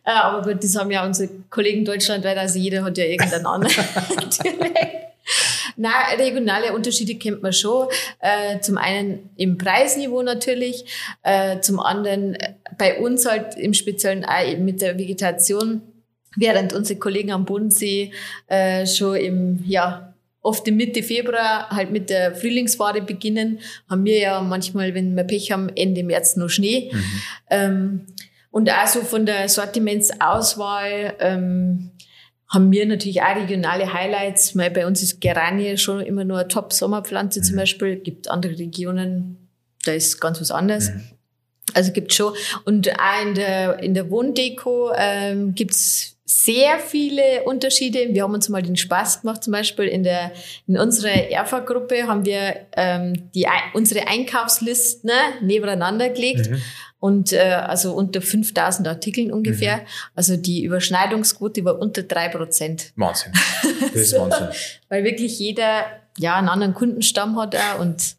äh, 0.06 0.12
aber 0.12 0.50
gut, 0.50 0.64
das 0.64 0.78
haben 0.78 0.92
ja 0.92 1.06
unsere 1.06 1.30
Kollegen 1.50 1.86
deutschlandweit, 1.86 2.38
also 2.38 2.60
jeder 2.60 2.84
hat 2.84 2.98
ja 2.98 3.06
irgendeinen 3.06 3.46
anderen 3.46 3.86
Dialekt. 4.44 5.10
Na, 5.82 5.92
regionale 6.18 6.74
Unterschiede 6.74 7.16
kennt 7.16 7.42
man 7.42 7.54
schon. 7.54 7.88
Äh, 8.20 8.60
zum 8.60 8.78
einen 8.78 9.30
im 9.38 9.58
Preisniveau 9.58 10.22
natürlich, 10.24 10.86
äh, 11.24 11.62
zum 11.62 11.80
anderen 11.80 12.36
äh, 12.36 12.54
bei 12.78 13.00
uns 13.00 13.26
halt 13.26 13.58
im 13.58 13.74
Speziellen 13.74 14.26
auch 14.26 14.46
eben 14.46 14.66
mit 14.66 14.82
der 14.82 14.98
Vegetation, 14.98 15.82
während 16.36 16.74
unsere 16.74 17.00
Kollegen 17.00 17.32
am 17.32 17.46
Bodensee 17.46 18.12
äh, 18.48 18.86
schon 18.86 19.16
im 19.16 19.64
ja, 19.66 20.09
oft 20.50 20.68
im 20.68 20.78
Mitte 20.78 21.04
Februar 21.04 21.70
halt 21.70 21.92
mit 21.92 22.10
der 22.10 22.36
Frühlingsware 22.36 23.02
beginnen, 23.02 23.60
haben 23.88 24.04
wir 24.04 24.18
ja 24.18 24.42
manchmal, 24.42 24.96
wenn 24.96 25.16
wir 25.16 25.24
Pech 25.24 25.52
haben, 25.52 25.70
Ende 25.76 26.04
März 26.04 26.36
noch 26.38 26.50
Schnee. 26.50 26.90
Mhm. 26.92 27.04
Ähm, 27.52 28.06
und 28.50 28.68
also 28.70 29.02
von 29.02 29.28
der 29.28 29.48
Sortimentsauswahl 29.48 31.14
ähm, 31.20 31.92
haben 32.48 32.72
wir 32.72 32.88
natürlich 32.88 33.22
auch 33.22 33.36
regionale 33.36 33.94
Highlights. 33.94 34.58
Weil 34.58 34.72
bei 34.72 34.88
uns 34.88 35.04
ist 35.04 35.22
Geranie 35.22 35.78
schon 35.78 36.02
immer 36.02 36.24
nur 36.24 36.40
eine 36.40 36.48
Top-Sommerpflanze 36.48 37.42
mhm. 37.42 37.44
zum 37.44 37.56
Beispiel. 37.58 37.98
Gibt 37.98 38.32
andere 38.32 38.58
Regionen, 38.58 39.50
da 39.86 39.92
ist 39.92 40.20
ganz 40.20 40.42
was 40.42 40.50
anderes. 40.50 40.90
Mhm. 40.90 41.04
Also 41.76 41.92
gibt 41.92 42.12
schon. 42.12 42.34
Und 42.66 42.90
auch 43.00 43.22
in 43.24 43.36
der, 43.36 43.80
in 43.84 43.94
der 43.94 44.10
Wohndeko 44.10 44.92
ähm, 44.98 45.54
gibt's 45.54 46.19
sehr 46.32 46.78
viele 46.78 47.44
Unterschiede. 47.46 48.10
Wir 48.12 48.22
haben 48.22 48.36
uns 48.36 48.50
mal 48.50 48.62
den 48.62 48.78
Spaß 48.78 49.22
gemacht, 49.22 49.44
zum 49.44 49.52
Beispiel 49.52 49.86
in 49.86 50.04
der 50.04 50.32
in 50.68 50.78
unserer 50.78 51.32
Erfa-Gruppe 51.32 52.06
haben 52.06 52.24
wir 52.24 52.68
ähm, 52.78 53.32
die 53.34 53.48
unsere 53.74 54.08
Einkaufslisten 54.08 55.10
nebeneinander 55.42 56.10
gelegt. 56.10 56.52
Mhm. 56.52 56.62
Und 57.00 57.34
äh, 57.34 57.40
also 57.40 57.94
unter 57.94 58.22
5000 58.22 58.88
Artikeln 58.88 59.32
ungefähr. 59.32 59.78
Mhm. 59.78 59.82
Also 60.14 60.38
die 60.38 60.64
Überschneidungsquote 60.66 61.66
war 61.66 61.80
unter 61.80 62.04
drei 62.04 62.30
Prozent. 62.30 62.92
Wahnsinn. 62.96 63.34
Das 63.82 63.96
ist 63.96 64.12
so, 64.12 64.20
Wahnsinn. 64.20 64.50
Weil 64.90 65.04
wirklich 65.06 65.40
jeder 65.40 65.86
ja 66.20 66.36
einen 66.36 66.50
anderen 66.50 66.76
Kundenstamm 66.76 67.40
hat 67.40 67.56
auch 67.56 67.80
und 67.80 68.19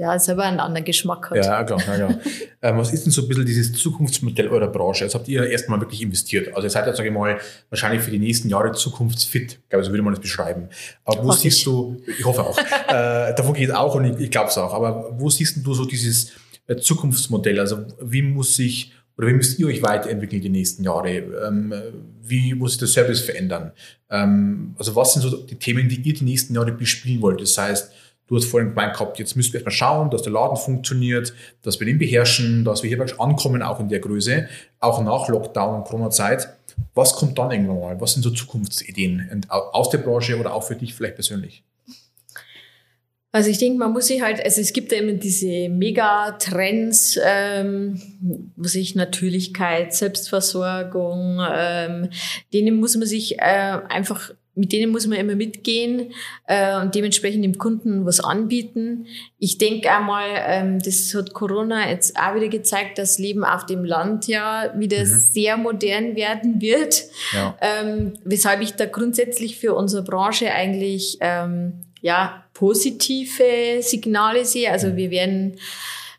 ja, 0.00 0.18
selber 0.18 0.44
einen 0.44 0.60
anderen 0.60 0.84
Geschmack 0.86 1.30
hat. 1.30 1.36
Ja, 1.36 1.62
klar. 1.62 1.80
Ja, 1.86 2.08
ja. 2.08 2.18
ähm, 2.62 2.78
was 2.78 2.90
ist 2.90 3.04
denn 3.04 3.12
so 3.12 3.20
ein 3.22 3.28
bisschen 3.28 3.44
dieses 3.44 3.72
Zukunftsmodell 3.74 4.48
eurer 4.48 4.68
Branche? 4.68 5.04
Jetzt 5.04 5.14
habt 5.14 5.28
ihr 5.28 5.46
erstmal 5.46 5.78
wirklich 5.78 6.00
investiert. 6.00 6.54
Also 6.54 6.66
ihr 6.66 6.70
seid 6.70 6.86
ja, 6.86 6.96
sage 6.96 7.10
ich 7.10 7.14
mal, 7.14 7.38
wahrscheinlich 7.68 8.00
für 8.00 8.10
die 8.10 8.18
nächsten 8.18 8.48
Jahre 8.48 8.72
zukunftsfit. 8.72 9.58
Ich 9.62 9.68
glaube, 9.68 9.84
so 9.84 9.90
würde 9.90 10.02
man 10.02 10.14
das 10.14 10.22
beschreiben. 10.22 10.70
Aber 11.04 11.22
wo 11.22 11.28
Hoff 11.28 11.38
siehst 11.38 11.66
du, 11.66 12.00
ich 12.18 12.24
hoffe 12.24 12.42
auch, 12.42 12.58
äh, 12.88 13.34
davon 13.34 13.52
geht 13.52 13.68
es 13.68 13.74
auch 13.74 13.94
und 13.94 14.06
ich, 14.06 14.18
ich 14.18 14.30
glaube 14.30 14.48
es 14.48 14.56
auch, 14.56 14.72
aber 14.72 15.10
wo 15.18 15.28
siehst 15.28 15.58
du 15.62 15.74
so 15.74 15.84
dieses 15.84 16.32
äh, 16.66 16.76
Zukunftsmodell? 16.76 17.60
Also 17.60 17.84
wie 18.00 18.22
muss 18.22 18.56
sich 18.56 18.94
oder 19.18 19.28
wie 19.28 19.34
müsst 19.34 19.58
ihr 19.58 19.66
euch 19.66 19.82
weiterentwickeln 19.82 20.40
die 20.40 20.48
nächsten 20.48 20.82
Jahre? 20.82 21.10
Ähm, 21.10 21.74
wie 22.22 22.54
muss 22.54 22.72
sich 22.72 22.78
der 22.78 22.88
Service 22.88 23.20
verändern? 23.20 23.72
Ähm, 24.08 24.74
also 24.78 24.96
was 24.96 25.12
sind 25.12 25.20
so 25.20 25.36
die 25.36 25.56
Themen, 25.56 25.90
die 25.90 26.00
ihr 26.00 26.14
die 26.14 26.24
nächsten 26.24 26.54
Jahre 26.54 26.72
bespielen 26.72 27.20
wollt? 27.20 27.42
Das 27.42 27.58
heißt, 27.58 27.92
Du 28.30 28.36
hast 28.36 28.44
vorhin 28.44 28.68
gemeint 28.68 28.92
gehabt, 28.92 29.18
jetzt 29.18 29.34
müssen 29.34 29.52
wir 29.52 29.58
erstmal 29.58 29.72
schauen, 29.72 30.10
dass 30.10 30.22
der 30.22 30.32
Laden 30.32 30.56
funktioniert, 30.56 31.34
dass 31.62 31.80
wir 31.80 31.86
den 31.86 31.98
beherrschen, 31.98 32.64
dass 32.64 32.84
wir 32.84 32.88
hier 32.88 32.98
wirklich 32.98 33.18
ankommen, 33.18 33.60
auch 33.60 33.80
in 33.80 33.88
der 33.88 33.98
Größe, 33.98 34.48
auch 34.78 35.02
nach 35.02 35.28
Lockdown 35.28 35.80
und 35.80 35.84
Corona-Zeit. 35.84 36.48
Was 36.94 37.16
kommt 37.16 37.36
dann 37.38 37.50
irgendwann 37.50 37.80
mal? 37.80 38.00
Was 38.00 38.12
sind 38.12 38.22
so 38.22 38.30
Zukunftsideen 38.30 39.44
aus 39.48 39.90
der 39.90 39.98
Branche 39.98 40.38
oder 40.38 40.54
auch 40.54 40.62
für 40.62 40.76
dich 40.76 40.94
vielleicht 40.94 41.16
persönlich? 41.16 41.64
Also 43.32 43.50
ich 43.50 43.58
denke, 43.58 43.78
man 43.78 43.92
muss 43.92 44.06
sich 44.06 44.22
halt, 44.22 44.44
also 44.44 44.60
es 44.60 44.72
gibt 44.72 44.92
ja 44.92 44.98
immer 44.98 45.14
diese 45.14 45.68
Megatrends, 45.68 47.18
ähm, 47.24 48.00
was 48.54 48.76
ich 48.76 48.94
Natürlichkeit, 48.94 49.92
Selbstversorgung, 49.92 51.40
ähm, 51.52 52.10
denen 52.52 52.76
muss 52.76 52.96
man 52.96 53.08
sich 53.08 53.40
äh, 53.40 53.78
einfach 53.88 54.32
mit 54.54 54.72
denen 54.72 54.90
muss 54.90 55.06
man 55.06 55.18
immer 55.18 55.36
mitgehen 55.36 56.12
äh, 56.46 56.80
und 56.80 56.94
dementsprechend 56.94 57.44
dem 57.44 57.56
Kunden 57.56 58.04
was 58.04 58.20
anbieten. 58.20 59.06
Ich 59.38 59.58
denke 59.58 59.90
einmal, 59.90 60.28
ähm, 60.46 60.78
das 60.80 61.14
hat 61.14 61.32
Corona 61.32 61.88
jetzt 61.88 62.16
auch 62.16 62.34
wieder 62.34 62.48
gezeigt, 62.48 62.98
dass 62.98 63.18
Leben 63.18 63.44
auf 63.44 63.66
dem 63.66 63.84
Land 63.84 64.26
ja 64.26 64.72
wieder 64.76 65.00
mhm. 65.00 65.06
sehr 65.06 65.56
modern 65.56 66.16
werden 66.16 66.60
wird. 66.60 67.04
Ja. 67.32 67.56
Ähm, 67.60 68.14
weshalb 68.24 68.60
ich 68.60 68.72
da 68.72 68.86
grundsätzlich 68.86 69.58
für 69.58 69.74
unsere 69.74 70.02
Branche 70.02 70.50
eigentlich 70.52 71.18
ähm, 71.20 71.84
ja 72.00 72.44
positive 72.52 73.80
Signale 73.80 74.44
sehe. 74.44 74.70
Also 74.70 74.88
mhm. 74.88 74.96
wir 74.96 75.10
werden 75.10 75.56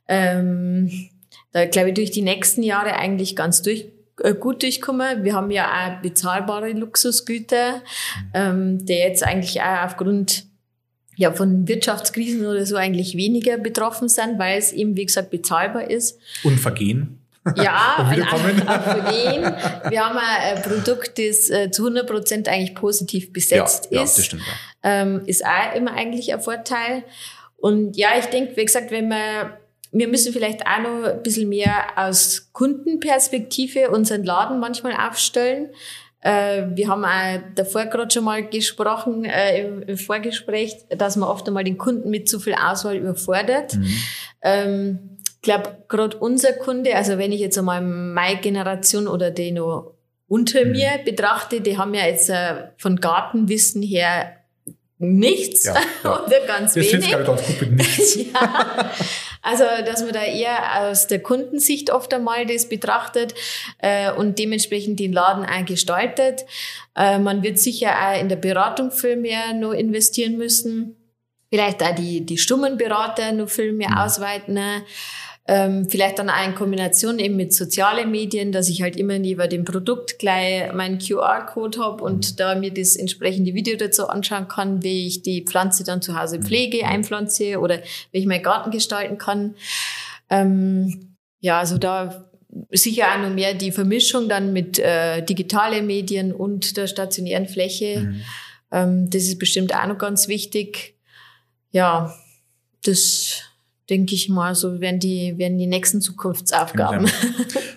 ähm, 0.07 1.09
da 1.51 1.65
glaube 1.65 1.89
ich 1.89 1.95
durch 1.95 2.11
die 2.11 2.21
nächsten 2.21 2.63
Jahre 2.63 2.95
eigentlich 2.95 3.35
ganz 3.35 3.61
durch 3.61 3.87
gut 4.39 4.63
durchkommen. 4.63 5.23
Wir 5.23 5.33
haben 5.33 5.51
ja 5.51 5.67
auch 5.67 6.01
bezahlbare 6.01 6.71
Luxusgüter, 6.71 7.81
ähm, 8.33 8.85
der 8.85 9.09
jetzt 9.09 9.23
eigentlich 9.23 9.61
auch 9.61 9.85
aufgrund 9.85 10.45
ja, 11.15 11.31
von 11.31 11.67
Wirtschaftskrisen 11.67 12.45
oder 12.45 12.65
so 12.65 12.75
eigentlich 12.75 13.15
weniger 13.15 13.57
betroffen 13.57 14.09
sind, 14.09 14.39
weil 14.39 14.57
es 14.57 14.71
eben, 14.71 14.95
wie 14.95 15.05
gesagt, 15.05 15.29
bezahlbar 15.29 15.89
ist. 15.89 16.19
Und 16.43 16.59
vergehen? 16.59 17.19
Ja, 17.55 18.11
den. 18.15 18.23
Wir 19.91 20.05
haben 20.05 20.17
ein 20.17 20.61
Produkt, 20.61 21.17
das 21.17 21.49
äh, 21.49 21.71
zu 21.71 21.83
100 21.83 22.07
Prozent 22.07 22.47
eigentlich 22.47 22.75
positiv 22.75 23.33
besetzt 23.33 23.87
ja, 23.91 24.03
ist. 24.03 24.15
Ja, 24.15 24.17
das 24.17 24.25
stimmt. 24.25 24.43
Ja. 24.83 25.01
Ähm, 25.01 25.21
ist 25.25 25.43
auch 25.45 25.75
immer 25.75 25.93
eigentlich 25.93 26.33
ein 26.33 26.41
Vorteil. 26.41 27.03
Und 27.57 27.97
ja, 27.97 28.09
ich 28.17 28.25
denke, 28.25 28.57
wie 28.57 28.65
gesagt, 28.65 28.91
wenn 28.91 29.09
wir 29.09 29.60
wir 29.91 30.07
müssen 30.07 30.31
vielleicht 30.33 30.65
auch 30.65 30.79
noch 30.81 31.09
ein 31.09 31.23
bisschen 31.23 31.49
mehr 31.49 31.85
aus 31.95 32.49
Kundenperspektive 32.53 33.89
unseren 33.89 34.23
Laden 34.23 34.59
manchmal 34.59 34.93
aufstellen. 34.93 35.69
Äh, 36.21 36.63
wir 36.75 36.87
haben 36.87 37.03
auch 37.03 37.41
davor 37.55 37.85
gerade 37.85 38.11
schon 38.11 38.23
mal 38.23 38.47
gesprochen 38.47 39.25
äh, 39.25 39.65
im, 39.65 39.97
Vorgespräch, 39.97 40.75
dass 40.89 41.15
man 41.15 41.27
oft 41.27 41.47
einmal 41.47 41.63
den 41.63 41.77
Kunden 41.77 42.09
mit 42.09 42.29
zu 42.29 42.39
viel 42.39 42.53
Auswahl 42.53 42.95
überfordert. 42.95 43.75
Mhm. 43.75 43.93
Ähm, 44.43 44.99
ich 45.35 45.41
glaube, 45.41 45.77
gerade 45.87 46.17
unser 46.17 46.53
Kunde, 46.53 46.95
also 46.95 47.17
wenn 47.17 47.31
ich 47.31 47.39
jetzt 47.39 47.57
einmal 47.57 47.81
meine 47.81 48.39
Generation 48.39 49.07
oder 49.07 49.31
die 49.31 49.51
noch 49.51 49.95
unter 50.27 50.63
mhm. 50.63 50.71
mir 50.71 50.99
betrachte, 51.03 51.59
die 51.59 51.77
haben 51.77 51.95
ja 51.95 52.05
jetzt 52.05 52.29
äh, 52.29 52.67
von 52.77 52.97
Gartenwissen 52.97 53.81
her 53.81 54.37
nichts 54.99 55.65
ja, 55.65 55.75
ja. 56.03 56.23
oder 56.23 56.39
ganz 56.45 56.75
das 56.75 56.91
wenig. 56.91 57.09
Das 57.09 57.25
ganz 57.25 57.41
gut 57.47 57.61
mit 57.61 57.71
nichts. 57.71 58.15
ja. 58.33 58.91
Also, 59.41 59.63
dass 59.85 60.01
man 60.03 60.13
da 60.13 60.23
eher 60.23 60.81
aus 60.81 61.07
der 61.07 61.21
Kundensicht 61.21 61.91
oft 61.91 62.13
einmal 62.13 62.45
das 62.45 62.69
betrachtet 62.69 63.33
äh, 63.79 64.11
und 64.11 64.37
dementsprechend 64.37 64.99
den 64.99 65.13
Laden 65.13 65.45
auch 65.45 65.65
gestaltet. 65.65 66.45
Äh, 66.95 67.19
man 67.19 67.41
wird 67.41 67.57
sicher 67.57 67.91
auch 67.91 68.19
in 68.19 68.29
der 68.29 68.35
Beratung 68.35 68.91
viel 68.91 69.15
mehr 69.15 69.53
noch 69.53 69.73
investieren 69.73 70.37
müssen. 70.37 70.95
Vielleicht 71.49 71.83
auch 71.83 71.95
die, 71.95 72.25
die 72.25 72.37
stummen 72.37 72.77
Berater 72.77 73.31
noch 73.33 73.49
viel 73.49 73.73
mehr 73.73 73.89
mhm. 73.89 73.97
ausweiten. 73.97 74.59
Ähm, 75.53 75.89
vielleicht 75.89 76.17
dann 76.17 76.29
auch 76.29 76.47
in 76.47 76.55
Kombination 76.55 77.19
eben 77.19 77.35
mit 77.35 77.53
sozialen 77.53 78.09
Medien, 78.09 78.53
dass 78.53 78.69
ich 78.69 78.81
halt 78.81 78.95
immer 78.95 79.19
neben 79.19 79.49
dem 79.49 79.65
Produkt 79.65 80.17
gleich 80.17 80.71
meinen 80.71 80.97
QR-Code 80.97 81.77
habe 81.77 82.05
und 82.05 82.39
da 82.39 82.55
mir 82.55 82.73
das 82.73 82.95
entsprechende 82.95 83.53
Video 83.53 83.75
dazu 83.75 84.07
anschauen 84.07 84.47
kann, 84.47 84.81
wie 84.81 85.07
ich 85.07 85.23
die 85.23 85.43
Pflanze 85.43 85.83
dann 85.83 86.01
zu 86.01 86.17
Hause 86.17 86.39
pflege, 86.39 86.85
einpflanze 86.85 87.59
oder 87.59 87.79
wie 88.13 88.19
ich 88.19 88.27
meinen 88.27 88.43
Garten 88.43 88.71
gestalten 88.71 89.17
kann. 89.17 89.55
Ähm, 90.29 91.17
ja, 91.41 91.59
also 91.59 91.77
da 91.77 92.31
sicher 92.71 93.07
auch 93.13 93.21
noch 93.21 93.33
mehr 93.35 93.53
die 93.53 93.73
Vermischung 93.73 94.29
dann 94.29 94.53
mit 94.53 94.79
äh, 94.79 95.21
digitalen 95.21 95.85
Medien 95.85 96.31
und 96.31 96.77
der 96.77 96.87
stationären 96.87 97.49
Fläche. 97.49 97.99
Mhm. 97.99 98.21
Ähm, 98.71 99.09
das 99.09 99.23
ist 99.23 99.37
bestimmt 99.37 99.75
auch 99.75 99.87
noch 99.87 99.97
ganz 99.97 100.29
wichtig. 100.29 100.95
Ja, 101.71 102.15
das 102.85 103.50
denke 103.91 104.15
ich 104.15 104.29
mal, 104.29 104.55
so 104.55 104.79
werden 104.79 104.99
die, 104.99 105.37
werden 105.37 105.57
die 105.57 105.67
nächsten 105.67 105.99
Zukunftsaufgaben. 105.99 107.11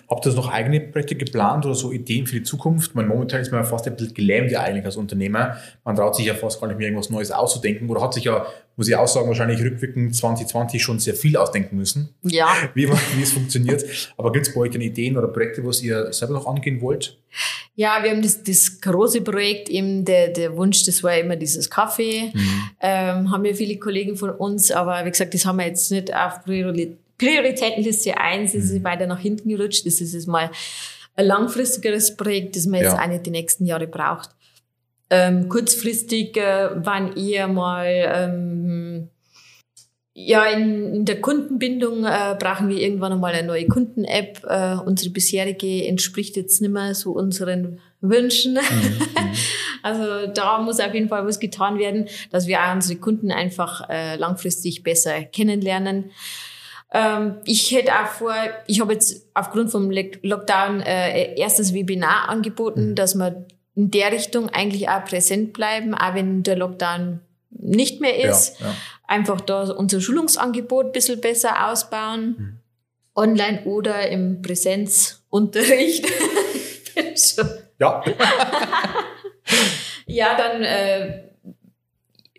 Habt 0.09 0.25
ihr 0.25 0.31
noch 0.31 0.49
eigene 0.49 0.79
Projekte 0.79 1.15
geplant 1.15 1.65
oder 1.65 1.75
so 1.75 1.91
Ideen 1.91 2.25
für 2.25 2.37
die 2.37 2.43
Zukunft? 2.43 2.95
Man, 2.95 3.07
momentan 3.07 3.41
ist 3.41 3.51
man 3.51 3.61
ja 3.61 3.67
fast 3.67 3.85
ein 3.85 3.97
bisschen 3.97 4.13
gelähmt 4.13 4.49
ja 4.49 4.61
eigentlich 4.61 4.85
als 4.85 4.95
Unternehmer. 4.95 5.57
Man 5.83 5.97
traut 5.97 6.15
sich 6.15 6.25
ja 6.25 6.33
fast 6.33 6.61
gar 6.61 6.67
nicht 6.67 6.77
mehr 6.77 6.87
irgendwas 6.87 7.09
Neues 7.09 7.31
auszudenken 7.31 7.89
oder 7.89 8.01
hat 8.01 8.13
sich 8.13 8.23
ja 8.23 8.45
muss 8.77 8.87
ich 8.87 8.95
auch 8.95 9.07
sagen, 9.07 9.27
wahrscheinlich 9.27 9.61
rückwirkend 9.61 10.15
2020 10.15 10.81
schon 10.81 10.99
sehr 10.99 11.13
viel 11.13 11.37
ausdenken 11.37 11.77
müssen. 11.77 12.09
Ja. 12.23 12.47
Wie, 12.73 12.87
wie 12.89 13.21
es 13.21 13.31
funktioniert. 13.31 13.85
Aber 14.17 14.31
gibt 14.31 14.47
es 14.47 14.53
bei 14.53 14.61
euch 14.61 14.71
denn 14.71 14.81
Ideen 14.81 15.17
oder 15.17 15.27
Projekte, 15.27 15.65
was 15.65 15.81
ihr 15.81 16.11
selber 16.11 16.33
noch 16.33 16.47
angehen 16.47 16.81
wollt? 16.81 17.17
Ja, 17.75 18.03
wir 18.03 18.11
haben 18.11 18.21
das, 18.21 18.43
das 18.43 18.79
große 18.81 19.21
Projekt 19.21 19.69
eben, 19.69 20.05
der, 20.05 20.29
der 20.29 20.55
Wunsch, 20.55 20.85
das 20.85 21.03
war 21.03 21.17
immer 21.17 21.35
dieses 21.35 21.69
Kaffee. 21.69 22.31
Mhm. 22.33 22.69
Ähm, 22.81 23.31
haben 23.31 23.43
wir 23.43 23.55
viele 23.55 23.77
Kollegen 23.77 24.15
von 24.15 24.29
uns, 24.31 24.71
aber 24.71 25.05
wie 25.05 25.11
gesagt, 25.11 25.33
das 25.33 25.45
haben 25.45 25.57
wir 25.57 25.67
jetzt 25.67 25.91
nicht 25.91 26.13
auf 26.13 26.39
Prioritätenliste 26.45 28.17
1, 28.17 28.53
das 28.53 28.65
ist 28.65 28.73
mhm. 28.73 28.83
weiter 28.83 29.07
nach 29.07 29.19
hinten 29.19 29.49
gerutscht. 29.49 29.85
Das 29.85 30.01
ist 30.01 30.13
jetzt 30.13 30.27
mal 30.27 30.51
ein 31.15 31.25
langfristigeres 31.25 32.15
Projekt, 32.15 32.55
das 32.55 32.65
man 32.65 32.81
jetzt 32.81 32.93
ja. 32.93 33.01
auch 33.01 33.07
nicht 33.07 33.25
die 33.25 33.31
nächsten 33.31 33.65
Jahre 33.65 33.87
braucht. 33.87 34.29
Ähm, 35.15 35.49
kurzfristig 35.49 36.35
äh, 36.35 36.85
waren 36.85 37.15
eher 37.15 37.47
mal 37.47 37.85
ähm, 37.87 39.09
ja, 40.17 40.45
in, 40.45 40.93
in 40.93 41.05
der 41.05 41.19
Kundenbindung 41.19 42.05
äh, 42.05 42.35
brauchen 42.39 42.69
wir 42.69 42.77
irgendwann 42.77 43.11
einmal 43.11 43.33
eine 43.33 43.47
neue 43.47 43.67
Kunden-App. 43.67 44.45
Äh, 44.47 44.75
unsere 44.85 45.11
bisherige 45.11 45.85
entspricht 45.85 46.37
jetzt 46.37 46.61
nicht 46.61 46.71
mehr 46.71 46.95
so 46.95 47.11
unseren 47.11 47.79
Wünschen. 47.99 48.53
Mhm. 48.53 48.59
mhm. 48.59 49.31
also 49.83 50.27
da 50.33 50.59
muss 50.59 50.79
auf 50.79 50.93
jeden 50.93 51.09
Fall 51.09 51.25
was 51.25 51.39
getan 51.39 51.79
werden, 51.79 52.07
dass 52.31 52.47
wir 52.47 52.59
auch 52.61 52.73
unsere 52.73 52.99
Kunden 52.99 53.31
einfach 53.31 53.89
äh, 53.89 54.15
langfristig 54.15 54.83
besser 54.83 55.23
kennenlernen. 55.23 56.11
Ähm, 56.93 57.35
ich 57.45 57.71
hätte 57.71 57.91
auch 57.91 58.07
vor, 58.07 58.33
ich 58.67 58.79
habe 58.79 58.93
jetzt 58.93 59.27
aufgrund 59.33 59.69
vom 59.69 59.91
Lockdown 59.91 60.81
äh, 60.81 61.37
erstes 61.37 61.73
Webinar 61.73 62.29
angeboten, 62.29 62.91
mhm. 62.91 62.95
dass 62.95 63.15
man 63.15 63.45
in 63.75 63.91
der 63.91 64.11
Richtung 64.11 64.49
eigentlich 64.49 64.89
auch 64.89 65.03
präsent 65.05 65.53
bleiben, 65.53 65.93
auch 65.93 66.13
wenn 66.15 66.43
der 66.43 66.55
Lockdown 66.55 67.19
nicht 67.49 68.01
mehr 68.01 68.17
ist. 68.29 68.59
Ja, 68.59 68.67
ja. 68.67 68.75
Einfach 69.07 69.41
da 69.41 69.63
unser 69.71 70.01
Schulungsangebot 70.01 70.87
ein 70.87 70.91
bisschen 70.91 71.21
besser 71.21 71.69
ausbauen. 71.69 72.35
Mhm. 72.37 72.59
Online 73.15 73.63
oder 73.63 74.09
im 74.09 74.41
Präsenzunterricht. 74.41 76.05
ja. 77.79 78.03
ja, 80.05 80.37
dann 80.37 80.63
äh, 80.63 81.23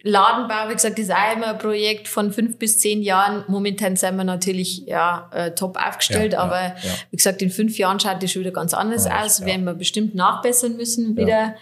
Ladenbau, 0.07 0.69
wie 0.69 0.75
gesagt, 0.75 0.99
ist 0.99 1.13
auch 1.13 1.37
immer 1.37 1.49
ein 1.49 1.59
Projekt 1.59 2.07
von 2.09 2.33
fünf 2.33 2.59
bis 2.59 2.79
zehn 2.79 3.03
Jahren. 3.03 3.45
Momentan 3.49 3.97
sind 3.97 4.17
wir 4.17 4.25
natürlich 4.25 4.87
ja, 4.87 5.29
äh, 5.33 5.51
top 5.51 5.77
aufgestellt, 5.77 6.35
ja, 6.35 6.39
aber 6.39 6.61
ja, 6.61 6.75
ja. 6.83 6.91
wie 7.11 7.17
gesagt, 7.17 7.43
in 7.43 7.51
fünf 7.51 7.77
Jahren 7.77 7.99
schaut 7.99 8.23
das 8.23 8.31
schon 8.31 8.41
wieder 8.41 8.53
ganz 8.53 8.73
anders 8.73 9.07
aus. 9.07 9.45
Werden 9.45 9.65
wir 9.65 9.75
bestimmt 9.75 10.15
nachbessern 10.15 10.77
müssen 10.77 11.17
wieder. 11.17 11.57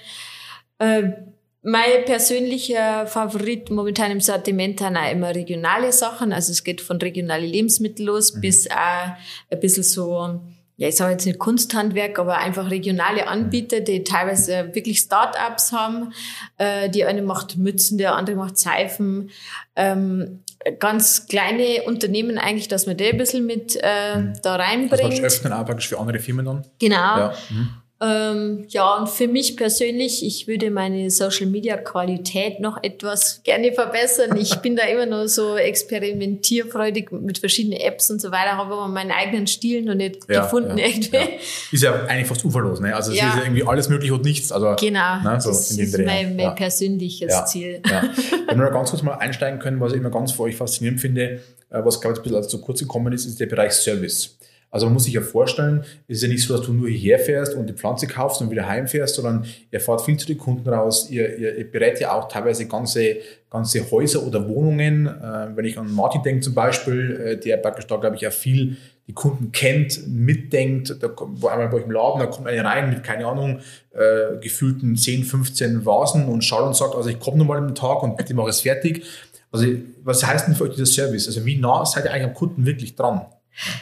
Äh, 0.78 1.12
mein 1.66 2.05
persönlicher 2.05 3.07
Favorit 3.07 3.70
momentan 3.70 4.11
im 4.11 4.20
Sortiment 4.20 4.80
sind 4.80 4.99
auch 4.99 5.11
immer 5.11 5.34
regionale 5.34 5.92
Sachen. 5.92 6.30
Also 6.32 6.53
es 6.53 6.62
geht 6.62 6.82
von 6.82 6.99
regionale 6.99 7.47
Lebensmittel 7.47 8.05
los 8.05 8.34
mhm. 8.34 8.40
bis 8.42 8.70
auch 8.70 9.16
ein 9.51 9.61
bisschen 9.61 9.82
so 9.82 10.40
ja, 10.77 10.89
ich 10.89 10.97
sage 10.97 11.12
jetzt 11.12 11.25
nicht 11.25 11.39
Kunsthandwerk, 11.39 12.18
aber 12.18 12.39
einfach 12.39 12.70
regionale 12.70 13.29
Anbieter, 13.29 13.81
die 13.81 14.03
teilweise 14.03 14.70
wirklich 14.72 14.99
Start-ups 14.99 15.72
haben. 15.72 16.12
Äh, 16.59 16.91
die 16.91 17.05
eine 17.05 17.22
macht 17.22 17.57
Mützen, 17.57 17.97
der 17.97 18.16
andere 18.16 18.37
macht 18.37 18.59
Seifen. 18.59 19.31
Ähm, 19.77 20.43
ganz 20.81 21.27
kleine 21.29 21.83
Unternehmen 21.87 22.39
eigentlich, 22.39 22.68
dass 22.68 22.87
man 22.87 22.97
die 22.97 23.05
ein 23.05 23.18
bisschen 23.18 23.47
mit 23.47 23.79
äh, 23.81 24.18
mhm. 24.18 24.33
da 24.43 24.57
reinbringt. 24.57 25.22
Das 25.22 25.39
öffnen 25.39 25.53
auch 25.53 25.64
praktisch 25.64 25.89
für 25.89 25.99
andere 25.99 26.18
Firmen 26.18 26.45
dann? 26.45 26.66
Genau. 26.81 26.97
Ja. 27.18 27.35
Mhm. 27.51 27.68
Ähm, 28.05 28.66
ja, 28.68 28.96
und 28.96 29.09
für 29.09 29.28
mich 29.28 29.57
persönlich, 29.57 30.24
ich 30.24 30.46
würde 30.46 30.70
meine 30.70 31.11
Social 31.11 31.46
Media 31.46 31.76
Qualität 31.76 32.61
noch 32.61 32.82
etwas 32.82 33.40
gerne 33.44 33.72
verbessern. 33.72 34.36
Ich 34.36 34.57
bin 34.57 34.76
da 34.76 34.82
immer 34.84 35.07
noch 35.07 35.26
so 35.26 35.57
experimentierfreudig 35.57 37.12
mit 37.12 37.38
verschiedenen 37.38 37.80
Apps 37.80 38.11
und 38.11 38.20
so 38.20 38.30
weiter, 38.30 38.59
habe 38.59 38.74
aber 38.74 38.88
meinen 38.88 39.11
eigenen 39.11 39.46
Stil 39.46 39.82
noch 39.82 39.94
nicht 39.94 40.28
ja, 40.28 40.42
gefunden 40.42 40.76
ja, 40.76 40.86
irgendwie. 40.86 41.16
Ja. 41.16 41.28
Ist 41.72 41.82
ja 41.82 42.05
eigentlich 42.05 42.26
fast 42.26 42.44
uferlos, 42.44 42.80
ne? 42.80 42.94
Also 42.94 43.12
es 43.12 43.16
ist 43.16 43.22
ja 43.22 43.42
irgendwie 43.42 43.66
alles 43.66 43.88
möglich 43.88 44.11
und 44.11 44.24
nichts. 44.24 44.52
Also, 44.52 44.74
genau, 44.78 45.22
ne, 45.22 45.40
so 45.40 45.48
das 45.50 45.70
ist 45.70 45.98
mein, 45.98 46.36
mein 46.36 46.55
persönliches 46.55 47.46
Ziel. 47.46 47.80
Wenn 48.48 48.59
wir 48.59 48.70
ganz 48.70 48.90
kurz 48.90 49.02
mal 49.02 49.14
einsteigen 49.14 49.61
können, 49.61 49.80
was 49.80 49.92
ich 49.92 49.98
immer 49.98 50.11
ganz 50.11 50.32
für 50.32 50.42
euch 50.42 50.57
faszinierend 50.57 51.00
finde, 51.00 51.40
äh, 51.70 51.84
was 51.84 52.00
glaube 52.00 52.14
ich 52.14 52.20
ein 52.20 52.22
bisschen 52.22 52.50
zu 52.50 52.61
kurz 52.61 52.80
gekommen 52.80 53.12
ist, 53.12 53.24
ist 53.24 53.40
der 53.40 53.46
Bereich 53.46 53.72
Service. 53.72 54.36
Also 54.75 54.87
man 54.87 54.95
muss 54.95 55.05
sich 55.05 55.14
ja 55.14 55.20
vorstellen, 55.20 55.85
es 56.09 56.16
ist 56.16 56.22
ja 56.25 56.29
nicht 56.29 56.43
so, 56.43 56.57
dass 56.57 56.66
du 56.66 56.72
nur 56.72 56.89
hierher 56.89 57.20
fährst 57.20 57.55
und 57.55 57.68
die 57.68 57.75
Pflanze 57.75 58.09
kaufst 58.09 58.41
und 58.41 58.51
wieder 58.51 58.66
heimfährst, 58.66 59.14
sondern 59.14 59.47
ihr 59.70 59.79
fahrt 59.79 60.01
viel 60.01 60.16
zu 60.16 60.27
den 60.27 60.37
Kunden 60.37 60.68
raus, 60.68 61.09
ihr, 61.11 61.39
ihr, 61.39 61.57
ihr 61.57 61.70
berät 61.70 62.01
ja 62.01 62.12
auch 62.12 62.27
teilweise 62.27 62.66
ganze, 62.66 63.18
ganze 63.51 63.89
Häuser 63.89 64.27
oder 64.27 64.49
Wohnungen. 64.49 65.07
Äh, 65.07 65.51
wenn 65.55 65.64
ich 65.64 65.79
an 65.79 65.95
Martin 65.95 66.25
denke 66.25 66.41
zum 66.41 66.55
Beispiel, 66.55 67.20
äh, 67.20 67.37
der 67.37 67.59
praktisch 67.59 67.87
da, 67.87 67.99
glaube 67.99 68.16
ich, 68.16 68.27
auch 68.27 68.33
viel 68.33 68.77
die 69.07 69.12
Kunden 69.12 69.53
kennt, 69.53 70.09
mitdenkt, 70.09 70.97
da 71.01 71.09
wo 71.16 71.47
einmal 71.47 71.68
bei 71.68 71.77
euch 71.77 71.85
im 71.85 71.93
Laden, 71.93 72.18
da 72.18 72.27
kommt 72.27 72.49
einer 72.49 72.64
rein 72.64 72.91
mit, 72.91 73.05
keine 73.05 73.29
Ahnung, 73.29 73.61
äh, 73.93 74.39
gefühlten 74.41 74.97
10, 74.97 75.22
15 75.22 75.87
Vasen 75.87 76.27
und 76.27 76.43
schaut 76.43 76.66
und 76.66 76.75
sagt, 76.75 76.97
also 76.97 77.09
ich 77.11 77.20
komme 77.20 77.39
nochmal 77.39 77.59
im 77.59 77.77
Tag 77.77 78.03
und 78.03 78.16
bitte 78.16 78.35
mache 78.35 78.49
es 78.49 78.62
fertig. 78.62 79.05
Also 79.53 79.68
was 80.03 80.27
heißt 80.27 80.49
denn 80.49 80.57
für 80.57 80.64
euch 80.64 80.72
dieser 80.72 80.87
Service? 80.87 81.29
Also 81.29 81.47
wie 81.47 81.59
nah 81.61 81.87
seid 81.87 82.07
ihr 82.07 82.11
eigentlich 82.11 82.27
am 82.27 82.35
Kunden 82.35 82.66
wirklich 82.66 82.97
dran? 82.97 83.27
Ja. 83.53 83.72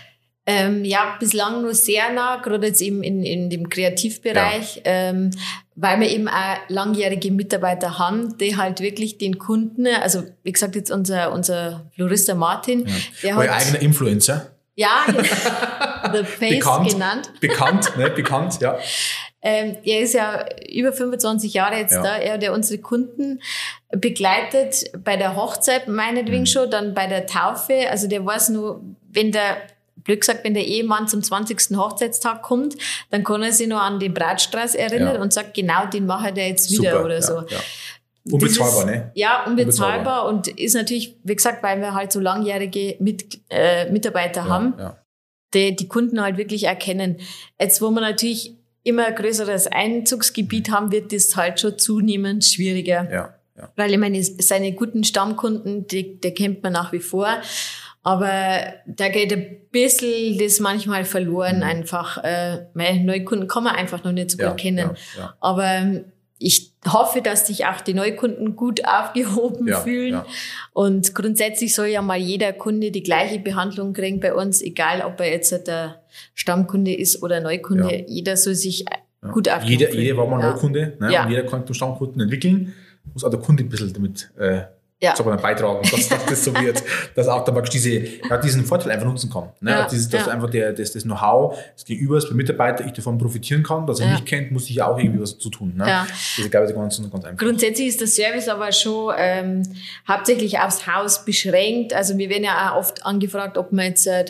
Ähm, 0.45 0.85
ja, 0.85 1.17
bislang 1.21 1.63
nur 1.63 1.73
sehr 1.75 2.13
nah, 2.13 2.37
gerade 2.37 2.67
jetzt 2.67 2.83
eben 2.83 3.05
in, 3.05 3.23
in 3.23 3.49
dem 3.49 3.69
Kreativbereich, 3.69 4.77
ja. 4.77 4.83
ähm, 4.85 5.31
weil 5.77 6.01
wir 6.01 6.11
eben 6.11 6.27
auch 6.27 6.57
langjährige 6.69 7.31
Mitarbeiter 7.31 8.01
haben, 8.01 8.37
die 8.39 8.57
halt 8.57 8.81
wirklich 8.81 9.19
den 9.19 9.39
Kunden, 9.39 9.87
also 9.87 10.25
wie 10.43 10.51
gesagt 10.51 10.75
jetzt 10.75 10.91
unser, 10.91 11.33
unser 11.33 11.89
Florista 11.95 12.35
Martin, 12.35 12.87
ja. 12.89 12.95
der 13.23 13.39
Euer 13.39 13.55
hat, 13.55 13.67
eigener 13.67 13.83
Influencer. 13.83 14.49
Ja, 14.75 15.05
The 15.07 16.25
Face 16.25 16.55
bekannt, 16.55 16.89
genannt. 16.89 17.33
Bekannt, 17.41 17.95
ne, 17.99 18.09
bekannt, 18.09 18.59
ja. 18.63 18.79
Ähm, 19.43 19.77
er 19.85 20.01
ist 20.01 20.15
ja 20.15 20.47
über 20.73 20.95
25 20.95 21.53
Jahre 21.53 21.77
jetzt 21.77 21.93
ja. 21.93 22.03
da, 22.03 22.17
er, 22.17 22.39
der 22.39 22.55
unsere 22.55 22.81
Kunden 22.81 23.43
begleitet 23.91 24.85
bei 25.05 25.19
der 25.19 25.37
Hochzeit 25.37 25.89
meinetwegen 25.89 26.41
mhm. 26.41 26.47
schon, 26.47 26.71
dann 26.71 26.95
bei 26.95 27.07
der 27.07 27.27
Taufe. 27.27 27.91
Also 27.91 28.09
der 28.09 28.25
weiß 28.25 28.49
nur, 28.49 28.81
wenn 29.11 29.31
der 29.31 29.59
blöd 30.05 30.21
gesagt, 30.21 30.45
wenn 30.45 30.55
der 30.55 30.67
Ehemann 30.67 31.09
zum 31.09 31.23
20. 31.23 31.77
Hochzeitstag 31.77 32.43
kommt, 32.43 32.77
dann 33.11 33.25
kann 33.25 33.43
er 33.43 33.53
sich 33.53 33.69
noch 33.69 33.81
an 33.81 33.99
den 34.01 34.13
Bratstrauß 34.15 34.75
erinnern 34.75 35.17
Ja. 35.17 35.21
und 35.23 35.33
sagt, 35.33 35.55
genau 35.55 35.87
den 35.87 36.07
mache 36.07 36.33
der 36.33 36.49
jetzt 36.49 36.71
wieder 36.71 36.93
Super, 36.93 37.05
oder 37.05 37.15
ja, 37.17 37.23
so. 37.23 37.35
Ja. 37.49 37.59
Unbezahlbar, 38.31 38.71
Dieses- 38.71 38.85
ne? 38.85 39.11
Ja, 39.15 39.45
unbezahlbar, 39.47 40.27
Unbezahlbar. 40.27 40.27
und 40.29 40.49
ist 40.61 40.75
natürlich, 40.75 41.17
wie 41.25 41.35
gesagt, 41.35 41.63
weil 41.63 41.81
wir 41.81 41.93
halt 41.95 42.13
so 42.13 42.21
langjährige 42.21 42.97
Mit, 43.01 43.41
äh, 43.51 43.91
Mitarbeiter 43.91 44.47
haben, 44.49 44.75
die 45.55 45.75
die 45.75 45.89
Kunden 45.89 46.21
halt 46.23 46.37
wirklich 46.37 46.65
erkennen. 46.65 47.17
Jetzt, 47.61 47.83
wo 47.83 47.91
wir 47.91 48.01
natürlich 48.01 48.55
immer 48.85 49.07
ein 49.07 49.15
größeres 49.15 49.67
Einzugsgebiet 49.69 50.71
haben, 50.71 50.93
wird 50.93 51.13
das 51.13 51.35
halt 51.37 51.61
schon 51.61 51.79
zunehmend 51.79 52.45
schwieriger. 52.45 53.09
ja, 53.13 53.35
ja. 53.57 53.73
Weil 53.77 53.93
ich 53.93 53.99
meine, 53.99 54.23
seine 54.23 54.73
guten 54.73 55.05
Stammkunden, 55.05 55.87
die, 55.89 56.21
die 56.21 56.31
kennt 56.33 56.63
man 56.63 56.73
nach 56.73 56.93
wie 56.93 57.01
vor. 57.01 57.29
Aber 58.03 58.29
da 58.87 59.09
geht 59.09 59.33
ein 59.33 59.59
bisschen 59.71 60.37
das 60.39 60.59
manchmal 60.61 61.05
verloren 61.05 61.59
Mhm. 61.59 61.63
einfach. 61.63 62.23
Äh, 62.25 62.67
weil 62.75 63.01
Neukunden 63.01 63.47
kann 63.49 63.65
man 63.65 63.77
einfach 63.77 64.03
noch 64.05 64.13
nicht 64.13 64.31
so 64.33 64.39
gut 64.39 64.47
Ja, 64.47 64.55
kennen. 64.55 64.79
ja, 64.79 64.95
ja. 65.23 65.35
Aber 65.41 65.65
ähm, 65.65 66.05
ich 66.39 66.73
hoffe, 66.89 67.23
dass 67.23 67.47
sich 67.47 67.67
auch 67.67 67.81
die 67.81 67.95
Neukunden 67.95 68.57
gut 68.57 68.83
aufgehoben 68.85 69.69
Ja, 69.69 69.79
fühlen. 69.81 70.13
ja. 70.15 70.27
Und 70.73 71.15
grundsätzlich 71.15 71.75
soll 71.77 71.87
ja 71.87 72.03
mal 72.03 72.19
jeder 72.19 72.53
Kunde 72.53 72.91
die 72.91 73.05
gleiche 73.05 73.39
Behandlung 73.39 73.93
kriegen 73.93 74.19
bei 74.19 74.35
uns, 74.35 74.61
egal 74.63 75.03
ob 75.03 75.21
er 75.21 75.31
jetzt 75.31 75.53
der 75.69 76.03
Stammkunde 76.35 76.93
ist 76.93 77.23
oder 77.23 77.41
Neukunde. 77.41 77.99
Ja. 77.99 78.05
Jeder 78.09 78.37
soll 78.37 78.57
sich 78.57 78.85
gut 79.33 79.49
aufgehoben 79.49 79.69
Jeder, 79.71 79.91
fühlen. 79.93 80.03
jeder 80.03 80.17
war 80.17 80.27
mal. 80.27 80.39
Neukunde, 80.43 80.97
ne? 80.99 81.23
Und 81.23 81.31
jeder 81.31 81.45
kann 81.45 81.65
zum 81.65 81.75
Stammkunden 81.75 82.21
entwickeln. 82.21 82.73
Muss 83.15 83.23
auch 83.23 83.31
der 83.31 83.39
Kunde 83.39 83.63
ein 83.63 83.69
bisschen 83.69 83.93
damit 83.93 84.31
äh, 84.39 84.63
Ja. 85.03 85.17
sagen 85.17 85.29
wir 85.29 85.35
mal, 85.35 85.43
beitragen, 85.43 85.81
dass, 85.91 86.09
dass 86.09 86.27
das 86.27 86.45
so 86.45 86.55
wird, 86.55 86.83
dass 87.17 87.27
auch 87.29 87.45
der 87.45 87.53
Max 87.53 87.71
diese, 87.71 87.91
ja, 87.91 88.37
diesen 88.39 88.65
Vorteil 88.65 88.93
einfach 88.93 89.07
nutzen 89.07 89.29
kann. 89.31 89.51
Ne? 89.61 89.73
Ja, 89.73 89.89
Dieses, 89.89 90.09
dass 90.09 90.27
ja. 90.27 90.33
einfach 90.33 90.49
der, 90.49 90.73
das, 90.73 90.93
das 90.93 91.03
Know-how 91.03 91.59
des 91.75 91.85
Gegenübers 91.85 92.29
beim 92.29 92.37
Mitarbeiter 92.37 92.87
ich 92.87 92.93
davon 92.93 93.19
profitieren 93.19 93.63
kann, 93.65 93.87
dass 93.87 93.99
er 94.01 94.07
Ja. 94.07 94.13
mich 94.13 94.25
kennt, 94.25 94.53
muss 94.53 94.71
ich 94.71 94.77
ja 94.77 94.87
auch 94.87 94.99
irgendwie 94.99 95.21
was 95.21 95.37
zu 95.39 95.51
tun. 95.51 95.75
Ne? 95.77 95.89
Ja. 95.89 96.07
Das 96.09 96.39
ist, 96.45 96.51
glaube 96.51 96.67
ich, 96.69 96.75
ganz, 96.75 97.01
ganz 97.11 97.25
einfach. 97.25 97.37
Grundsätzlich 97.45 97.89
ist 97.89 98.01
der 98.01 98.07
Service 98.09 98.49
aber 98.49 98.71
schon 98.71 99.13
ähm, 99.19 99.63
hauptsächlich 100.07 100.61
aufs 100.61 100.87
Haus 100.87 101.25
beschränkt. 101.25 101.93
Also 101.93 102.17
wir 102.17 102.31
werden 102.31 102.45
ja 102.45 102.73
auch 102.73 102.79
oft 102.79 103.05
angefragt, 103.05 103.59
ob 103.59 103.73
man 103.73 103.87
jetzt 103.87 104.07
äh, 104.07 104.25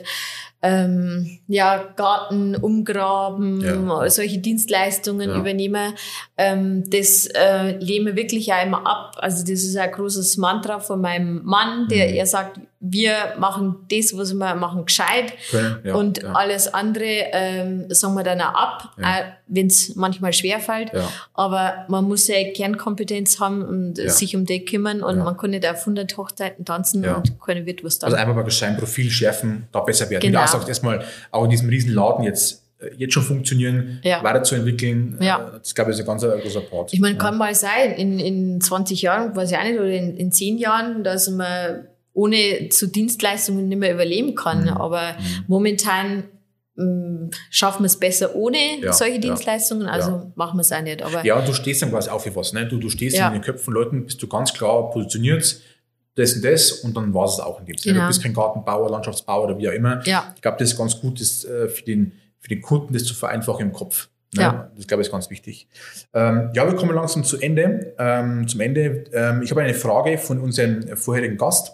ähm, 0.65 1.41
ja, 1.49 1.83
Garten 1.97 2.55
umgraben, 2.55 3.61
solche 4.09 4.39
Dienstleistungen 4.39 5.35
übernehmen. 5.35 5.95
Ähm, 6.43 6.85
das 6.91 7.27
äh, 7.27 7.77
lehnen 7.79 8.07
wir 8.07 8.17
wirklich 8.17 8.47
ja 8.47 8.61
immer 8.63 8.87
ab. 8.87 9.17
Also 9.19 9.41
das 9.43 9.63
ist 9.63 9.77
ein 9.77 9.91
großes 9.93 10.37
Mantra 10.39 10.81
von 10.81 11.01
meinem 11.01 11.43
Mann, 11.45 11.89
der 11.89 12.09
Mhm. 12.09 12.15
er 12.15 12.27
sagt, 12.27 12.61
wir 12.85 13.15
machen 13.39 13.77
das, 13.93 14.17
was 14.17 14.35
wir 14.35 14.55
machen, 14.57 14.85
gescheit. 14.87 15.35
Können, 15.53 15.77
ja, 15.85 15.95
und 15.95 16.21
ja. 16.23 16.33
alles 16.33 16.73
andere 16.75 17.05
ähm, 17.33 17.85
sagen 17.91 18.15
wir 18.15 18.25
dann 18.25 18.41
auch 18.41 18.55
ab, 18.55 18.91
Ja. 19.01 19.25
wenn 19.47 19.69
es 19.69 19.95
manchmal 19.95 20.33
schwerfällt. 20.33 20.93
Ja. 20.93 21.09
Aber 21.35 21.85
man 21.89 22.05
muss 22.05 22.27
ja 22.27 22.37
Kernkompetenz 22.53 23.39
haben 23.39 23.63
und 23.63 23.97
sich 23.99 24.35
um 24.35 24.47
die 24.47 24.65
kümmern 24.65 25.03
und 25.03 25.19
man 25.19 25.37
kann 25.37 25.51
nicht 25.51 25.65
auf 25.67 25.81
100 25.81 26.17
Hochzeiten 26.17 26.65
tanzen 26.65 27.05
und 27.07 27.41
keine 27.41 27.65
Witwurst 27.67 28.03
Also 28.03 28.17
dann. 28.17 28.29
einfach 28.29 28.43
mal 28.43 28.51
sein 28.51 28.77
Profil 28.77 29.11
schärfen, 29.11 29.69
da 29.71 29.81
besser 29.81 30.11
werden. 30.11 30.23
Genau. 30.23 30.41
du 30.41 30.45
auch 30.45 30.49
sagst, 30.49 30.69
erstmal 30.69 31.05
auch 31.31 31.45
in 31.45 31.51
diesem 31.51 31.69
riesen 31.69 31.95
Laden 31.95 32.25
jetzt, 32.25 32.62
jetzt 32.97 33.15
schon 33.15 33.23
funktionieren, 33.23 34.01
Ja. 34.03 34.23
weiterzuentwickeln. 34.23 35.19
Ja. 35.21 35.49
Äh, 35.55 35.59
Das 35.59 35.75
glaube 35.75 35.91
ich 35.93 35.97
ist 35.99 36.01
ein 36.01 36.07
ganz 36.07 36.23
äh, 36.23 36.39
großer 36.43 36.61
Part. 36.63 36.93
Ich 36.93 37.01
meine, 37.01 37.15
ja. 37.15 37.21
kann 37.21 37.39
mal 37.39 37.55
sein, 37.55 37.93
in, 37.97 38.19
in 38.19 38.61
20 38.61 39.03
Jahren, 39.03 39.35
weiß 39.37 39.51
ich 39.51 39.57
auch 39.57 39.63
nicht, 39.65 39.79
oder 39.79 39.91
in, 39.91 40.17
in 40.17 40.33
10 40.33 40.59
Jahren, 40.59 41.05
dass 41.05 41.29
man 41.31 41.87
ohne 42.15 42.69
zu 42.71 42.89
Dienstleistungen 42.89 43.69
nicht 43.69 43.79
mehr 43.79 43.95
überleben 43.95 44.35
kann. 44.35 44.63
Mhm. 44.65 44.69
Aber 44.69 45.17
momentan 45.47 46.25
mh, 46.75 47.31
schaffen 47.51 47.83
wir 47.83 47.87
es 47.87 47.99
besser 47.99 48.35
ohne 48.35 48.59
Ja, 48.83 48.93
solche 48.93 49.15
ja. 49.15 49.21
Dienstleistungen, 49.21 49.87
also 49.87 50.11
Ja. 50.11 50.33
machen 50.35 50.57
wir 50.59 50.63
es 50.63 50.73
auch 50.73 50.83
nicht. 50.83 51.03
Aber 51.03 51.25
Ja, 51.25 51.41
du 51.41 51.53
stehst 51.53 51.83
dann 51.83 51.91
quasi 51.91 52.11
auch 52.11 52.21
für 52.21 52.35
was. 52.35 52.53
Ne? 52.53 52.67
Du, 52.67 52.79
du 52.79 52.89
stehst 52.89 53.17
Ja. 53.17 53.29
in 53.29 53.35
den 53.35 53.43
Köpfen 53.43 53.65
von 53.65 53.75
Leuten, 53.75 54.05
bist 54.05 54.23
du 54.23 54.27
ganz 54.27 54.53
klar 54.53 54.91
positioniert, 54.91 55.61
das 56.15 56.35
und 56.35 56.45
das, 56.45 56.73
und 56.73 56.95
dann 56.97 57.15
war 57.15 57.25
es 57.25 57.41
auch 57.41 57.61
in 57.61 57.67
dem 57.67 57.79
Sinne. 57.79 57.95
Genau. 57.95 58.05
Du 58.05 58.09
bist 58.09 58.23
kein 58.23 58.35
Gartenbauer, 58.35 58.91
Landschaftsbauer 58.91 59.45
oder 59.45 59.59
wie 59.59 59.69
auch 59.69 59.73
immer. 59.73 60.07
ja, 60.07 60.31
Ich 60.37 60.43
glaube, 60.43 60.59
das 60.59 60.73
ist 60.73 60.77
ganz 60.77 61.01
gut, 61.01 61.19
das, 61.21 61.45
äh, 61.45 61.69
für, 61.69 61.85
den, 61.85 62.13
für 62.43 62.49
den 62.49 62.61
Kunden 62.61 62.93
das 62.93 63.05
zu 63.05 63.15
vereinfachen 63.15 63.67
im 63.67 63.73
Kopf. 63.73 64.09
Ne? 64.35 64.43
Ja. 64.43 64.71
Das 64.77 64.87
glaube 64.87 65.03
ich 65.03 65.09
ist 65.09 65.13
ganz 65.13 65.31
wichtig. 65.31 65.69
Ähm, 66.13 66.51
ja, 66.55 66.67
wir 66.67 66.75
kommen 66.77 66.95
langsam 66.95 67.23
zu 67.23 67.39
Ende. 67.39 67.95
Ähm, 67.99 68.49
zum 68.49 68.61
Ende. 68.61 69.05
Ähm, 69.13 69.43
ich 69.43 69.51
habe 69.51 69.63
eine 69.63 69.75
Frage 69.75 70.19
von 70.19 70.41
unserem 70.41 70.97
vorherigen 70.97 71.37
Gast. 71.37 71.73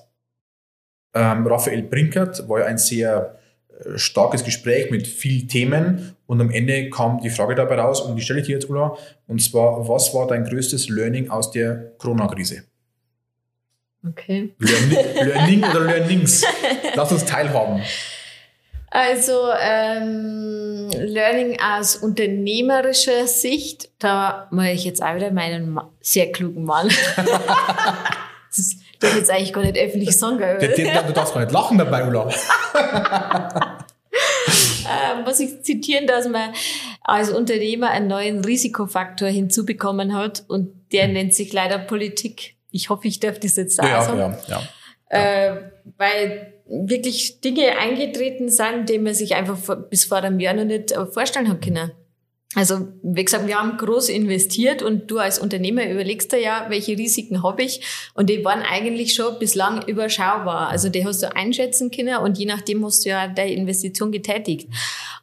Ähm, 1.14 1.46
Raphael 1.46 1.82
Brinkert 1.82 2.48
war 2.48 2.60
ja 2.60 2.66
ein 2.66 2.78
sehr 2.78 3.38
äh, 3.68 3.96
starkes 3.96 4.44
Gespräch 4.44 4.90
mit 4.90 5.06
vielen 5.06 5.48
Themen 5.48 6.16
und 6.26 6.40
am 6.40 6.50
Ende 6.50 6.90
kam 6.90 7.20
die 7.20 7.30
Frage 7.30 7.54
dabei 7.54 7.76
raus 7.76 8.02
und 8.02 8.16
die 8.16 8.22
stelle 8.22 8.40
ich 8.40 8.46
dir 8.46 8.56
jetzt, 8.56 8.68
Ulla. 8.68 8.96
Und 9.26 9.40
zwar, 9.40 9.88
was 9.88 10.12
war 10.12 10.26
dein 10.26 10.44
größtes 10.44 10.90
Learning 10.90 11.30
aus 11.30 11.50
der 11.50 11.92
Corona-Krise? 11.98 12.64
okay. 14.06 14.52
Learning, 14.58 14.98
Learning 15.24 15.64
oder 15.64 15.80
Learnings? 15.80 16.44
Lass 16.94 17.12
uns 17.12 17.24
teilhaben. 17.24 17.82
Also 18.91 19.32
ähm, 19.61 20.89
Learning 20.93 21.59
aus 21.61 21.97
unternehmerischer 21.97 23.26
Sicht, 23.26 23.91
da 23.99 24.49
mache 24.51 24.70
ich 24.70 24.84
jetzt 24.84 25.03
auch 25.03 25.14
wieder 25.14 25.30
meinen 25.30 25.70
Ma- 25.70 25.91
sehr 26.01 26.32
klugen 26.32 26.64
Mann. 26.64 26.89
das 28.49 28.59
ist- 28.59 28.80
darf 29.01 29.12
ich 29.12 29.18
jetzt 29.18 29.30
eigentlich 29.30 29.53
gar 29.53 29.62
nicht 29.62 29.76
öffentlich 29.78 30.18
sagen. 30.18 30.39
Der, 30.39 30.57
der, 30.57 31.03
du 31.03 31.12
darfst 31.12 31.34
gar 31.34 31.41
nicht 31.43 31.53
lachen 31.53 31.76
dabei, 31.78 32.05
Ulla. 32.07 32.28
äh, 34.89 35.22
muss 35.24 35.39
ich 35.41 35.62
zitieren, 35.62 36.07
dass 36.07 36.26
man 36.28 36.51
als 37.03 37.30
Unternehmer 37.30 37.91
einen 37.91 38.09
neuen 38.09 38.45
Risikofaktor 38.45 39.28
hinzubekommen 39.28 40.16
hat 40.16 40.45
und 40.49 40.72
der 40.93 41.09
nennt 41.09 41.34
sich 41.34 41.53
leider 41.53 41.78
Politik. 41.78 42.57
Ich 42.70 42.91
hoffe, 42.91 43.09
ich 43.09 43.20
darf 43.20 43.39
das 43.39 43.57
jetzt 43.57 43.80
auch 43.80 43.84
Ja, 43.89 44.03
sagen. 44.03 44.36
ja, 44.49 44.61
ja. 44.61 44.62
Äh, 45.11 45.57
weil 45.97 46.55
wirklich 46.68 47.40
Dinge 47.40 47.78
eingetreten 47.78 48.48
sind, 48.48 48.88
die 48.88 48.98
man 48.98 49.14
sich 49.14 49.34
einfach 49.34 49.58
bis 49.90 50.04
vor 50.04 50.18
einem 50.18 50.40
Jahr 50.40 50.54
noch 50.54 50.64
nicht 50.64 50.92
äh, 50.92 51.06
vorstellen 51.06 51.48
hat 51.48 51.62
können. 51.62 51.92
Also, 52.54 52.88
wie 53.02 53.24
gesagt, 53.24 53.46
wir 53.46 53.58
haben 53.60 53.76
groß 53.76 54.08
investiert 54.08 54.82
und 54.82 55.10
du 55.10 55.18
als 55.18 55.38
Unternehmer 55.38 55.88
überlegst 55.88 56.32
dir 56.32 56.40
ja, 56.40 56.66
welche 56.70 56.96
Risiken 56.96 57.42
habe 57.42 57.62
ich 57.62 57.82
und 58.14 58.30
die 58.30 58.42
waren 58.42 58.62
eigentlich 58.62 59.14
schon 59.14 59.38
bislang 59.38 59.86
überschaubar. 59.86 60.68
Also 60.68 60.88
die 60.88 61.04
hast 61.04 61.22
du 61.22 61.34
einschätzen 61.36 61.90
können 61.90 62.16
und 62.16 62.38
je 62.38 62.46
nachdem 62.46 62.84
hast 62.86 63.04
du 63.04 63.10
ja 63.10 63.28
deine 63.28 63.52
Investition 63.52 64.12
getätigt. 64.12 64.70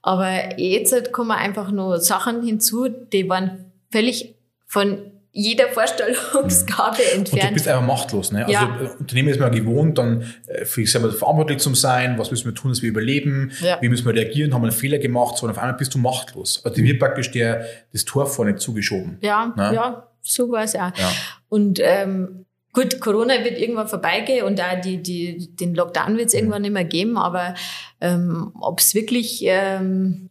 Aber 0.04 0.60
jetzt 0.60 1.12
kommen 1.14 1.32
einfach 1.32 1.72
nur 1.72 2.00
Sachen 2.00 2.44
hinzu, 2.44 2.90
die 2.90 3.28
waren 3.28 3.72
völlig 3.92 4.36
von 4.68 5.15
jeder 5.38 5.68
Vorstellungsgabe 5.68 6.98
Und 7.18 7.28
du 7.28 7.32
entfernt. 7.34 7.54
bist 7.54 7.68
einfach 7.68 7.86
machtlos. 7.86 8.32
Ne? 8.32 8.40
Also 8.46 8.54
Ja. 8.54 8.80
äh, 8.82 8.88
Unternehmen 9.00 9.28
ist 9.30 9.40
man 9.40 9.52
gewohnt, 9.52 9.98
dann 9.98 10.22
äh, 10.48 10.64
für 10.66 10.82
sich 10.82 10.92
selber 10.92 11.12
verantwortlich 11.12 11.60
zu 11.60 11.74
sein. 11.76 12.18
Was 12.18 12.32
müssen 12.32 12.46
wir 12.46 12.56
tun, 12.56 12.72
dass 12.72 12.82
wir 12.82 12.90
überleben? 12.90 13.52
Ja. 13.62 13.78
Wie 13.82 13.90
müssen 13.90 14.06
wir 14.06 14.14
reagieren? 14.14 14.54
Haben 14.54 14.62
wir 14.62 14.70
einen 14.70 14.78
Fehler 14.78 14.98
gemacht? 14.98 15.38
So, 15.38 15.46
und 15.46 15.52
auf 15.52 15.58
einmal 15.58 15.76
bist 15.76 15.94
du 15.94 15.98
machtlos. 16.00 16.62
Also 16.64 16.76
dir 16.78 16.86
wird 16.86 17.00
praktisch 17.00 17.32
der, 17.32 17.66
das 17.92 18.06
Tor 18.06 18.26
vorne 18.28 18.56
zugeschoben. 18.56 19.18
Ja, 19.22 19.54
Ne? 19.58 19.72
ja, 19.76 20.08
so 20.22 20.50
war 20.52 20.64
es 20.64 20.74
auch. 20.76 20.92
Ja. 20.98 21.12
Und 21.50 21.80
ähm, 21.84 22.46
gut, 22.72 23.02
Corona 23.02 23.44
wird 23.44 23.60
irgendwann 23.60 23.88
vorbeigehen 23.90 24.46
und 24.46 24.60
auch 24.62 24.80
die, 24.82 25.04
die, 25.04 25.54
den 25.56 25.76
Lockdown 25.76 26.18
wird 26.18 26.28
es 26.28 26.34
irgendwann 26.34 26.62
nicht 26.62 26.72
mehr 26.74 26.86
geben, 26.86 27.18
aber 27.18 27.56
ähm, 28.02 28.52
ob 28.60 28.80
es 28.80 28.96
wirklich, 28.96 29.42
ähm, 29.46 30.30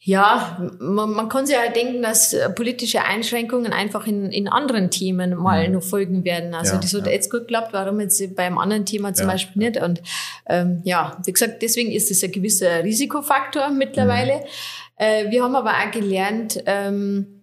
ja, 0.00 0.58
man, 0.78 1.10
man 1.10 1.28
kann 1.28 1.44
sich 1.44 1.56
ja 1.56 1.70
denken, 1.70 2.02
dass 2.02 2.32
äh, 2.32 2.48
politische 2.50 3.02
Einschränkungen 3.04 3.72
einfach 3.72 4.06
in, 4.06 4.30
in 4.30 4.46
anderen 4.48 4.90
Themen 4.90 5.34
mal 5.36 5.66
Mhm. 5.68 5.74
noch 5.74 5.82
folgen 5.82 6.24
werden. 6.24 6.54
Also 6.54 6.74
Ja, 6.74 6.80
das 6.80 6.94
hat 6.94 7.06
ja. 7.06 7.12
jetzt 7.12 7.30
gut 7.30 7.40
geklappt, 7.42 7.72
warum 7.72 7.98
jetzt 8.00 8.36
beim 8.36 8.58
anderen 8.58 8.86
Thema 8.86 9.12
zum 9.12 9.26
Ja, 9.26 9.32
Beispiel 9.32 9.62
nicht? 9.62 9.82
Und 9.82 10.00
ähm, 10.46 10.80
ja, 10.84 11.18
wie 11.24 11.32
gesagt, 11.32 11.62
deswegen 11.62 11.90
ist 11.90 12.10
es 12.10 12.22
ein 12.22 12.30
gewisser 12.32 12.84
Risikofaktor 12.84 13.70
mittlerweile. 13.70 14.34
Mhm. 14.36 14.40
Äh, 14.96 15.30
wir 15.30 15.42
haben 15.42 15.56
aber 15.56 15.70
auch 15.72 15.90
gelernt, 15.90 16.62
ähm, 16.66 17.37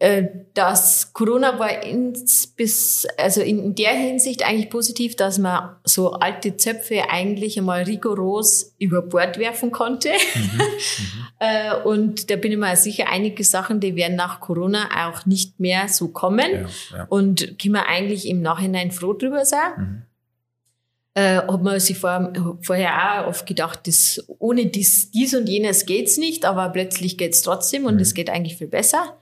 äh, 0.00 0.28
dass 0.54 1.12
Corona 1.12 1.58
war 1.58 1.82
ins, 1.82 2.46
bis, 2.46 3.04
also 3.16 3.40
in 3.40 3.74
der 3.74 3.90
Hinsicht 3.90 4.46
eigentlich 4.46 4.70
positiv, 4.70 5.16
dass 5.16 5.38
man 5.38 5.76
so 5.82 6.12
alte 6.12 6.56
Zöpfe 6.56 7.10
eigentlich 7.10 7.58
einmal 7.58 7.82
rigoros 7.82 8.76
über 8.78 9.02
Bord 9.02 9.38
werfen 9.38 9.72
konnte. 9.72 10.10
äh, 11.40 11.74
und 11.82 12.30
da 12.30 12.36
bin 12.36 12.52
ich 12.52 12.58
mir 12.58 12.76
sicher, 12.76 13.08
einige 13.10 13.42
Sachen, 13.42 13.80
die 13.80 13.96
werden 13.96 14.16
nach 14.16 14.38
Corona 14.38 15.08
auch 15.08 15.26
nicht 15.26 15.58
mehr 15.58 15.88
so 15.88 16.08
kommen. 16.08 16.68
Ja, 16.92 16.98
ja. 16.98 17.06
Und 17.08 17.58
können 17.60 17.74
wir 17.74 17.88
eigentlich 17.88 18.28
im 18.28 18.40
Nachhinein 18.40 18.92
froh 18.92 19.14
drüber 19.14 19.44
sein. 19.44 19.72
Mhm. 19.76 20.02
Äh, 21.14 21.38
hat 21.38 21.62
man 21.64 21.80
sich 21.80 21.98
vor, 21.98 22.32
vorher 22.62 23.24
auch 23.24 23.26
oft 23.26 23.46
gedacht, 23.46 23.88
das, 23.88 24.24
ohne 24.38 24.66
dies, 24.66 25.10
dies 25.10 25.34
und 25.34 25.48
jenes 25.48 25.86
geht's 25.86 26.18
nicht, 26.18 26.44
aber 26.44 26.68
plötzlich 26.68 27.18
geht's 27.18 27.42
trotzdem 27.42 27.86
und 27.86 27.94
Mhm. 27.94 28.00
es 28.00 28.14
geht 28.14 28.30
eigentlich 28.30 28.56
viel 28.56 28.68
besser. 28.68 29.18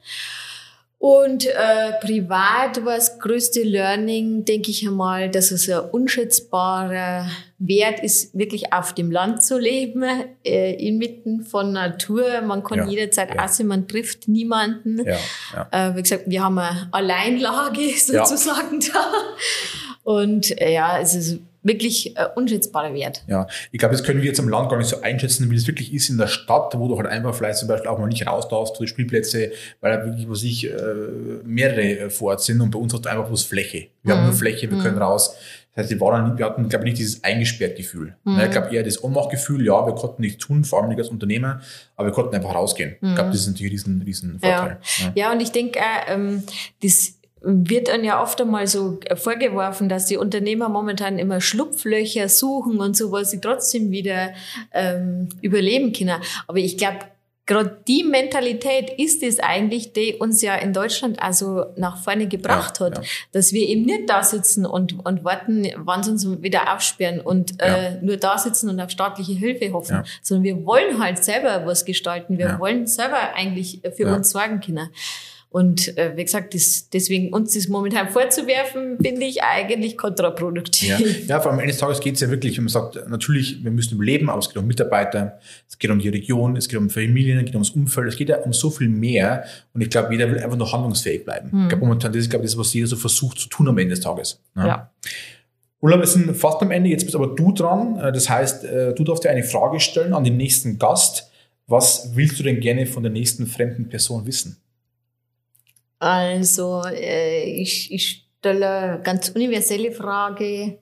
Und 0.98 1.44
äh, 1.44 1.92
privat 2.00 2.84
war 2.84 2.96
das 2.96 3.18
größte 3.18 3.62
Learning, 3.62 4.46
denke 4.46 4.70
ich 4.70 4.86
einmal, 4.86 5.30
dass 5.30 5.50
es 5.50 5.68
ein 5.68 5.80
unschätzbarer 5.90 7.28
Wert 7.58 8.00
ist, 8.00 8.36
wirklich 8.36 8.72
auf 8.72 8.94
dem 8.94 9.10
Land 9.10 9.44
zu 9.44 9.58
leben, 9.58 10.04
äh, 10.42 10.74
inmitten 10.74 11.44
von 11.44 11.72
Natur. 11.72 12.40
Man 12.40 12.64
kann 12.64 12.78
ja, 12.78 12.86
jederzeit 12.86 13.34
ja. 13.34 13.44
essen, 13.44 13.66
man 13.66 13.86
trifft 13.88 14.26
niemanden. 14.26 15.04
Ja, 15.04 15.18
ja. 15.54 15.90
Äh, 15.90 15.96
wie 15.96 16.02
gesagt, 16.02 16.24
wir 16.26 16.42
haben 16.42 16.58
eine 16.58 16.88
Alleinlage 16.92 17.90
sozusagen 17.98 18.80
da. 18.80 19.12
Und 20.02 20.58
äh, 20.60 20.72
ja, 20.72 20.98
es 20.98 21.14
ist 21.14 21.40
wirklich 21.66 22.16
äh, 22.16 22.26
unschätzbarer 22.34 22.94
Wert. 22.94 23.24
Ja, 23.26 23.46
ich 23.72 23.78
glaube, 23.78 23.94
das 23.94 24.04
können 24.04 24.20
wir 24.20 24.26
jetzt 24.26 24.38
im 24.38 24.48
Land 24.48 24.70
gar 24.70 24.78
nicht 24.78 24.88
so 24.88 25.00
einschätzen, 25.02 25.50
wie 25.50 25.56
es 25.56 25.66
wirklich 25.66 25.92
ist 25.92 26.08
in 26.08 26.18
der 26.18 26.26
Stadt, 26.26 26.78
wo 26.78 26.88
du 26.88 26.96
halt 26.96 27.08
einfach 27.08 27.34
vielleicht 27.34 27.58
zum 27.58 27.68
Beispiel 27.68 27.90
auch 27.90 27.98
mal 27.98 28.06
nicht 28.06 28.26
raus 28.26 28.48
darfst, 28.48 28.78
die 28.80 28.86
Spielplätze, 28.86 29.52
weil 29.80 29.96
da 29.96 30.04
wirklich, 30.04 30.28
was 30.28 30.42
ich, 30.42 30.70
äh, 30.70 30.74
mehrere 31.44 31.82
äh, 31.82 32.10
vor 32.10 32.30
Ort 32.30 32.42
sind 32.42 32.60
und 32.60 32.70
bei 32.70 32.78
uns 32.78 32.92
hast 32.92 33.04
du 33.04 33.08
einfach 33.08 33.26
bloß 33.26 33.44
Fläche. 33.44 33.88
Wir 34.02 34.14
mhm. 34.14 34.18
haben 34.18 34.24
nur 34.24 34.34
mhm. 34.34 34.38
Fläche, 34.38 34.70
wir 34.70 34.78
mhm. 34.78 34.82
können 34.82 34.98
raus. 34.98 35.36
Das 35.74 35.84
heißt, 35.84 35.90
wir, 35.90 36.00
waren, 36.00 36.38
wir 36.38 36.46
hatten, 36.46 36.68
glaube 36.70 36.86
ich, 36.86 36.92
nicht 36.92 36.98
dieses 37.00 37.22
eingesperrt 37.22 37.76
Gefühl. 37.76 38.16
Mhm. 38.24 38.40
Ich 38.40 38.50
glaube 38.50 38.74
eher 38.74 38.82
das 38.82 39.02
Ohnmachtgefühl, 39.04 39.64
ja, 39.64 39.86
wir 39.86 39.94
konnten 39.94 40.22
nichts 40.22 40.38
tun, 40.38 40.64
vor 40.64 40.80
allem 40.80 40.88
nicht 40.88 40.98
als 40.98 41.08
Unternehmer, 41.08 41.60
aber 41.96 42.08
wir 42.08 42.12
konnten 42.12 42.34
einfach 42.34 42.54
rausgehen. 42.54 42.92
Ich 42.94 43.14
glaube, 43.14 43.24
mhm. 43.24 43.32
das 43.32 43.40
ist 43.40 43.48
natürlich 43.48 43.86
ein 43.86 44.00
riesen, 44.00 44.02
riesen 44.02 44.40
Vorteil. 44.40 44.78
Ja, 44.98 45.04
ja. 45.04 45.12
ja 45.14 45.32
und 45.32 45.40
ich 45.40 45.52
denke, 45.52 45.78
äh, 45.78 46.14
ähm, 46.14 46.44
das 46.82 47.18
wird 47.42 47.88
dann 47.88 48.02
ja 48.02 48.22
oft 48.22 48.40
einmal 48.40 48.66
so 48.66 48.98
vorgeworfen, 49.14 49.88
dass 49.88 50.06
die 50.06 50.16
Unternehmer 50.16 50.68
momentan 50.68 51.18
immer 51.18 51.40
Schlupflöcher 51.40 52.28
suchen 52.28 52.80
und 52.80 52.96
so, 52.96 53.12
wo 53.12 53.22
sie 53.22 53.40
trotzdem 53.40 53.90
wieder 53.90 54.32
ähm, 54.72 55.28
überleben 55.42 55.92
können. 55.92 56.20
Aber 56.46 56.58
ich 56.58 56.78
glaube, 56.78 57.00
gerade 57.46 57.78
die 57.86 58.02
Mentalität 58.02 58.90
ist 58.98 59.22
es 59.22 59.38
eigentlich, 59.38 59.92
die 59.92 60.14
uns 60.14 60.42
ja 60.42 60.56
in 60.56 60.72
Deutschland 60.72 61.22
also 61.22 61.66
nach 61.76 62.02
vorne 62.02 62.26
gebracht 62.26 62.80
ja, 62.80 62.86
hat, 62.86 62.98
ja. 62.98 63.04
dass 63.32 63.52
wir 63.52 63.68
eben 63.68 63.82
nicht 63.82 64.10
da 64.10 64.22
sitzen 64.24 64.66
und, 64.66 65.04
und 65.06 65.24
warten, 65.24 65.68
wann 65.76 66.02
sie 66.02 66.10
uns 66.10 66.42
wieder 66.42 66.74
aufsperren 66.74 67.20
und 67.20 67.62
äh, 67.62 67.68
ja. 67.68 67.76
äh, 67.76 67.98
nur 68.02 68.16
da 68.16 68.36
sitzen 68.36 68.68
und 68.68 68.80
auf 68.80 68.90
staatliche 68.90 69.32
Hilfe 69.32 69.72
hoffen, 69.72 70.02
sondern 70.22 70.44
wir 70.44 70.66
wollen 70.66 71.00
halt 71.00 71.24
selber 71.24 71.64
was 71.66 71.84
gestalten, 71.84 72.38
wir 72.38 72.58
wollen 72.58 72.88
selber 72.88 73.34
eigentlich 73.34 73.80
für 73.96 74.12
uns 74.12 74.30
sorgen 74.30 74.60
können. 74.60 74.88
Und 75.48 75.96
äh, 75.96 76.12
wie 76.16 76.24
gesagt, 76.24 76.54
das, 76.54 76.90
deswegen 76.90 77.32
uns 77.32 77.54
das 77.54 77.68
momentan 77.68 78.10
vorzuwerfen, 78.10 78.98
finde 79.00 79.24
ich 79.24 79.42
eigentlich 79.42 79.96
kontraproduktiv. 79.96 80.88
Ja, 80.88 80.98
ja 81.28 81.40
vor 81.40 81.52
allem 81.52 81.60
eines 81.60 81.78
Tages 81.78 82.00
geht 82.00 82.16
es 82.16 82.20
ja 82.20 82.28
wirklich, 82.28 82.56
wenn 82.56 82.64
man 82.64 82.72
sagt, 82.72 83.08
natürlich, 83.08 83.64
wir 83.64 83.70
müssen 83.70 83.94
überleben, 83.94 84.28
aber 84.28 84.40
es 84.40 84.48
geht 84.48 84.58
um 84.58 84.66
Mitarbeiter, 84.66 85.38
es 85.68 85.78
geht 85.78 85.90
um 85.90 85.98
die 85.98 86.08
Region, 86.08 86.56
es 86.56 86.68
geht 86.68 86.78
um 86.78 86.90
Familien, 86.90 87.38
es 87.38 87.44
geht 87.46 87.54
ums 87.54 87.70
Umfeld, 87.70 88.08
es 88.08 88.16
geht 88.16 88.28
ja 88.28 88.38
um 88.38 88.52
so 88.52 88.70
viel 88.70 88.88
mehr. 88.88 89.44
Und 89.72 89.80
ich 89.80 89.88
glaube, 89.88 90.12
jeder 90.12 90.30
will 90.30 90.38
einfach 90.38 90.58
noch 90.58 90.72
handlungsfähig 90.72 91.24
bleiben. 91.24 91.50
Hm. 91.50 91.62
Ich 91.62 91.68
glaube 91.68 91.84
momentan, 91.86 92.12
das 92.12 92.22
ist, 92.22 92.30
glaube 92.30 92.44
ich, 92.44 92.50
das, 92.50 92.58
was 92.58 92.74
jeder 92.74 92.88
so 92.88 92.96
versucht 92.96 93.38
zu 93.38 93.48
tun 93.48 93.68
am 93.68 93.78
Ende 93.78 93.94
des 93.94 94.00
Tages. 94.00 94.42
Ne? 94.54 94.66
Ja. 94.66 94.90
Ulla, 95.80 95.98
wir 95.98 96.06
sind 96.06 96.36
fast 96.36 96.60
am 96.62 96.70
Ende, 96.70 96.90
jetzt 96.90 97.04
bist 97.04 97.14
aber 97.14 97.28
du 97.28 97.52
dran. 97.52 97.98
Äh, 97.98 98.12
das 98.12 98.28
heißt, 98.28 98.64
äh, 98.64 98.94
du 98.94 99.04
darfst 99.04 99.24
dir 99.24 99.30
eine 99.30 99.44
Frage 99.44 99.80
stellen 99.80 100.12
an 100.12 100.24
den 100.24 100.36
nächsten 100.36 100.78
Gast. 100.78 101.30
Was 101.66 102.10
willst 102.14 102.38
du 102.38 102.42
denn 102.42 102.60
gerne 102.60 102.86
von 102.86 103.02
der 103.02 103.12
nächsten 103.12 103.46
fremden 103.46 103.88
Person 103.88 104.26
wissen? 104.26 104.56
Also 105.98 106.82
äh, 106.84 107.44
ich, 107.44 107.92
ich 107.92 108.26
stelle 108.38 109.00
ganz 109.02 109.30
universelle 109.30 109.92
Frage. 109.92 110.78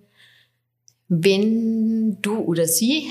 Wenn 1.08 2.20
du 2.20 2.38
oder 2.38 2.66
sie 2.66 3.10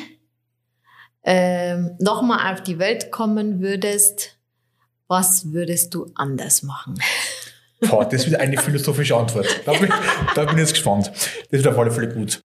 äh, 1.21 1.77
nochmal 1.99 2.53
auf 2.53 2.61
die 2.61 2.79
Welt 2.79 3.11
kommen 3.11 3.61
würdest, 3.61 4.37
was 5.07 5.51
würdest 5.53 5.93
du 5.93 6.11
anders 6.15 6.63
machen? 6.63 6.95
Boah, 7.89 8.07
das 8.07 8.29
wird 8.29 8.39
eine 8.39 8.57
philosophische 8.57 9.15
Antwort. 9.15 9.61
Da 9.65 9.73
bin, 9.73 9.89
da 10.35 10.45
bin 10.45 10.55
ich 10.55 10.61
jetzt 10.61 10.73
gespannt. 10.73 11.11
Das 11.51 11.63
wird 11.63 11.67
auf 11.67 11.77
alle 11.77 11.91
Fälle 11.91 12.13
gut. 12.13 12.41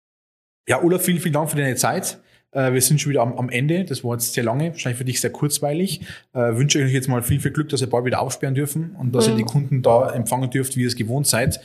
Ja, 0.69 0.83
Ulla, 0.83 0.99
vielen, 0.99 1.19
vielen 1.19 1.33
Dank 1.33 1.51
für 1.51 1.57
deine 1.57 1.77
Zeit. 1.77 2.19
Äh, 2.53 2.73
wir 2.73 2.81
sind 2.81 3.01
schon 3.01 3.11
wieder 3.11 3.23
am, 3.23 3.35
am, 3.35 3.49
Ende. 3.49 3.85
Das 3.85 4.05
war 4.05 4.15
jetzt 4.15 4.33
sehr 4.33 4.45
lange, 4.45 4.73
wahrscheinlich 4.73 4.99
für 4.99 5.05
dich 5.05 5.21
sehr 5.21 5.31
kurzweilig. 5.31 6.01
Äh, 6.33 6.57
wünsche 6.57 6.79
euch 6.79 6.93
jetzt 6.93 7.09
mal 7.09 7.23
viel, 7.23 7.41
viel 7.41 7.51
Glück, 7.51 7.69
dass 7.69 7.81
ihr 7.81 7.91
bald 7.91 8.05
wieder 8.05 8.21
aufsperren 8.21 8.55
dürfen 8.55 8.97
und 8.99 9.15
dass 9.15 9.27
mhm. 9.27 9.35
ihr 9.35 9.37
die 9.39 9.45
Kunden 9.45 9.83
da 9.83 10.11
empfangen 10.11 10.51
dürft, 10.51 10.77
wie 10.77 10.83
ihr 10.83 10.89
es 10.89 10.97
gewohnt 10.97 11.27
seid 11.27 11.61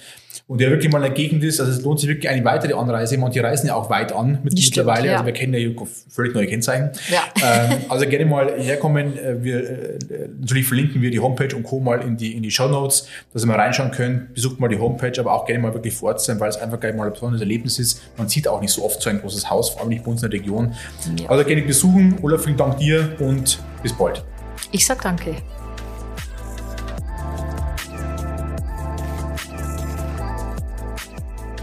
und 0.47 0.61
der 0.61 0.69
wirklich 0.69 0.91
mal 0.91 1.03
eine 1.03 1.13
Gegend 1.13 1.43
ist, 1.43 1.59
also 1.59 1.71
es 1.71 1.81
lohnt 1.81 1.99
sich 1.99 2.09
wirklich 2.09 2.29
eine 2.29 2.43
weitere 2.45 2.73
Anreise. 2.73 3.17
Manche 3.17 3.43
reisen 3.43 3.67
ja 3.67 3.75
auch 3.75 3.89
weit 3.89 4.13
an 4.13 4.39
mit, 4.43 4.53
mittlerweile, 4.53 5.07
ja. 5.07 5.13
also 5.13 5.25
wir 5.25 5.33
kennen 5.33 5.53
ja 5.53 5.69
völlig 6.09 6.33
neue 6.33 6.47
Kennzeichen. 6.47 6.91
Ja. 7.09 7.21
Ähm, 7.43 7.77
also 7.89 8.07
gerne 8.07 8.25
mal 8.25 8.53
herkommen. 8.57 9.17
Äh, 9.17 9.43
wir, 9.43 9.69
äh, 9.69 9.97
natürlich 10.39 10.67
verlinken 10.67 11.01
wir 11.01 11.11
die 11.11 11.19
Homepage 11.19 11.55
und 11.55 11.63
Co. 11.63 11.79
mal 11.79 12.01
in 12.01 12.17
die, 12.17 12.35
in 12.35 12.43
die 12.43 12.51
Show 12.51 12.67
Notes, 12.67 13.07
dass 13.33 13.43
ihr 13.43 13.47
mal 13.47 13.59
reinschauen 13.59 13.91
könnt. 13.91 14.33
Besucht 14.33 14.59
mal 14.59 14.67
die 14.67 14.79
Homepage, 14.79 15.13
aber 15.19 15.33
auch 15.33 15.45
gerne 15.45 15.61
mal 15.61 15.73
wirklich 15.73 15.93
vor 15.93 16.09
Ort 16.09 16.21
sein, 16.21 16.39
weil 16.39 16.49
es 16.49 16.57
einfach 16.57 16.79
gleich 16.79 16.95
mal 16.95 17.07
ein 17.07 17.13
besonderes 17.13 17.41
Erlebnis 17.41 17.79
ist. 17.79 18.01
Man 18.17 18.27
sieht 18.27 18.47
auch 18.47 18.61
nicht 18.61 18.71
so 18.71 18.83
oft 18.83 19.01
so 19.01 19.09
ein 19.09 19.21
großes 19.21 19.49
Haus, 19.49 19.69
vor 19.69 19.81
allem 19.81 19.89
nicht 19.89 20.03
bei 20.03 20.11
uns 20.11 20.23
in 20.23 20.29
der 20.29 20.39
Region. 20.39 20.73
Ja. 21.19 21.29
Also 21.29 21.43
gerne 21.43 21.61
besuchen. 21.61 22.17
Olaf, 22.21 22.43
vielen 22.43 22.57
Dank 22.57 22.77
dir 22.77 23.15
und 23.19 23.59
bis 23.81 23.93
bald. 23.93 24.23
Ich 24.71 24.85
sag 24.85 25.01
danke. 25.01 25.35